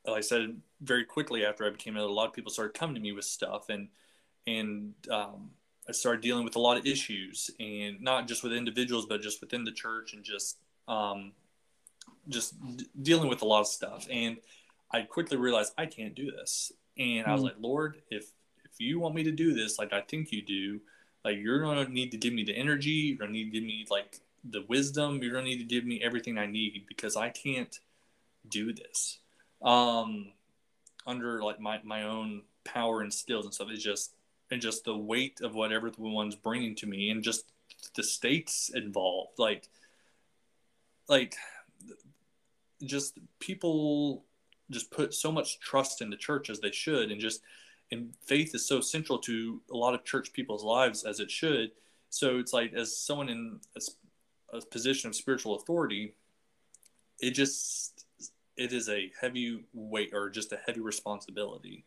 like 0.06 0.18
I 0.18 0.20
said 0.20 0.60
very 0.80 1.04
quickly 1.04 1.44
after 1.44 1.66
I 1.66 1.70
became 1.70 1.96
elder, 1.96 2.08
a 2.10 2.12
lot 2.12 2.28
of 2.28 2.34
people 2.34 2.52
started 2.52 2.74
coming 2.74 2.94
to 2.94 3.00
me 3.00 3.12
with 3.12 3.24
stuff, 3.24 3.68
and 3.68 3.88
and 4.46 4.94
um, 5.10 5.50
I 5.88 5.92
started 5.92 6.20
dealing 6.20 6.44
with 6.44 6.56
a 6.56 6.60
lot 6.60 6.76
of 6.76 6.86
issues, 6.86 7.50
and 7.58 8.00
not 8.00 8.28
just 8.28 8.42
with 8.42 8.52
individuals, 8.52 9.06
but 9.06 9.22
just 9.22 9.40
within 9.40 9.64
the 9.64 9.72
church, 9.72 10.12
and 10.12 10.22
just 10.22 10.58
um, 10.88 11.32
just 12.28 12.54
d- 12.76 12.86
dealing 13.02 13.28
with 13.28 13.42
a 13.42 13.46
lot 13.46 13.60
of 13.60 13.66
stuff. 13.66 14.06
And 14.10 14.36
I 14.90 15.02
quickly 15.02 15.36
realized 15.36 15.72
I 15.78 15.86
can't 15.86 16.14
do 16.14 16.30
this, 16.30 16.72
and 16.98 17.26
I 17.26 17.32
was 17.32 17.40
Mm. 17.42 17.44
like, 17.44 17.56
Lord, 17.60 18.02
if 18.10 18.26
if 18.64 18.80
you 18.80 18.98
want 18.98 19.14
me 19.14 19.22
to 19.24 19.30
do 19.32 19.54
this, 19.54 19.78
like 19.78 19.92
I 19.92 20.00
think 20.00 20.32
you 20.32 20.42
do, 20.42 20.80
like 21.24 21.38
you're 21.38 21.60
gonna 21.60 21.88
need 21.88 22.10
to 22.10 22.18
give 22.18 22.32
me 22.34 22.44
the 22.44 22.52
energy 22.56 22.90
you're 22.90 23.16
gonna 23.18 23.32
need 23.32 23.44
to 23.44 23.50
give 23.50 23.62
me 23.64 23.86
like 23.90 24.20
the 24.44 24.62
wisdom 24.68 25.22
you're 25.22 25.32
gonna 25.32 25.44
need 25.44 25.58
to 25.58 25.64
give 25.64 25.84
me 25.86 26.02
everything 26.02 26.36
i 26.36 26.44
need 26.44 26.84
because 26.86 27.16
i 27.16 27.30
can't 27.30 27.80
do 28.48 28.72
this. 28.72 29.18
Um 29.62 30.32
under 31.06 31.42
like 31.42 31.60
my, 31.60 31.80
my 31.84 32.04
own 32.04 32.42
power 32.64 33.02
and 33.02 33.12
skills 33.12 33.44
and 33.44 33.52
stuff 33.52 33.68
it's 33.70 33.82
just 33.82 34.14
and 34.50 34.60
just 34.60 34.84
the 34.84 34.96
weight 34.96 35.40
of 35.42 35.54
whatever 35.54 35.90
the 35.90 36.00
one's 36.00 36.36
bringing 36.36 36.74
to 36.76 36.86
me 36.86 37.10
and 37.10 37.22
just 37.22 37.52
the 37.96 38.02
stakes 38.02 38.70
involved. 38.74 39.38
Like 39.38 39.68
like 41.08 41.34
just 42.82 43.18
people 43.38 44.24
just 44.70 44.90
put 44.90 45.14
so 45.14 45.30
much 45.30 45.60
trust 45.60 46.00
in 46.00 46.10
the 46.10 46.16
church 46.16 46.48
as 46.50 46.60
they 46.60 46.70
should 46.70 47.10
and 47.10 47.20
just 47.20 47.42
and 47.90 48.14
faith 48.22 48.54
is 48.54 48.66
so 48.66 48.80
central 48.80 49.18
to 49.18 49.60
a 49.70 49.76
lot 49.76 49.94
of 49.94 50.04
church 50.04 50.32
people's 50.32 50.64
lives 50.64 51.04
as 51.04 51.20
it 51.20 51.30
should. 51.30 51.70
So 52.08 52.38
it's 52.38 52.52
like 52.52 52.72
as 52.72 52.96
someone 52.96 53.28
in 53.28 53.60
a 54.52 54.60
position 54.66 55.08
of 55.08 55.16
spiritual 55.16 55.56
authority 55.56 56.14
it 57.20 57.30
just 57.32 57.93
it 58.56 58.72
is 58.72 58.88
a 58.88 59.10
heavy 59.20 59.64
weight 59.72 60.10
or 60.12 60.30
just 60.30 60.52
a 60.52 60.58
heavy 60.66 60.80
responsibility 60.80 61.84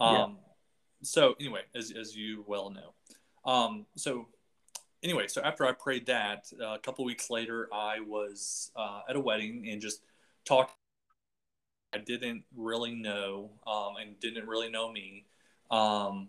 um 0.00 0.10
Yeah. 0.10 0.26
so 1.02 1.34
anyway 1.40 1.62
as, 1.74 1.92
as 1.92 2.16
you 2.16 2.44
well 2.46 2.70
know 2.70 2.92
um 3.50 3.86
so 3.96 4.26
anyway 5.02 5.26
so 5.26 5.42
after 5.42 5.64
i 5.64 5.72
prayed 5.72 6.06
that 6.06 6.50
uh, 6.60 6.74
a 6.74 6.78
couple 6.78 7.04
weeks 7.04 7.30
later 7.30 7.68
i 7.72 8.00
was 8.00 8.70
uh, 8.76 9.00
at 9.08 9.16
a 9.16 9.20
wedding 9.20 9.68
and 9.70 9.80
just 9.80 10.02
talked 10.44 10.72
I 11.92 11.98
didn't 11.98 12.44
really 12.56 12.94
know 12.94 13.50
um, 13.66 13.96
and 14.00 14.18
didn't 14.18 14.46
really 14.46 14.70
know 14.70 14.90
me. 14.90 15.26
Um, 15.70 16.28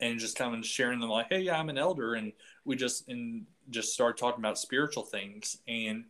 and 0.00 0.18
just 0.18 0.36
kind 0.36 0.54
of 0.54 0.64
sharing 0.64 1.00
them 1.00 1.10
like, 1.10 1.26
hey, 1.28 1.40
yeah, 1.40 1.58
I'm 1.58 1.68
an 1.68 1.76
elder. 1.78 2.14
And 2.14 2.32
we 2.64 2.76
just, 2.76 3.08
and 3.08 3.44
just 3.68 3.92
started 3.92 4.18
talking 4.18 4.40
about 4.40 4.58
spiritual 4.58 5.02
things. 5.02 5.58
And 5.68 6.04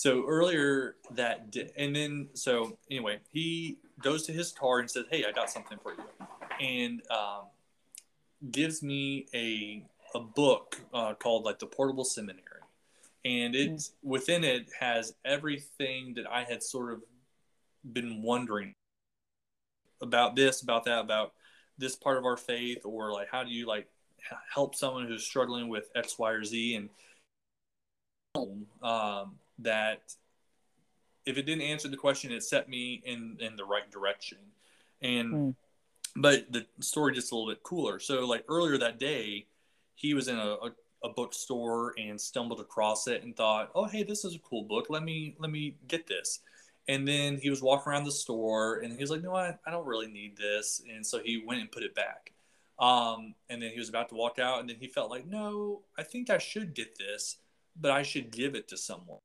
so 0.00 0.24
earlier 0.26 0.96
that 1.10 1.50
day, 1.50 1.70
and 1.76 1.94
then, 1.94 2.30
so 2.32 2.78
anyway, 2.90 3.18
he 3.32 3.76
goes 4.02 4.22
to 4.22 4.32
his 4.32 4.50
car 4.50 4.78
and 4.78 4.90
says, 4.90 5.04
hey, 5.10 5.26
I 5.28 5.32
got 5.32 5.50
something 5.50 5.76
for 5.82 5.92
you. 5.92 5.98
And 6.58 7.02
um, 7.10 7.42
gives 8.50 8.82
me 8.82 9.26
a, 9.34 9.84
a 10.14 10.20
book 10.20 10.80
uh, 10.94 11.12
called 11.12 11.44
like 11.44 11.58
the 11.58 11.66
Portable 11.66 12.04
Seminary. 12.04 12.62
And 13.26 13.54
it's 13.54 13.92
within 14.02 14.42
it 14.42 14.70
has 14.80 15.12
everything 15.26 16.14
that 16.14 16.24
I 16.26 16.44
had 16.44 16.62
sort 16.62 16.94
of 16.94 17.02
been 17.92 18.22
wondering 18.22 18.72
about 20.00 20.34
this, 20.34 20.62
about 20.62 20.86
that, 20.86 21.00
about 21.00 21.34
this 21.76 21.94
part 21.94 22.16
of 22.16 22.24
our 22.24 22.38
faith, 22.38 22.86
or 22.86 23.12
like 23.12 23.28
how 23.30 23.44
do 23.44 23.50
you 23.50 23.66
like 23.66 23.86
help 24.54 24.74
someone 24.74 25.06
who's 25.06 25.24
struggling 25.24 25.68
with 25.68 25.90
X, 25.94 26.18
Y, 26.18 26.30
or 26.30 26.42
Z, 26.42 26.74
and 26.74 26.88
um, 28.82 29.32
that 29.62 30.14
if 31.26 31.36
it 31.36 31.42
didn't 31.42 31.62
answer 31.62 31.88
the 31.88 31.96
question, 31.96 32.32
it 32.32 32.42
set 32.42 32.68
me 32.68 33.02
in 33.04 33.36
in 33.40 33.56
the 33.56 33.64
right 33.64 33.90
direction, 33.90 34.38
and 35.00 35.32
Mm. 35.34 35.54
but 36.16 36.50
the 36.52 36.66
story 36.80 37.14
just 37.14 37.30
a 37.32 37.34
little 37.34 37.50
bit 37.50 37.62
cooler. 37.62 38.00
So 38.00 38.26
like 38.26 38.44
earlier 38.48 38.78
that 38.78 38.98
day, 38.98 39.46
he 39.94 40.14
was 40.14 40.28
in 40.28 40.36
a, 40.36 40.56
a 40.66 40.74
a 41.02 41.08
bookstore 41.08 41.94
and 41.98 42.20
stumbled 42.20 42.60
across 42.60 43.06
it 43.06 43.22
and 43.22 43.34
thought, 43.34 43.70
"Oh, 43.74 43.86
hey, 43.86 44.02
this 44.02 44.24
is 44.24 44.34
a 44.34 44.38
cool 44.40 44.64
book. 44.64 44.86
Let 44.90 45.02
me 45.02 45.34
let 45.38 45.50
me 45.50 45.76
get 45.88 46.06
this." 46.06 46.40
And 46.88 47.06
then 47.06 47.38
he 47.38 47.48
was 47.50 47.62
walking 47.62 47.90
around 47.92 48.04
the 48.04 48.12
store 48.12 48.80
and 48.80 48.92
he 48.92 49.02
was 49.02 49.10
like, 49.10 49.22
"No, 49.22 49.34
I, 49.34 49.56
I 49.66 49.70
don't 49.70 49.86
really 49.86 50.08
need 50.08 50.36
this." 50.36 50.82
And 50.90 51.06
so 51.06 51.20
he 51.20 51.42
went 51.46 51.60
and 51.60 51.70
put 51.70 51.82
it 51.84 51.94
back. 51.94 52.32
Um, 52.78 53.34
and 53.50 53.62
then 53.62 53.70
he 53.72 53.78
was 53.78 53.90
about 53.90 54.08
to 54.08 54.14
walk 54.14 54.38
out, 54.38 54.60
and 54.60 54.68
then 54.68 54.76
he 54.76 54.88
felt 54.88 55.10
like, 55.10 55.26
"No, 55.26 55.82
I 55.98 56.02
think 56.02 56.28
I 56.30 56.38
should 56.38 56.74
get 56.74 56.98
this, 56.98 57.36
but 57.76 57.90
I 57.90 58.02
should 58.02 58.30
give 58.30 58.54
it 58.54 58.68
to 58.68 58.76
someone." 58.76 59.20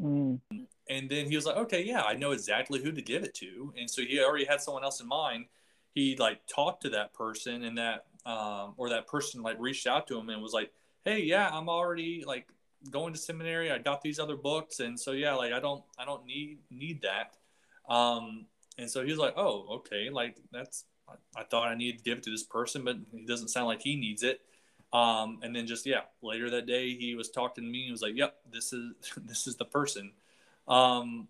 Mm. 0.00 0.40
And 0.88 1.08
then 1.08 1.26
he 1.26 1.36
was 1.36 1.46
like, 1.46 1.56
"Okay, 1.56 1.84
yeah, 1.84 2.02
I 2.02 2.14
know 2.14 2.32
exactly 2.32 2.82
who 2.82 2.90
to 2.92 3.02
give 3.02 3.22
it 3.22 3.34
to." 3.34 3.72
And 3.78 3.88
so 3.88 4.02
he 4.02 4.20
already 4.20 4.44
had 4.44 4.60
someone 4.60 4.82
else 4.82 5.00
in 5.00 5.06
mind. 5.06 5.46
He 5.94 6.16
like 6.16 6.40
talked 6.46 6.82
to 6.82 6.90
that 6.90 7.12
person, 7.14 7.64
and 7.64 7.78
that 7.78 8.06
um, 8.26 8.74
or 8.76 8.88
that 8.90 9.06
person 9.06 9.42
like 9.42 9.56
reached 9.58 9.86
out 9.86 10.06
to 10.08 10.18
him 10.18 10.28
and 10.28 10.42
was 10.42 10.52
like, 10.52 10.72
hey, 11.04 11.22
yeah, 11.22 11.48
I'm 11.52 11.68
already 11.68 12.24
like 12.26 12.46
going 12.90 13.12
to 13.12 13.18
seminary. 13.18 13.70
I 13.70 13.78
got 13.78 14.02
these 14.02 14.18
other 14.18 14.36
books, 14.36 14.80
and 14.80 14.98
so 14.98 15.12
yeah, 15.12 15.34
like 15.34 15.52
I 15.52 15.60
don't 15.60 15.82
I 15.98 16.04
don't 16.04 16.26
need 16.26 16.58
need 16.70 17.02
that. 17.02 17.36
Um, 17.92 18.46
and 18.78 18.90
so 18.90 19.04
he 19.04 19.10
was 19.10 19.18
like, 19.18 19.34
oh, 19.36 19.66
okay, 19.76 20.10
like 20.10 20.36
that's 20.52 20.84
I, 21.36 21.42
thought 21.42 21.68
I 21.68 21.74
needed 21.74 21.98
to 21.98 22.04
give 22.04 22.18
it 22.18 22.24
to 22.24 22.30
this 22.30 22.44
person, 22.44 22.84
but 22.84 22.96
he 23.12 23.26
doesn't 23.26 23.48
sound 23.48 23.66
like 23.66 23.82
he 23.82 23.96
needs 23.96 24.22
it. 24.22 24.40
Um, 24.92 25.38
and 25.42 25.54
then 25.54 25.66
just 25.66 25.86
yeah, 25.86 26.02
later 26.22 26.50
that 26.50 26.66
day 26.66 26.94
he 26.94 27.14
was 27.14 27.30
talking 27.30 27.64
to 27.64 27.70
me. 27.70 27.84
He 27.84 27.90
was 27.92 28.02
like, 28.02 28.16
"Yep, 28.16 28.36
this 28.50 28.72
is 28.72 28.92
this 29.16 29.46
is 29.46 29.56
the 29.56 29.64
person." 29.64 30.12
Um, 30.66 31.28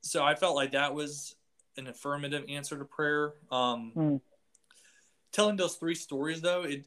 so 0.00 0.24
I 0.24 0.34
felt 0.34 0.56
like 0.56 0.72
that 0.72 0.94
was 0.94 1.36
an 1.76 1.86
affirmative 1.86 2.44
answer 2.48 2.76
to 2.78 2.84
prayer. 2.84 3.34
Um, 3.50 3.92
Mm. 3.96 4.20
Telling 5.30 5.56
those 5.56 5.76
three 5.76 5.94
stories 5.94 6.42
though, 6.42 6.62
it 6.62 6.84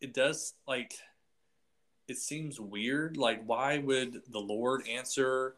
it 0.00 0.14
does 0.14 0.54
like 0.66 0.94
it 2.08 2.16
seems 2.16 2.58
weird. 2.58 3.16
Like, 3.16 3.42
why 3.44 3.78
would 3.78 4.22
the 4.28 4.40
Lord 4.40 4.88
answer 4.88 5.56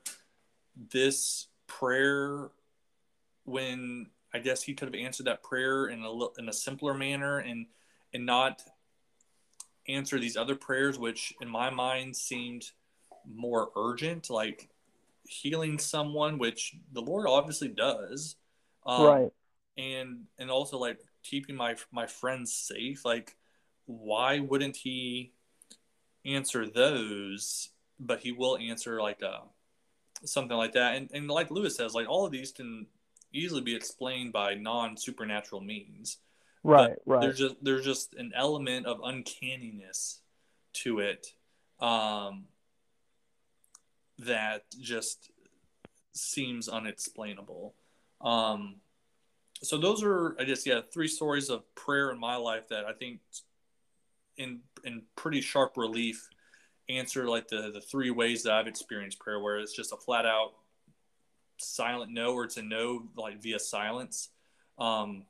this 0.91 1.47
prayer 1.67 2.51
when 3.45 4.11
I 4.35 4.41
guess 4.41 4.63
He 4.63 4.75
could 4.75 4.93
have 4.93 5.01
answered 5.01 5.27
that 5.27 5.43
prayer 5.43 5.87
in 5.87 6.03
a 6.03 6.41
in 6.41 6.49
a 6.49 6.53
simpler 6.53 6.93
manner 6.93 7.39
and 7.39 7.67
and 8.15 8.27
not 8.27 8.63
answer 9.89 10.19
these 10.19 10.37
other 10.37 10.55
prayers, 10.55 10.99
which 10.99 11.35
in 11.41 11.49
my 11.49 11.71
mind 11.71 12.17
seemed 12.17 12.71
more 13.27 13.71
urgent, 13.77 14.31
like 14.31 14.69
healing 15.25 15.79
someone, 15.79 16.39
which 16.39 16.75
the 16.93 17.01
Lord 17.03 17.27
obviously 17.29 17.69
does, 17.69 18.37
um, 18.87 19.07
right. 19.07 19.33
and 19.77 20.25
and 20.39 20.51
also 20.51 20.79
like 20.79 20.99
keeping 21.23 21.57
my 21.57 21.77
my 21.91 22.07
friends 22.07 22.53
safe. 22.53 23.05
Like, 23.05 23.37
why 23.87 24.41
wouldn't 24.41 24.77
He 24.77 25.33
answer 26.25 26.67
those? 26.67 27.71
But 27.99 28.21
He 28.21 28.33
will 28.33 28.59
answer 28.59 29.01
like 29.01 29.23
a 29.23 29.43
something 30.25 30.57
like 30.57 30.73
that, 30.73 30.97
and 30.97 31.11
and 31.13 31.29
like 31.29 31.51
Lewis 31.51 31.77
says, 31.77 31.95
like 31.95 32.09
all 32.09 32.27
of 32.27 32.33
these 32.33 32.53
can 32.53 32.87
easily 33.33 33.63
be 33.63 33.75
explained 33.75 34.33
by 34.33 34.55
non 34.55 34.97
supernatural 34.97 35.61
means 35.61 36.19
Right. 36.65 36.97
Right. 37.07 37.21
there's 37.21 37.39
just 37.39 37.57
there's 37.63 37.85
just 37.85 38.15
an 38.15 38.33
element 38.35 38.87
of 38.87 39.01
uncanniness 39.03 40.21
to 40.75 41.01
it 41.01 41.27
um, 41.81 42.45
that 44.19 44.65
just 44.81 45.31
seems 46.13 46.69
unexplainable. 46.69 47.75
Um, 48.21 48.77
so 49.63 49.79
those 49.79 50.03
are, 50.03 50.37
I 50.41 50.45
guess, 50.45 50.67
yeah, 50.67 50.81
three 50.93 51.09
stories 51.09 51.51
of 51.51 51.63
prayer 51.75 52.11
in 52.11 52.19
my 52.19 52.37
life 52.37 52.69
that 52.69 52.85
I 52.85 52.93
think, 52.93 53.21
in 54.37 54.61
in 54.85 55.03
pretty 55.17 55.41
sharp 55.41 55.77
relief, 55.77 56.29
answer 56.89 57.29
like 57.29 57.49
the 57.49 57.71
the 57.73 57.81
three 57.81 58.11
ways 58.11 58.45
that 58.45 58.53
I've 58.53 58.67
experienced 58.67 59.19
prayer, 59.19 59.41
where 59.41 59.59
it's 59.59 59.75
just 59.75 59.93
a 59.93 59.97
flat 59.97 60.27
out 60.27 60.53
silent 61.59 62.13
no, 62.13 62.35
or 62.35 62.45
it's 62.45 62.57
a 62.57 62.63
no 62.63 63.09
like 63.17 63.43
via 63.43 63.59
silence. 63.59 64.31
Um, 64.79 65.25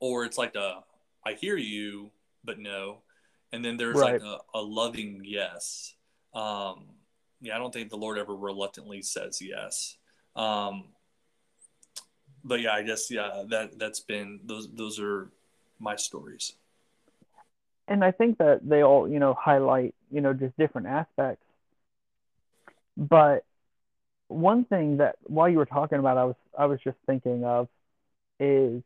or 0.00 0.24
it's 0.24 0.38
like 0.38 0.54
a 0.54 0.84
I 1.26 1.34
hear 1.34 1.56
you, 1.56 2.10
but 2.44 2.58
no. 2.58 3.02
And 3.52 3.64
then 3.64 3.76
there's 3.76 4.00
Right. 4.00 4.02
like 4.02 4.20
a, 4.20 4.38
a 4.54 4.60
loving 4.62 5.22
yes. 5.24 5.94
Um, 6.34 6.86
yeah, 7.40 7.54
I 7.56 7.58
don't 7.58 7.72
think 7.72 7.90
the 7.90 7.96
Lord 7.96 8.18
ever 8.18 8.34
reluctantly 8.36 9.02
says 9.02 9.40
yes. 9.40 9.96
Um, 10.36 10.88
but 12.44 12.60
yeah, 12.60 12.72
I 12.72 12.82
guess 12.82 13.10
yeah, 13.10 13.44
that 13.50 13.78
that's 13.78 14.00
been 14.00 14.40
those 14.44 14.68
those 14.72 14.98
are 15.00 15.30
my 15.78 15.96
stories. 15.96 16.54
and 17.88 18.04
I 18.04 18.12
think 18.12 18.38
that 18.38 18.60
they 18.68 18.82
all, 18.82 19.08
you 19.08 19.18
know, 19.18 19.34
highlight, 19.34 19.94
you 20.10 20.20
know, 20.20 20.32
just 20.34 20.56
different 20.58 20.86
aspects. 20.88 21.44
But 22.96 23.44
one 24.28 24.64
thing 24.64 24.98
that 24.98 25.16
while 25.24 25.48
you 25.48 25.58
were 25.58 25.66
talking 25.66 25.98
about, 25.98 26.18
I 26.18 26.24
was 26.24 26.36
I 26.58 26.66
was 26.66 26.80
just 26.82 26.98
thinking 27.06 27.44
of 27.44 27.68
is 28.40 28.82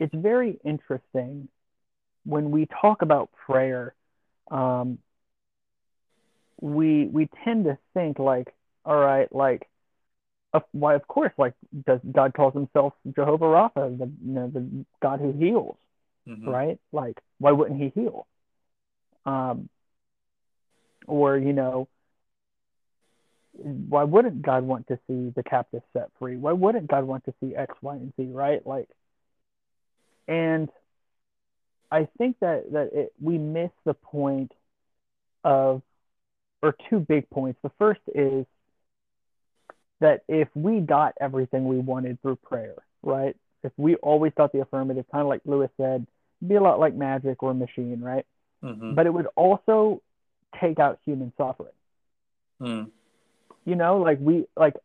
it's 0.00 0.14
very 0.14 0.58
interesting 0.64 1.48
when 2.24 2.50
we 2.50 2.66
talk 2.80 3.02
about 3.02 3.30
prayer. 3.46 3.94
Um, 4.50 4.98
we 6.60 7.06
we 7.06 7.28
tend 7.44 7.64
to 7.66 7.78
think 7.94 8.18
like, 8.18 8.52
all 8.84 8.96
right, 8.96 9.32
like, 9.32 9.68
of, 10.52 10.64
why 10.72 10.94
of 10.94 11.06
course, 11.06 11.32
like, 11.38 11.54
does 11.86 12.00
God 12.10 12.34
calls 12.34 12.54
himself 12.54 12.94
Jehovah 13.14 13.44
Rapha, 13.44 13.96
the 13.96 14.10
you 14.26 14.32
know 14.32 14.48
the 14.48 14.84
God 15.00 15.20
who 15.20 15.30
heals 15.32 15.76
Mhm. 16.26 16.46
right? 16.46 16.78
Like, 16.92 17.20
why 17.38 17.52
wouldn't 17.52 17.80
he 17.80 17.88
heal? 17.90 18.26
Um, 19.26 19.68
or, 21.06 21.36
you 21.36 21.52
know, 21.52 21.88
why 23.52 24.04
wouldn't 24.04 24.42
God 24.42 24.64
want 24.64 24.86
to 24.88 24.98
see 25.06 25.30
the 25.30 25.42
captive 25.42 25.82
set 25.92 26.10
free? 26.18 26.36
Why 26.36 26.52
wouldn't 26.52 26.88
God 26.88 27.04
want 27.04 27.24
to 27.24 27.34
see 27.40 27.54
X, 27.54 27.74
Y, 27.82 27.94
and 27.96 28.12
Z, 28.16 28.30
right? 28.32 28.64
Like, 28.66 28.88
and 30.30 30.70
I 31.90 32.08
think 32.16 32.38
that 32.40 32.72
that 32.72 32.90
it, 32.92 33.12
we 33.20 33.36
miss 33.36 33.70
the 33.84 33.94
point 33.94 34.52
of, 35.42 35.82
or 36.62 36.76
two 36.88 37.00
big 37.00 37.28
points. 37.30 37.58
The 37.62 37.72
first 37.78 38.00
is 38.14 38.46
that 39.98 40.22
if 40.28 40.48
we 40.54 40.80
got 40.80 41.14
everything 41.20 41.66
we 41.66 41.78
wanted 41.78 42.22
through 42.22 42.36
prayer, 42.36 42.76
right? 43.02 43.36
If 43.64 43.72
we 43.76 43.96
always 43.96 44.32
got 44.36 44.52
the 44.52 44.60
affirmative, 44.60 45.04
kind 45.10 45.22
of 45.22 45.28
like 45.28 45.42
Lewis 45.44 45.70
said, 45.76 46.06
it'd 46.40 46.48
be 46.48 46.54
a 46.54 46.62
lot 46.62 46.78
like 46.78 46.94
magic 46.94 47.42
or 47.42 47.50
a 47.50 47.54
machine, 47.54 48.00
right? 48.00 48.24
Mhm. 48.62 48.94
But 48.94 49.06
it 49.06 49.10
would 49.12 49.26
also 49.34 50.00
take 50.60 50.78
out 50.78 51.00
human 51.04 51.32
suffering. 51.36 51.72
Mm. 52.60 52.90
You 53.64 53.74
know, 53.74 53.98
like 53.98 54.18
we 54.20 54.46
like 54.56 54.76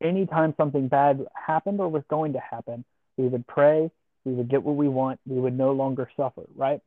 anytime 0.00 0.54
something 0.56 0.86
bad 0.88 1.26
happened 1.34 1.80
or 1.80 1.88
was 1.88 2.04
going 2.08 2.34
to 2.34 2.40
happen, 2.40 2.84
we 3.16 3.26
would 3.26 3.46
pray, 3.46 3.90
we 4.24 4.32
would 4.32 4.48
get 4.48 4.62
what 4.62 4.76
we 4.76 4.88
want, 4.88 5.20
we 5.26 5.38
would 5.40 5.56
no 5.56 5.72
longer 5.72 6.10
suffer, 6.16 6.42
right? 6.56 6.80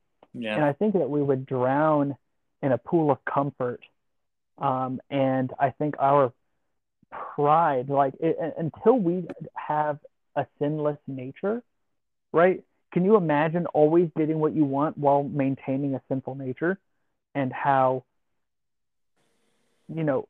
And 0.58 0.66
I 0.66 0.74
think 0.74 0.94
that 0.94 1.10
we 1.10 1.22
would 1.22 1.46
drown 1.46 2.16
in 2.62 2.72
a 2.72 2.78
pool 2.78 3.12
of 3.12 3.24
comfort. 3.26 3.82
Um, 4.58 5.00
and 5.10 5.54
I 5.60 5.70
think 5.72 5.96
our 6.00 6.34
pride, 7.12 7.90
like 7.90 8.14
it, 8.20 8.38
until 8.58 8.98
we 8.98 9.28
have 9.56 10.00
a 10.36 10.46
sinless 10.60 10.98
nature, 11.08 11.62
right? 12.32 12.64
Can 12.94 13.06
you 13.06 13.16
imagine 13.16 13.66
always 13.68 14.10
getting 14.18 14.40
what 14.40 14.54
you 14.54 14.66
want 14.66 14.98
while 14.98 15.24
maintaining 15.24 15.96
a 15.96 16.02
sinful 16.08 16.36
nature 16.36 16.80
and 17.36 17.52
how, 17.54 18.04
you 19.88 20.04
know, 20.04 20.28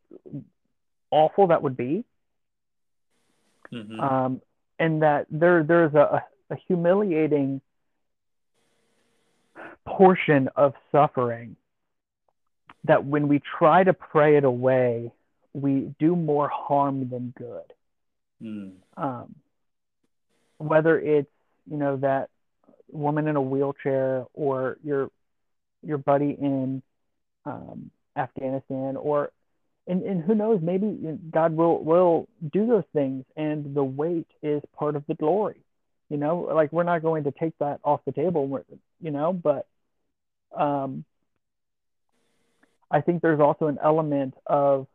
awful 1.12 1.47
that 1.47 1.62
would 1.62 1.78
be? 1.78 2.03
Mhm. 3.72 4.01
um, 4.01 4.41
and 4.80 5.01
that 5.01 5.28
there 5.30 5.64
there's 5.64 5.93
a, 5.93 6.24
a 6.50 6.56
humiliating 6.68 7.62
portion 9.86 10.50
of 10.56 10.74
suffering 10.91 11.56
that 12.84 13.06
when 13.06 13.28
we 13.28 13.41
try 13.58 13.84
to 13.84 13.93
pray 13.93 14.38
it 14.38 14.43
away, 14.43 15.12
we 15.54 15.93
do 16.00 16.16
more 16.16 16.50
harm 16.50 17.10
than 17.10 17.34
good. 17.38 17.74
Mm. 18.41 18.72
Um, 18.95 19.36
whether 20.58 21.00
it's 21.00 21.30
you 21.70 21.78
know 21.78 21.98
that 21.98 22.30
woman 22.91 23.28
in 23.28 23.36
a 23.36 23.41
wheelchair 23.41 24.26
or 24.34 24.78
your 24.84 25.10
your 25.84 25.98
buddy 25.98 26.38
in 26.39 26.82
um, 27.45 27.91
Afghanistan 28.16 28.95
or 28.95 29.32
and, 29.88 30.04
and 30.04 30.24
who 30.24 30.36
knows 30.36 30.60
maybe 30.62 31.18
God 31.32 31.54
will 31.56 31.84
will 31.84 32.28
do 32.52 32.68
those 32.68 32.84
things 32.93 33.26
and 33.36 33.76
the 33.76 33.84
weight 33.84 34.28
is 34.41 34.62
part 34.78 34.95
of 34.95 35.04
the 35.08 35.16
glory 35.16 35.62
you 36.10 36.18
know 36.18 36.49
like 36.53 36.72
we're 36.72 36.84
not 36.84 37.01
going 37.01 37.24
to 37.24 37.32
take 37.32 37.58
that 37.60 37.80
off 37.84 38.01
the 38.05 38.12
table 38.12 38.64
you 39.01 39.12
know 39.12 39.34
but 39.34 39.68
um 40.58 41.03
I 42.89 43.01
think 43.01 43.22
there's 43.22 43.39
also 43.39 43.68
an 43.68 43.78
element 43.84 44.34
of 44.45 44.88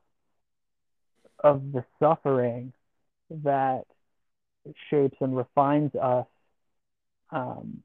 of 1.39 1.73
the 1.73 1.85
suffering 1.99 2.73
that 3.43 3.85
shapes 4.89 5.17
and 5.21 5.37
refines 5.37 5.95
us 5.95 6.27
um, 7.31 7.83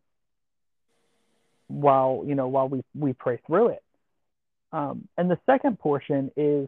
while 1.67 2.23
you 2.25 2.35
know 2.35 2.47
while 2.47 2.69
we 2.69 2.83
we 2.95 3.13
pray 3.13 3.39
through 3.45 3.69
it. 3.69 3.83
Um, 4.71 5.07
and 5.17 5.29
the 5.31 5.39
second 5.45 5.79
portion 5.79 6.31
is, 6.35 6.67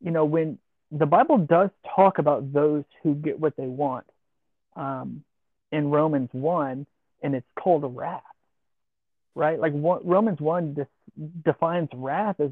you 0.00 0.10
know, 0.10 0.24
when 0.24 0.58
the 0.90 1.06
Bible 1.06 1.38
does 1.38 1.70
talk 1.94 2.18
about 2.18 2.52
those 2.52 2.84
who 3.02 3.14
get 3.14 3.38
what 3.38 3.56
they 3.56 3.66
want 3.66 4.06
um, 4.74 5.22
in 5.72 5.90
Romans 5.90 6.30
one, 6.32 6.86
and 7.22 7.34
it's 7.34 7.46
called 7.58 7.96
wrath, 7.96 8.22
right? 9.34 9.58
Like 9.58 9.72
what, 9.72 10.06
Romans 10.06 10.40
one 10.40 10.74
dis- 10.74 10.86
defines 11.44 11.88
wrath 11.94 12.40
as, 12.40 12.50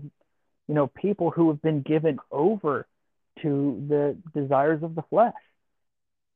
you 0.69 0.75
know, 0.75 0.87
people 0.89 1.31
who 1.31 1.49
have 1.49 1.62
been 1.62 1.83
given 1.83 2.19
over 2.31 2.87
to 3.43 3.85
the 3.89 4.17
desires 4.33 4.83
of 4.83 4.95
the 4.95 5.03
flesh. 5.03 5.33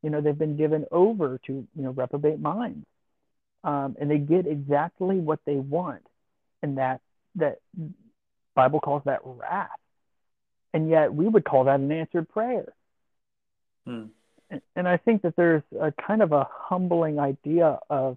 You 0.02 0.10
know, 0.10 0.20
they've 0.20 0.38
been 0.38 0.56
given 0.56 0.84
over 0.92 1.38
to 1.46 1.52
you 1.52 1.82
know 1.82 1.90
reprobate 1.90 2.40
minds. 2.40 2.86
um, 3.64 3.96
and 4.00 4.10
they 4.10 4.18
get 4.18 4.46
exactly 4.46 5.16
what 5.16 5.40
they 5.44 5.56
want, 5.56 6.06
and 6.62 6.78
that 6.78 7.00
that 7.36 7.58
Bible 8.54 8.80
calls 8.80 9.02
that 9.04 9.20
wrath, 9.24 9.68
and 10.72 10.88
yet 10.88 11.12
we 11.14 11.28
would 11.28 11.44
call 11.44 11.64
that 11.64 11.80
an 11.80 11.90
answered 11.92 12.28
prayer. 12.28 12.72
Hmm. 13.86 14.04
And, 14.50 14.88
I 14.88 14.96
think 14.96 15.22
that 15.22 15.36
there's 15.36 15.62
a 15.78 15.92
kind 15.92 16.22
of 16.22 16.32
a 16.32 16.48
humbling 16.50 17.18
idea 17.18 17.78
of 17.90 18.16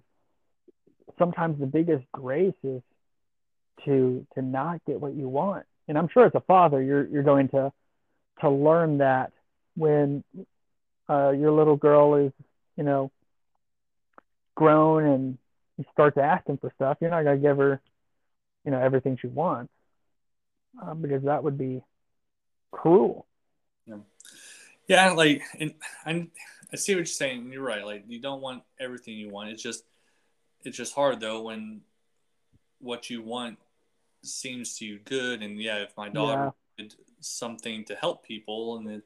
sometimes 1.18 1.60
the 1.60 1.66
biggest 1.66 2.04
grace 2.12 2.54
is 2.64 2.82
to 3.84 4.26
to 4.34 4.42
not 4.42 4.84
get 4.86 5.00
what 5.00 5.14
you 5.14 5.28
want. 5.28 5.66
And 5.88 5.98
I'm 5.98 6.08
sure 6.08 6.24
as 6.24 6.32
a 6.34 6.40
father, 6.40 6.82
you're 6.82 7.06
you're 7.06 7.22
going 7.22 7.48
to 7.50 7.72
to 8.40 8.50
learn 8.50 8.98
that 8.98 9.32
when 9.76 10.24
uh, 11.08 11.30
your 11.30 11.52
little 11.52 11.76
girl 11.76 12.14
is, 12.14 12.32
you 12.76 12.84
know, 12.84 13.10
grown 14.54 15.04
and 15.04 15.38
you 15.76 15.84
start 15.92 16.14
to 16.14 16.22
asking 16.22 16.58
for 16.58 16.72
stuff, 16.76 16.98
you're 17.00 17.10
not 17.10 17.24
gonna 17.24 17.36
give 17.38 17.58
her, 17.58 17.80
you 18.64 18.70
know, 18.70 18.78
everything 18.80 19.18
she 19.20 19.26
wants, 19.26 19.72
uh, 20.82 20.94
because 20.94 21.24
that 21.24 21.42
would 21.44 21.58
be 21.58 21.82
cruel. 22.70 23.26
Yeah, 24.92 25.12
like, 25.12 25.42
and 25.58 25.74
I, 26.04 26.28
I 26.70 26.76
see 26.76 26.92
what 26.92 26.98
you're 26.98 27.06
saying. 27.06 27.50
You're 27.50 27.62
right. 27.62 27.84
Like, 27.84 28.04
you 28.08 28.20
don't 28.20 28.42
want 28.42 28.62
everything 28.78 29.14
you 29.14 29.30
want. 29.30 29.48
It's 29.48 29.62
just, 29.62 29.84
it's 30.64 30.76
just 30.76 30.94
hard 30.94 31.18
though 31.18 31.42
when 31.42 31.80
what 32.78 33.08
you 33.08 33.22
want 33.22 33.58
seems 34.22 34.76
to 34.78 34.84
you 34.84 34.98
good. 35.04 35.42
And 35.42 35.58
yeah, 35.58 35.78
if 35.78 35.96
my 35.96 36.10
daughter 36.10 36.52
yeah. 36.76 36.84
did 36.84 36.94
something 37.20 37.86
to 37.86 37.94
help 37.94 38.22
people, 38.22 38.76
and 38.76 38.90
it, 38.90 39.02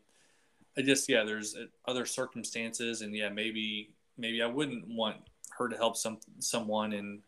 I 0.77 0.83
just 0.83 1.09
yeah, 1.09 1.23
there's 1.23 1.57
other 1.87 2.05
circumstances, 2.05 3.03
and 3.03 3.15
yeah, 3.15 3.29
maybe 3.29 3.95
maybe 4.19 4.43
I 4.43 4.47
wouldn't 4.47 4.89
want 4.89 5.19
her 5.57 5.69
to 5.69 5.77
help 5.77 5.97
some 5.97 6.19
someone 6.41 6.93
in 6.93 7.23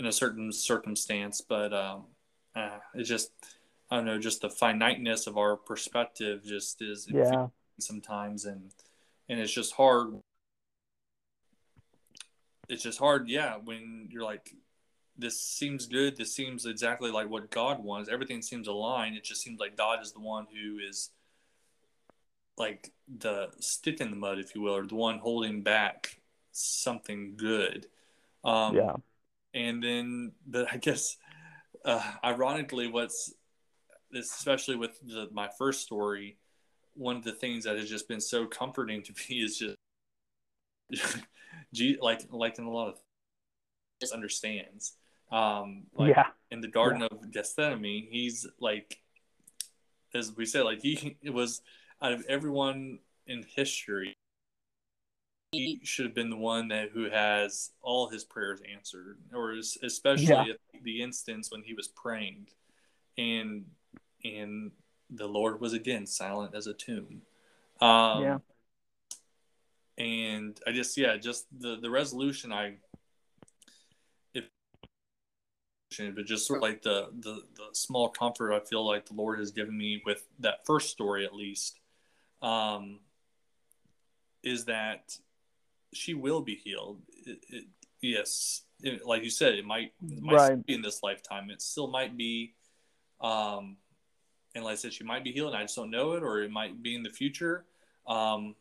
in 0.00 0.06
a 0.06 0.12
certain 0.12 0.52
circumstance, 0.52 1.40
but 1.40 1.72
um, 1.72 2.06
uh, 2.56 2.78
it's 2.94 3.08
just 3.08 3.30
I 3.88 3.96
don't 3.96 4.06
know, 4.06 4.18
just 4.18 4.42
the 4.42 4.50
finiteness 4.50 5.26
of 5.26 5.38
our 5.38 5.56
perspective 5.56 6.42
just 6.44 6.82
is 6.82 7.08
yeah. 7.08 7.46
Sometimes, 7.80 8.44
and 8.44 8.70
and 9.28 9.40
it's 9.40 9.52
just 9.52 9.74
hard. 9.74 10.14
It's 12.68 12.84
just 12.84 13.00
hard, 13.00 13.28
yeah, 13.28 13.56
when 13.64 14.08
you're 14.10 14.22
like, 14.22 14.54
this 15.18 15.40
seems 15.40 15.86
good. 15.86 16.16
This 16.16 16.34
seems 16.34 16.66
exactly 16.66 17.10
like 17.10 17.28
what 17.28 17.50
God 17.50 17.82
wants. 17.82 18.08
Everything 18.08 18.42
seems 18.42 18.68
aligned. 18.68 19.16
It 19.16 19.24
just 19.24 19.42
seems 19.42 19.58
like 19.58 19.76
God 19.76 19.98
is 20.02 20.12
the 20.12 20.20
one 20.20 20.46
who 20.52 20.78
is 20.78 21.10
like 22.56 22.92
the 23.18 23.48
stick 23.58 24.00
in 24.00 24.10
the 24.10 24.16
mud, 24.16 24.38
if 24.38 24.54
you 24.54 24.60
will, 24.60 24.76
or 24.76 24.86
the 24.86 24.94
one 24.94 25.18
holding 25.18 25.62
back 25.62 26.20
something 26.52 27.34
good. 27.36 27.86
Um, 28.44 28.76
yeah. 28.76 28.96
And 29.52 29.82
then, 29.82 30.32
but 30.46 30.72
I 30.72 30.76
guess, 30.76 31.16
uh, 31.84 32.02
ironically, 32.22 32.86
what's 32.86 33.34
especially 34.14 34.76
with 34.76 34.98
the, 35.00 35.28
my 35.32 35.48
first 35.58 35.82
story, 35.82 36.36
one 36.94 37.16
of 37.16 37.24
the 37.24 37.32
things 37.32 37.64
that 37.64 37.76
has 37.76 37.88
just 37.88 38.08
been 38.08 38.20
so 38.20 38.46
comforting 38.46 39.02
to 39.02 39.12
me 39.28 39.36
is 39.36 39.58
just, 39.58 39.76
like 42.00 42.26
like 42.30 42.58
in 42.58 42.64
a 42.64 42.70
lot 42.70 42.88
of 42.88 43.00
just 44.00 44.12
understands. 44.12 44.94
Um, 45.30 45.84
like 45.94 46.16
yeah. 46.16 46.26
in 46.50 46.60
the 46.60 46.68
Garden 46.68 47.00
yeah. 47.02 47.08
of 47.10 47.30
Gethsemane, 47.30 48.08
he's 48.10 48.46
like, 48.58 48.98
as 50.12 50.36
we 50.36 50.44
said, 50.44 50.62
like 50.62 50.80
he 50.82 51.16
it 51.22 51.30
was 51.30 51.62
out 52.02 52.12
of 52.12 52.24
everyone 52.28 52.98
in 53.26 53.44
history, 53.44 54.16
he 55.52 55.80
should 55.84 56.06
have 56.06 56.14
been 56.14 56.30
the 56.30 56.36
one 56.36 56.68
that 56.68 56.90
who 56.90 57.10
has 57.10 57.70
all 57.82 58.08
his 58.08 58.24
prayers 58.24 58.60
answered, 58.72 59.18
or 59.32 59.52
especially 59.52 60.26
yeah. 60.26 60.42
at 60.42 60.82
the 60.82 61.02
instance 61.02 61.50
when 61.50 61.62
he 61.62 61.74
was 61.74 61.88
praying, 61.88 62.48
and 63.16 63.64
and 64.24 64.72
the 65.10 65.26
Lord 65.26 65.60
was 65.60 65.72
again 65.72 66.06
silent 66.06 66.54
as 66.54 66.66
a 66.66 66.74
tomb. 66.74 67.22
Um, 67.80 68.22
yeah. 68.22 68.38
And 69.98 70.58
I 70.66 70.72
just 70.72 70.96
yeah, 70.96 71.16
just 71.16 71.46
the 71.58 71.76
the 71.80 71.90
resolution 71.90 72.52
I 72.52 72.76
if 74.32 74.44
but 76.14 76.24
just 76.24 76.46
sort 76.46 76.58
of 76.58 76.62
like 76.62 76.82
the, 76.82 77.08
the 77.18 77.42
the 77.56 77.68
small 77.72 78.08
comfort 78.08 78.54
I 78.54 78.60
feel 78.60 78.86
like 78.86 79.06
the 79.06 79.14
Lord 79.14 79.38
has 79.38 79.50
given 79.50 79.76
me 79.76 80.02
with 80.06 80.26
that 80.38 80.64
first 80.64 80.90
story 80.90 81.26
at 81.26 81.34
least, 81.34 81.80
um, 82.40 83.00
is 84.42 84.64
that 84.66 85.16
she 85.92 86.14
will 86.14 86.40
be 86.40 86.54
healed. 86.54 87.02
It, 87.26 87.44
it, 87.48 87.64
yes, 88.00 88.62
it, 88.82 89.04
like 89.04 89.24
you 89.24 89.30
said, 89.30 89.54
it 89.54 89.64
might, 89.64 89.92
it 90.02 90.22
might 90.22 90.34
right. 90.34 90.66
be 90.66 90.74
in 90.74 90.82
this 90.82 91.02
lifetime. 91.02 91.50
It 91.50 91.60
still 91.60 91.88
might 91.88 92.16
be, 92.16 92.54
um, 93.20 93.76
and 94.54 94.64
like 94.64 94.72
I 94.72 94.76
said, 94.76 94.92
she 94.92 95.04
might 95.04 95.24
be 95.24 95.32
healed, 95.32 95.52
and 95.52 95.58
I 95.58 95.62
just 95.62 95.76
don't 95.76 95.90
know 95.90 96.12
it, 96.12 96.22
or 96.22 96.42
it 96.42 96.50
might 96.50 96.82
be 96.82 96.94
in 96.94 97.02
the 97.02 97.10
future. 97.10 97.64
Um, 98.06 98.54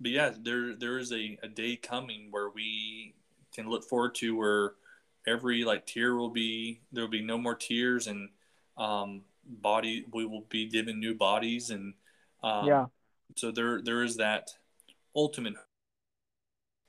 but 0.00 0.10
yeah, 0.10 0.32
there 0.40 0.74
there 0.74 0.98
is 0.98 1.12
a, 1.12 1.38
a 1.42 1.48
day 1.48 1.76
coming 1.76 2.28
where 2.30 2.48
we 2.50 3.14
can 3.54 3.68
look 3.68 3.84
forward 3.84 4.14
to 4.16 4.36
where 4.36 4.72
every 5.26 5.64
like 5.64 5.86
tear 5.86 6.16
will 6.16 6.30
be 6.30 6.80
there 6.90 7.04
will 7.04 7.10
be 7.10 7.22
no 7.22 7.38
more 7.38 7.54
tears 7.54 8.06
and 8.08 8.28
um, 8.76 9.22
body 9.46 10.04
we 10.12 10.24
will 10.24 10.44
be 10.48 10.68
given 10.68 10.98
new 10.98 11.14
bodies 11.14 11.70
and 11.70 11.94
um, 12.42 12.66
yeah 12.66 12.86
so 13.36 13.52
there 13.52 13.80
there 13.82 14.02
is 14.02 14.16
that 14.16 14.50
ultimate 15.14 15.54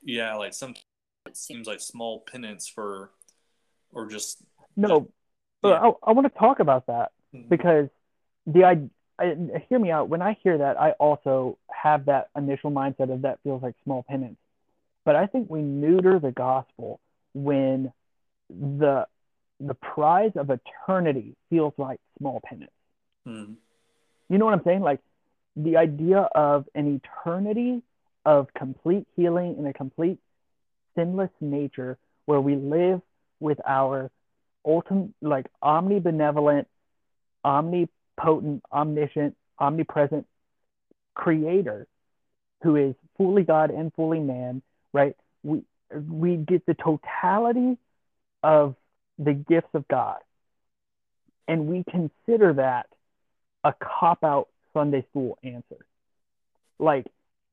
yeah, 0.05 0.36
like 0.36 0.53
some 0.53 0.76
it 1.26 1.38
seems 1.38 1.67
like 1.67 1.80
small 1.80 2.19
penance 2.19 2.67
for, 2.67 3.11
or 3.91 4.07
just 4.07 4.43
no. 4.76 5.09
But 5.61 5.82
yeah. 5.82 5.89
I, 5.89 6.09
I 6.09 6.11
want 6.11 6.32
to 6.32 6.39
talk 6.39 6.59
about 6.59 6.88
that 6.88 7.11
mm-hmm. 7.34 7.47
because 7.47 7.89
the 8.46 8.64
I, 8.66 8.89
I 9.20 9.36
hear 9.70 9.80
me 9.80 9.91
out. 9.91 10.10
When 10.10 10.22
I 10.22 10.38
hear 10.44 10.58
that, 10.58 10.80
I 10.80 10.91
also 10.91 11.58
have 11.70 12.06
that 12.06 12.30
initial 12.36 12.72
mindset 12.72 13.12
of 13.12 13.22
that 13.24 13.39
feels 13.44 13.62
like 13.62 13.76
small 13.84 14.04
penance. 14.04 14.38
But 15.06 15.16
I 15.16 15.28
think 15.28 15.50
we 15.50 15.62
neuter 15.62 16.20
the 16.20 16.32
gospel 16.32 17.00
when 17.34 17.91
the 18.50 19.08
the 19.60 19.74
prize 19.74 20.32
of 20.36 20.50
eternity 20.50 21.36
feels 21.50 21.74
like 21.78 22.00
small 22.18 22.41
penance. 22.44 22.72
Mm-hmm. 23.28 23.54
You 24.30 24.38
know 24.38 24.46
what 24.46 24.54
I'm 24.54 24.64
saying? 24.64 24.82
Like 24.82 25.00
the 25.56 25.78
idea 25.78 26.20
of 26.20 26.66
an 26.74 27.00
eternity 27.02 27.82
of 28.26 28.48
complete 28.54 29.08
healing 29.16 29.56
and 29.58 29.68
a 29.68 29.74
complete 29.74 30.20
sinless 30.96 31.30
nature 31.39 31.98
where 32.26 32.41
we 32.41 32.56
live 32.56 33.02
with 33.39 33.60
our 33.68 34.10
ultimate, 34.66 35.12
like 35.22 35.48
omnibenevolent, 35.64 36.66
omnipotent, 38.20 38.64
omniscient, 38.72 39.36
omnipresent 39.59 40.26
creator 41.14 41.88
who 42.64 42.76
is 42.76 42.95
fully 43.18 43.43
God 43.43 43.72
and 43.72 43.93
fully 43.93 44.20
man, 44.20 44.61
right? 44.93 45.16
We, 45.43 45.64
we 46.09 46.38
get 46.38 46.66
the 46.66 46.76
totality 46.76 47.78
of 48.41 48.76
the 49.20 49.34
gifts 49.34 49.70
of 49.74 49.88
God. 49.88 50.18
And 51.47 51.68
we 51.68 51.84
consider 51.89 52.53
that 52.53 52.88
a 53.64 53.74
cop 53.74 54.24
out 54.24 54.47
Sunday 54.74 55.05
school 55.09 55.38
answer. 55.43 55.86
Like, 56.80 57.05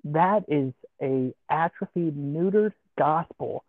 that 0.04 0.44
is 0.48 0.72
a 1.02 1.34
atrophied, 1.50 2.16
neutered 2.16 2.72
gospel. 2.96 3.64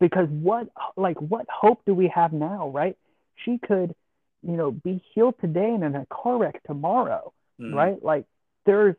Because 0.00 0.28
what, 0.28 0.68
like, 0.96 1.16
what 1.20 1.46
hope 1.48 1.82
do 1.86 1.94
we 1.94 2.08
have 2.08 2.32
now, 2.32 2.68
right? 2.68 2.96
She 3.44 3.58
could, 3.58 3.94
you 4.42 4.56
know, 4.56 4.70
be 4.70 5.02
healed 5.14 5.34
today 5.40 5.72
and 5.72 5.84
in 5.84 5.94
a 5.94 6.06
car 6.06 6.38
wreck 6.38 6.62
tomorrow, 6.64 7.32
mm. 7.60 7.74
right? 7.74 8.02
Like, 8.02 8.26
there's 8.66 8.96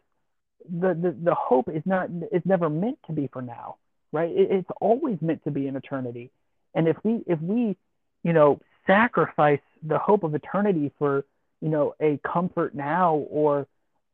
the, 0.69 0.93
the 0.93 1.15
the 1.23 1.35
hope 1.35 1.69
is 1.69 1.83
not 1.85 2.09
is 2.31 2.41
never 2.45 2.69
meant 2.69 2.99
to 3.07 3.13
be 3.13 3.27
for 3.27 3.41
now, 3.41 3.77
right? 4.11 4.29
It, 4.29 4.51
it's 4.51 4.69
always 4.79 5.17
meant 5.21 5.43
to 5.43 5.51
be 5.51 5.67
in 5.67 5.75
eternity. 5.75 6.31
And 6.73 6.87
if 6.87 6.97
we 7.03 7.23
if 7.27 7.39
we, 7.41 7.77
you 8.23 8.33
know, 8.33 8.59
sacrifice 8.87 9.61
the 9.81 9.97
hope 9.97 10.23
of 10.23 10.33
eternity 10.35 10.91
for, 10.97 11.25
you 11.61 11.69
know, 11.69 11.95
a 11.99 12.19
comfort 12.23 12.73
now 12.73 13.15
or 13.29 13.67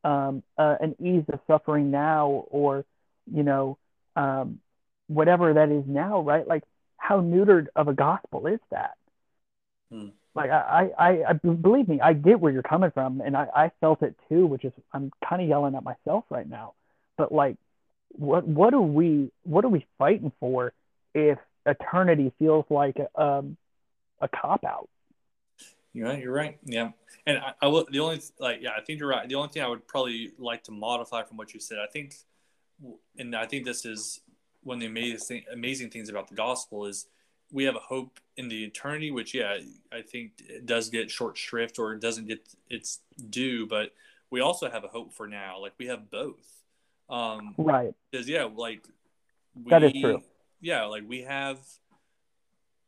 um, 0.03 0.43
uh, 0.57 0.75
an 0.79 0.95
ease 0.99 1.25
of 1.31 1.39
suffering 1.47 1.91
now 1.91 2.45
or 2.49 2.85
you 3.31 3.43
know 3.43 3.77
um, 4.15 4.59
whatever 5.07 5.53
that 5.53 5.69
is 5.69 5.83
now 5.87 6.21
right 6.21 6.47
like 6.47 6.63
how 6.97 7.21
neutered 7.21 7.67
of 7.75 7.87
a 7.87 7.93
gospel 7.93 8.47
is 8.47 8.59
that 8.71 8.95
hmm. 9.91 10.07
Like 10.39 10.51
I, 10.51 10.89
I, 10.97 11.23
I 11.29 11.33
believe 11.33 11.87
me 11.87 11.99
i 12.01 12.13
get 12.13 12.39
where 12.39 12.51
you're 12.51 12.63
coming 12.63 12.91
from 12.91 13.21
and 13.21 13.35
i, 13.35 13.47
I 13.55 13.71
felt 13.81 14.01
it 14.01 14.15
too 14.29 14.45
which 14.45 14.63
is 14.63 14.73
i'm 14.93 15.11
kind 15.27 15.41
of 15.41 15.47
yelling 15.47 15.75
at 15.75 15.83
myself 15.83 16.25
right 16.29 16.49
now 16.49 16.73
but 17.17 17.31
like 17.31 17.57
what 18.11 18.47
what 18.47 18.73
are 18.73 18.81
we 18.81 19.31
what 19.43 19.65
are 19.65 19.69
we 19.69 19.85
fighting 19.97 20.31
for 20.39 20.73
if 21.13 21.37
eternity 21.65 22.31
feels 22.39 22.65
like 22.69 22.97
a, 22.97 23.21
um, 23.21 23.57
a 24.21 24.27
cop 24.27 24.63
out 24.63 24.89
you're 25.93 26.07
right. 26.07 26.21
You're 26.21 26.33
right. 26.33 26.57
Yeah. 26.63 26.91
And 27.25 27.39
I, 27.39 27.53
I 27.63 27.67
will, 27.67 27.85
the 27.89 27.99
only, 27.99 28.21
like, 28.39 28.59
yeah, 28.61 28.71
I 28.77 28.81
think 28.81 28.99
you're 28.99 29.09
right. 29.09 29.27
The 29.27 29.35
only 29.35 29.49
thing 29.49 29.63
I 29.63 29.67
would 29.67 29.87
probably 29.87 30.31
like 30.37 30.63
to 30.65 30.71
modify 30.71 31.23
from 31.23 31.37
what 31.37 31.53
you 31.53 31.59
said, 31.59 31.79
I 31.79 31.87
think, 31.91 32.13
and 33.17 33.35
I 33.35 33.45
think 33.45 33.65
this 33.65 33.85
is 33.85 34.21
one 34.61 34.77
of 34.77 34.81
the 34.81 34.87
amazing, 34.87 35.45
amazing 35.51 35.89
things 35.89 36.09
about 36.09 36.27
the 36.27 36.35
gospel 36.35 36.85
is 36.85 37.07
we 37.51 37.63
have 37.63 37.75
a 37.75 37.79
hope 37.79 38.19
in 38.37 38.47
the 38.47 38.63
eternity, 38.63 39.11
which 39.11 39.33
yeah, 39.33 39.57
I 39.91 40.01
think 40.01 40.33
it 40.47 40.65
does 40.65 40.89
get 40.89 41.09
short 41.09 41.37
shrift 41.37 41.79
or 41.79 41.93
it 41.93 42.01
doesn't 42.01 42.27
get 42.27 42.47
its 42.69 42.99
due, 43.29 43.65
but 43.65 43.91
we 44.29 44.41
also 44.41 44.69
have 44.69 44.83
a 44.83 44.87
hope 44.87 45.13
for 45.13 45.27
now. 45.27 45.59
Like 45.59 45.73
we 45.77 45.87
have 45.87 46.09
both. 46.09 46.47
Um, 47.09 47.55
right. 47.57 47.93
Because 48.11 48.29
yeah, 48.29 48.43
like 48.43 48.87
we, 49.55 49.69
that 49.71 49.83
is 49.83 49.93
true. 49.93 50.21
Yeah, 50.61 50.85
like 50.85 51.03
we 51.07 51.21
have. 51.23 51.59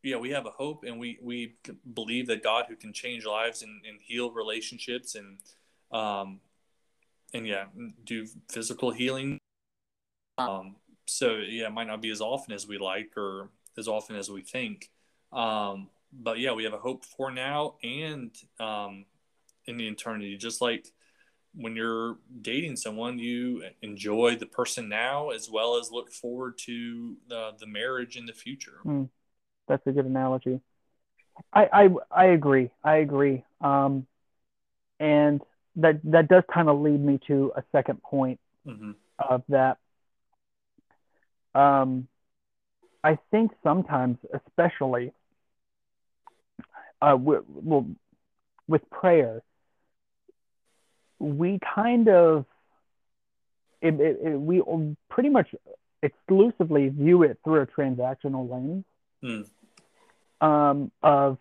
Yeah, 0.03 0.17
we 0.17 0.31
have 0.31 0.47
a 0.47 0.51
hope, 0.51 0.83
and 0.83 0.99
we 0.99 1.19
we 1.21 1.57
believe 1.93 2.25
that 2.27 2.43
God, 2.43 2.65
who 2.67 2.75
can 2.75 2.91
change 2.91 3.23
lives 3.23 3.61
and, 3.61 3.85
and 3.85 3.99
heal 4.01 4.31
relationships, 4.31 5.13
and 5.13 5.37
um, 5.91 6.39
and 7.35 7.45
yeah, 7.45 7.65
do 8.03 8.25
physical 8.49 8.89
healing. 8.89 9.37
Um, 10.39 10.77
so 11.05 11.35
yeah, 11.35 11.67
it 11.67 11.73
might 11.73 11.85
not 11.85 12.01
be 12.01 12.09
as 12.09 12.19
often 12.19 12.51
as 12.53 12.67
we 12.67 12.79
like 12.79 13.15
or 13.15 13.49
as 13.81 13.87
often 13.87 14.15
as 14.15 14.29
we 14.29 14.41
think. 14.41 14.89
Um, 15.33 15.89
but 16.13 16.39
yeah, 16.39 16.53
we 16.53 16.63
have 16.63 16.73
a 16.73 16.77
hope 16.77 17.03
for 17.03 17.31
now 17.31 17.75
and 17.83 18.31
um, 18.59 19.05
in 19.65 19.77
the 19.77 19.87
eternity. 19.87 20.37
Just 20.37 20.61
like 20.61 20.87
when 21.53 21.75
you're 21.75 22.17
dating 22.41 22.77
someone, 22.77 23.19
you 23.19 23.63
enjoy 23.81 24.37
the 24.37 24.45
person 24.45 24.87
now 24.87 25.31
as 25.31 25.49
well 25.49 25.77
as 25.79 25.91
look 25.91 26.11
forward 26.11 26.57
to 26.59 27.17
the, 27.27 27.51
the 27.59 27.67
marriage 27.67 28.15
in 28.15 28.25
the 28.25 28.33
future. 28.33 28.79
Mm, 28.85 29.09
that's 29.67 29.85
a 29.87 29.91
good 29.91 30.05
analogy. 30.05 30.61
I, 31.53 31.69
I 31.73 31.89
I 32.11 32.25
agree. 32.25 32.69
I 32.83 32.97
agree. 32.97 33.43
Um, 33.61 34.05
and 34.99 35.41
that 35.77 35.99
that 36.03 36.27
does 36.27 36.43
kind 36.53 36.69
of 36.69 36.79
lead 36.79 37.03
me 37.03 37.19
to 37.27 37.51
a 37.55 37.63
second 37.71 38.01
point 38.03 38.39
mm-hmm. 38.67 38.91
of 39.17 39.43
that. 39.49 39.77
Um, 41.55 42.07
I 43.03 43.17
think 43.31 43.51
sometimes, 43.63 44.17
especially, 44.33 45.11
uh, 47.01 47.17
well, 47.19 47.87
with 48.67 48.89
prayer, 48.89 49.41
we 51.19 51.59
kind 51.75 52.07
of 52.07 52.45
it, 53.81 53.99
it, 53.99 54.19
it, 54.23 54.39
we 54.39 54.61
pretty 55.09 55.29
much 55.29 55.47
exclusively 56.03 56.89
view 56.89 57.23
it 57.23 57.39
through 57.43 57.61
a 57.61 57.67
transactional 57.67 58.49
lens 58.49 58.85
hmm. 59.21 60.47
um, 60.47 60.91
of 61.01 61.37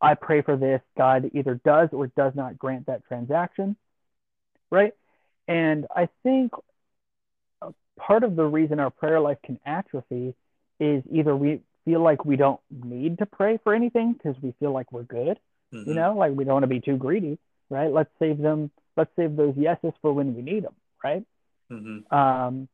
I 0.00 0.14
pray 0.14 0.42
for 0.42 0.56
this, 0.56 0.80
God 0.96 1.30
either 1.32 1.60
does 1.64 1.88
or 1.92 2.08
does 2.08 2.34
not 2.34 2.58
grant 2.58 2.86
that 2.86 3.04
transaction, 3.06 3.76
right? 4.70 4.92
And 5.46 5.86
I 5.94 6.08
think 6.22 6.52
part 7.98 8.22
of 8.22 8.36
the 8.36 8.44
reason 8.44 8.80
our 8.80 8.90
prayer 8.90 9.20
life 9.20 9.38
can 9.42 9.58
atrophy 9.64 10.34
is 10.80 11.02
either 11.10 11.36
we 11.36 11.60
feel 11.84 12.02
like 12.02 12.24
we 12.24 12.36
don't 12.36 12.60
need 12.70 13.18
to 13.18 13.26
pray 13.26 13.58
for 13.62 13.74
anything 13.74 14.12
because 14.12 14.40
we 14.42 14.54
feel 14.60 14.72
like 14.72 14.92
we're 14.92 15.02
good, 15.02 15.38
mm-hmm. 15.72 15.88
you 15.88 15.94
know, 15.94 16.16
like 16.16 16.32
we 16.32 16.44
don't 16.44 16.54
want 16.54 16.62
to 16.64 16.68
be 16.68 16.80
too 16.80 16.96
greedy, 16.96 17.38
right? 17.70 17.92
Let's 17.92 18.10
save 18.18 18.38
them, 18.38 18.70
let's 18.96 19.10
save 19.16 19.36
those 19.36 19.56
yeses 19.56 19.92
for 20.02 20.12
when 20.12 20.34
we 20.34 20.42
need 20.42 20.64
them, 20.64 20.74
right? 21.02 21.24
Mm-hmm. 21.70 22.14
Um, 22.14 22.68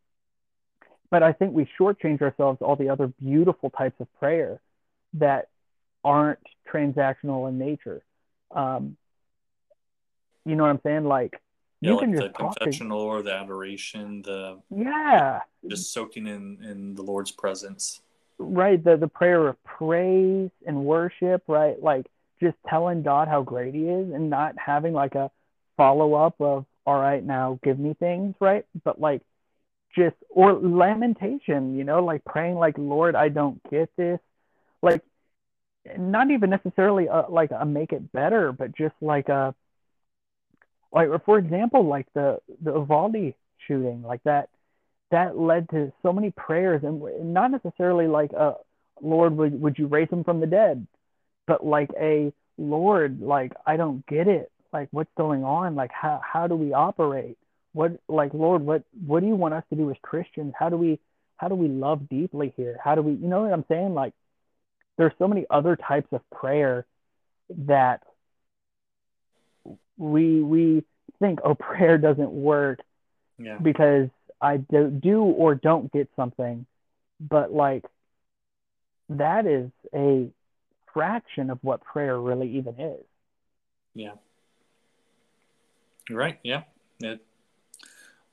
but 1.10 1.22
I 1.22 1.32
think 1.32 1.54
we 1.54 1.68
shortchange 1.78 2.22
ourselves 2.22 2.58
all 2.60 2.76
the 2.76 2.88
other 2.88 3.06
beautiful 3.06 3.70
types 3.70 4.00
of 4.00 4.12
prayer 4.18 4.60
that 5.14 5.48
aren't 6.02 6.40
transactional 6.72 7.48
in 7.48 7.58
nature. 7.58 8.02
Um, 8.50 8.96
you 10.44 10.56
know 10.56 10.64
what 10.64 10.70
I'm 10.70 10.80
saying? 10.82 11.04
Like 11.04 11.40
yeah, 11.80 11.90
you 11.90 11.96
like 11.96 12.04
can 12.04 12.12
just 12.12 12.22
the 12.24 12.30
confessional 12.30 13.00
to... 13.00 13.04
or 13.04 13.22
the 13.22 13.32
adoration, 13.32 14.22
the 14.22 14.60
yeah, 14.70 15.40
just 15.68 15.92
soaking 15.92 16.26
in 16.26 16.58
in 16.62 16.94
the 16.94 17.02
Lord's 17.02 17.30
presence. 17.30 18.00
Right, 18.38 18.82
the 18.82 18.96
the 18.96 19.08
prayer 19.08 19.48
of 19.48 19.62
praise 19.64 20.50
and 20.66 20.84
worship, 20.84 21.42
right? 21.46 21.80
Like 21.82 22.06
just 22.40 22.56
telling 22.68 23.02
God 23.02 23.28
how 23.28 23.42
great 23.42 23.74
He 23.74 23.88
is, 23.88 24.12
and 24.12 24.30
not 24.30 24.54
having 24.58 24.92
like 24.92 25.14
a 25.14 25.30
follow 25.76 26.14
up 26.14 26.40
of 26.40 26.66
all 26.86 27.00
right, 27.00 27.24
now 27.24 27.58
give 27.62 27.78
me 27.78 27.94
things, 27.94 28.34
right? 28.40 28.66
But 28.84 29.00
like 29.00 29.22
just 29.96 30.16
or 30.28 30.52
lamentation, 30.52 31.76
you 31.76 31.84
know, 31.84 32.04
like 32.04 32.24
praying 32.24 32.56
like 32.56 32.76
Lord, 32.78 33.14
I 33.14 33.28
don't 33.28 33.60
get 33.70 33.90
this, 33.96 34.20
like 34.82 35.02
not 35.96 36.30
even 36.30 36.50
necessarily 36.50 37.06
a, 37.06 37.26
like 37.28 37.50
a 37.52 37.64
make 37.64 37.92
it 37.92 38.12
better, 38.12 38.52
but 38.52 38.76
just 38.76 38.94
like 39.00 39.28
a 39.28 39.54
like 40.94 41.08
for 41.24 41.38
example, 41.38 41.86
like 41.86 42.06
the 42.14 42.38
the 42.62 42.72
Uvalde 42.72 43.34
shooting, 43.66 44.02
like 44.02 44.22
that 44.24 44.48
that 45.10 45.36
led 45.36 45.68
to 45.70 45.92
so 46.02 46.12
many 46.12 46.30
prayers 46.30 46.82
and 46.84 47.34
not 47.34 47.50
necessarily 47.50 48.06
like 48.06 48.32
a 48.32 48.54
Lord 49.02 49.36
would 49.36 49.60
would 49.60 49.78
you 49.78 49.88
raise 49.88 50.08
him 50.08 50.24
from 50.24 50.40
the 50.40 50.46
dead, 50.46 50.86
but 51.46 51.66
like 51.66 51.90
a 52.00 52.32
Lord, 52.56 53.20
like 53.20 53.52
I 53.66 53.76
don't 53.76 54.06
get 54.06 54.28
it. 54.28 54.50
Like 54.72 54.88
what's 54.92 55.10
going 55.16 55.44
on? 55.44 55.74
Like 55.74 55.90
how 55.92 56.20
how 56.24 56.46
do 56.46 56.54
we 56.54 56.72
operate? 56.72 57.36
What 57.72 57.98
like 58.08 58.32
Lord, 58.32 58.62
what 58.62 58.84
what 59.06 59.20
do 59.20 59.26
you 59.26 59.36
want 59.36 59.54
us 59.54 59.64
to 59.70 59.76
do 59.76 59.90
as 59.90 59.96
Christians? 60.00 60.54
How 60.56 60.68
do 60.68 60.76
we 60.76 61.00
how 61.36 61.48
do 61.48 61.56
we 61.56 61.68
love 61.68 62.08
deeply 62.08 62.54
here? 62.56 62.78
How 62.82 62.94
do 62.94 63.02
we 63.02 63.12
you 63.12 63.26
know 63.26 63.42
what 63.42 63.52
I'm 63.52 63.64
saying? 63.68 63.94
Like 63.94 64.14
there's 64.96 65.12
so 65.18 65.26
many 65.26 65.44
other 65.50 65.76
types 65.76 66.08
of 66.12 66.20
prayer 66.30 66.86
that 67.66 68.02
we 69.96 70.42
we 70.42 70.84
think 71.20 71.40
oh 71.44 71.54
prayer 71.54 71.98
doesn't 71.98 72.30
work 72.30 72.80
yeah. 73.38 73.58
because 73.58 74.08
I 74.40 74.58
do, 74.58 74.90
do 74.90 75.22
or 75.22 75.54
don't 75.54 75.92
get 75.92 76.08
something, 76.16 76.66
but 77.20 77.52
like 77.52 77.84
that 79.08 79.46
is 79.46 79.70
a 79.94 80.28
fraction 80.92 81.50
of 81.50 81.58
what 81.62 81.82
prayer 81.82 82.18
really 82.18 82.56
even 82.56 82.78
is. 82.78 83.04
Yeah. 83.94 84.12
You're 86.08 86.18
right. 86.18 86.38
Yeah. 86.42 86.62
It, 87.00 87.20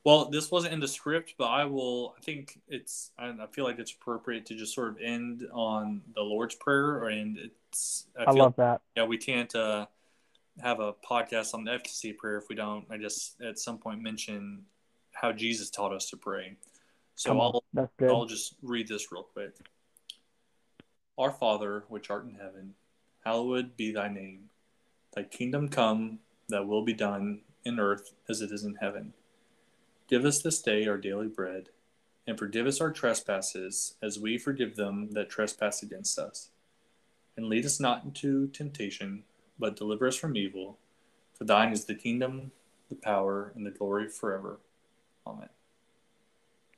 well, 0.04 0.26
this 0.26 0.50
wasn't 0.50 0.74
in 0.74 0.80
the 0.80 0.88
script, 0.88 1.34
but 1.38 1.46
I 1.46 1.64
will. 1.64 2.14
I 2.18 2.20
think 2.22 2.58
it's. 2.68 3.12
I, 3.16 3.32
feel 3.52 3.64
like 3.64 3.78
it's 3.78 3.92
appropriate 3.92 4.46
to 4.46 4.54
just 4.54 4.74
sort 4.74 4.88
of 4.88 4.98
end 5.00 5.46
on 5.52 6.02
the 6.14 6.22
Lord's 6.22 6.56
Prayer, 6.56 7.04
and 7.04 7.38
it's. 7.38 8.06
I, 8.18 8.24
I 8.24 8.30
love 8.32 8.56
that. 8.56 8.80
Yeah, 8.96 9.04
we 9.04 9.16
can't 9.16 9.54
uh, 9.54 9.86
have 10.60 10.80
a 10.80 10.92
podcast 10.92 11.54
on 11.54 11.64
the 11.64 11.72
efficacy 11.72 12.12
prayer 12.12 12.38
if 12.38 12.48
we 12.48 12.54
don't. 12.54 12.84
I 12.90 12.98
just 12.98 13.40
at 13.40 13.58
some 13.58 13.78
point 13.78 14.02
mention 14.02 14.64
how 15.12 15.32
Jesus 15.32 15.70
taught 15.70 15.92
us 15.92 16.10
to 16.10 16.16
pray. 16.16 16.56
So 17.14 17.38
I'll 17.38 17.64
I'll 18.02 18.26
just 18.26 18.54
read 18.62 18.88
this 18.88 19.12
real 19.12 19.22
quick. 19.22 19.54
Our 21.18 21.30
Father, 21.30 21.84
which 21.88 22.10
art 22.10 22.24
in 22.24 22.34
heaven, 22.34 22.74
hallowed 23.24 23.76
be 23.76 23.92
thy 23.92 24.08
name. 24.08 24.50
Thy 25.14 25.24
kingdom 25.24 25.68
come, 25.68 26.20
thy 26.48 26.60
will 26.60 26.84
be 26.84 26.94
done 26.94 27.42
in 27.64 27.78
earth 27.78 28.12
as 28.28 28.40
it 28.40 28.50
is 28.50 28.64
in 28.64 28.76
heaven. 28.76 29.12
Give 30.08 30.24
us 30.24 30.42
this 30.42 30.60
day 30.60 30.86
our 30.86 30.96
daily 30.96 31.28
bread, 31.28 31.68
and 32.26 32.38
forgive 32.38 32.66
us 32.66 32.80
our 32.80 32.90
trespasses, 32.90 33.94
as 34.02 34.18
we 34.18 34.38
forgive 34.38 34.76
them 34.76 35.10
that 35.12 35.30
trespass 35.30 35.82
against 35.82 36.18
us. 36.18 36.50
And 37.36 37.46
lead 37.46 37.64
us 37.64 37.78
not 37.78 38.04
into 38.04 38.48
temptation, 38.48 39.24
but 39.58 39.76
deliver 39.76 40.06
us 40.06 40.16
from 40.16 40.36
evil. 40.36 40.78
For 41.34 41.44
thine 41.44 41.72
is 41.72 41.84
the 41.84 41.94
kingdom, 41.94 42.52
the 42.88 42.94
power, 42.94 43.52
and 43.54 43.66
the 43.66 43.70
glory 43.70 44.08
forever. 44.08 44.60
Amen. 45.26 45.48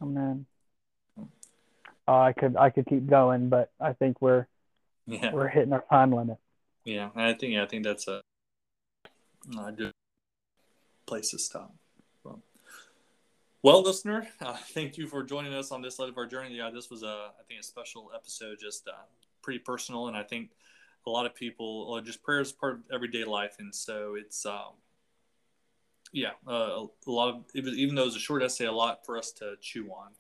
Amen. 0.03 0.47
Oh, 2.07 2.20
I 2.20 2.33
could 2.33 2.57
I 2.57 2.70
could 2.70 2.87
keep 2.87 3.07
going, 3.07 3.49
but 3.49 3.70
I 3.81 3.95
think 3.95 4.20
we're 4.20 4.47
yeah. 5.07 5.33
we're 5.33 5.49
hitting 5.49 5.72
our 5.72 5.85
time 5.91 6.12
limit. 6.12 6.39
Yeah, 6.85 7.11
I 7.16 7.33
think 7.33 7.55
yeah, 7.55 7.62
I 7.62 7.66
think 7.66 7.85
that's 7.85 8.07
a, 8.09 8.20
a 9.59 9.72
good 9.72 9.93
place 11.07 11.31
to 11.31 11.39
stop. 11.39 11.75
Well, 13.64 13.83
listener, 13.83 14.29
uh, 14.43 14.59
thank 14.75 14.99
you 14.99 15.07
for 15.07 15.22
joining 15.22 15.55
us 15.55 15.72
on 15.72 15.81
this 15.81 15.99
leg 15.99 16.11
of 16.11 16.18
our 16.18 16.27
journey. 16.27 16.55
Yeah, 16.55 16.68
this 16.68 16.91
was 16.91 17.03
a, 17.03 17.31
I 17.41 17.43
think, 17.49 17.61
a 17.61 17.62
special 17.62 18.11
episode, 18.14 18.59
just 18.61 18.87
uh, 18.87 18.93
pretty 19.41 19.59
personal, 19.59 20.07
and 20.09 20.14
I 20.14 20.22
think 20.22 20.51
a 21.07 21.11
lot 21.11 21.26
of 21.26 21.34
people 21.34 21.94
uh, 21.94 22.00
just 22.00 22.22
prayer 22.22 22.40
is 22.40 22.52
part 22.52 22.74
of 22.74 22.80
everyday 22.92 23.24
life, 23.24 23.57
and 23.59 23.74
so 23.74 24.14
it's, 24.18 24.46
um, 24.46 24.74
yeah, 26.12 26.30
uh, 26.48 26.86
a 27.07 27.11
lot 27.11 27.34
of 27.34 27.44
even 27.55 27.94
though 27.94 28.02
it 28.02 28.07
was 28.07 28.16
a 28.16 28.20
short 28.20 28.42
essay, 28.42 28.66
a 28.66 28.72
lot 28.72 29.05
for 29.05 29.18
us 29.18 29.32
to 29.32 29.55
chew 29.61 29.88
on. 29.90 30.12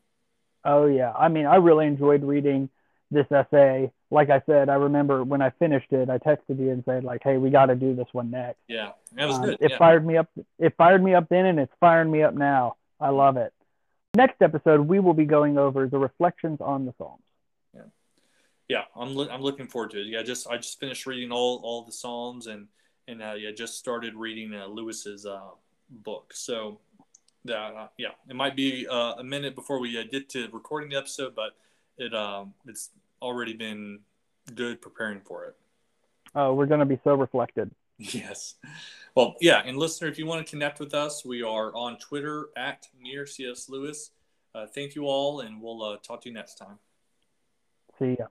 Oh 0.64 0.86
yeah, 0.86 1.12
I 1.12 1.28
mean, 1.28 1.46
I 1.46 1.56
really 1.56 1.86
enjoyed 1.86 2.22
reading 2.22 2.68
this 3.10 3.26
essay. 3.30 3.90
Like 4.10 4.30
I 4.30 4.42
said, 4.46 4.68
I 4.68 4.74
remember 4.74 5.24
when 5.24 5.42
I 5.42 5.50
finished 5.50 5.92
it, 5.92 6.10
I 6.10 6.18
texted 6.18 6.58
you 6.58 6.70
and 6.70 6.84
said 6.84 7.04
like, 7.04 7.22
"Hey, 7.22 7.36
we 7.36 7.50
got 7.50 7.66
to 7.66 7.74
do 7.74 7.94
this 7.94 8.08
one 8.12 8.30
next." 8.30 8.58
Yeah, 8.68 8.92
that 9.12 9.26
was 9.26 9.36
um, 9.36 9.44
good. 9.44 9.58
It 9.60 9.72
yeah. 9.72 9.78
fired 9.78 10.06
me 10.06 10.16
up. 10.16 10.28
It 10.58 10.74
fired 10.76 11.02
me 11.02 11.14
up 11.14 11.28
then, 11.28 11.46
and 11.46 11.58
it's 11.58 11.72
firing 11.80 12.10
me 12.10 12.22
up 12.22 12.34
now. 12.34 12.76
I 13.00 13.10
love 13.10 13.36
it. 13.36 13.52
Next 14.14 14.40
episode, 14.42 14.80
we 14.82 15.00
will 15.00 15.14
be 15.14 15.24
going 15.24 15.58
over 15.58 15.88
the 15.88 15.98
reflections 15.98 16.60
on 16.60 16.86
the 16.86 16.94
Psalms 16.98 17.22
yeah, 18.68 18.82
I'm 18.96 19.14
lo- 19.14 19.28
I'm 19.30 19.42
looking 19.42 19.66
forward 19.66 19.90
to 19.92 20.00
it. 20.00 20.06
Yeah, 20.06 20.22
just 20.22 20.48
I 20.48 20.56
just 20.56 20.80
finished 20.80 21.06
reading 21.06 21.32
all 21.32 21.60
all 21.62 21.84
the 21.84 21.92
Psalms 21.92 22.46
and 22.46 22.68
and 23.08 23.22
uh, 23.22 23.34
yeah, 23.34 23.50
just 23.50 23.78
started 23.78 24.14
reading 24.14 24.54
uh, 24.54 24.66
Lewis's 24.66 25.26
uh, 25.26 25.50
book. 25.90 26.32
So 26.34 26.80
that 27.44 27.74
uh, 27.74 27.88
yeah, 27.98 28.12
it 28.28 28.36
might 28.36 28.56
be 28.56 28.86
uh, 28.86 29.14
a 29.18 29.24
minute 29.24 29.54
before 29.54 29.78
we 29.78 29.98
uh, 29.98 30.04
get 30.10 30.28
to 30.30 30.48
recording 30.52 30.90
the 30.90 30.96
episode, 30.96 31.34
but 31.34 31.56
it 31.98 32.14
um 32.14 32.54
it's 32.66 32.90
already 33.22 33.52
been 33.52 34.00
good 34.54 34.80
preparing 34.80 35.20
for 35.20 35.44
it. 35.44 35.56
Oh, 36.34 36.52
we're 36.54 36.66
going 36.66 36.80
to 36.80 36.86
be 36.86 37.00
so 37.04 37.14
reflected. 37.14 37.70
Yes. 37.96 38.56
Well, 39.14 39.36
yeah, 39.40 39.62
and 39.64 39.76
listener, 39.76 40.08
if 40.08 40.18
you 40.18 40.26
want 40.26 40.44
to 40.44 40.50
connect 40.50 40.80
with 40.80 40.94
us, 40.94 41.24
we 41.24 41.44
are 41.44 41.72
on 41.76 41.96
Twitter 41.98 42.48
at 42.56 42.88
near 43.00 43.24
CS 43.24 43.68
Lewis. 43.68 44.10
Uh, 44.52 44.66
thank 44.66 44.96
you 44.96 45.06
all, 45.06 45.40
and 45.40 45.62
we'll 45.62 45.80
uh, 45.80 45.96
talk 45.98 46.22
to 46.22 46.28
you 46.28 46.34
next 46.34 46.56
time. 46.56 46.80
See 48.00 48.16
ya. 48.18 48.26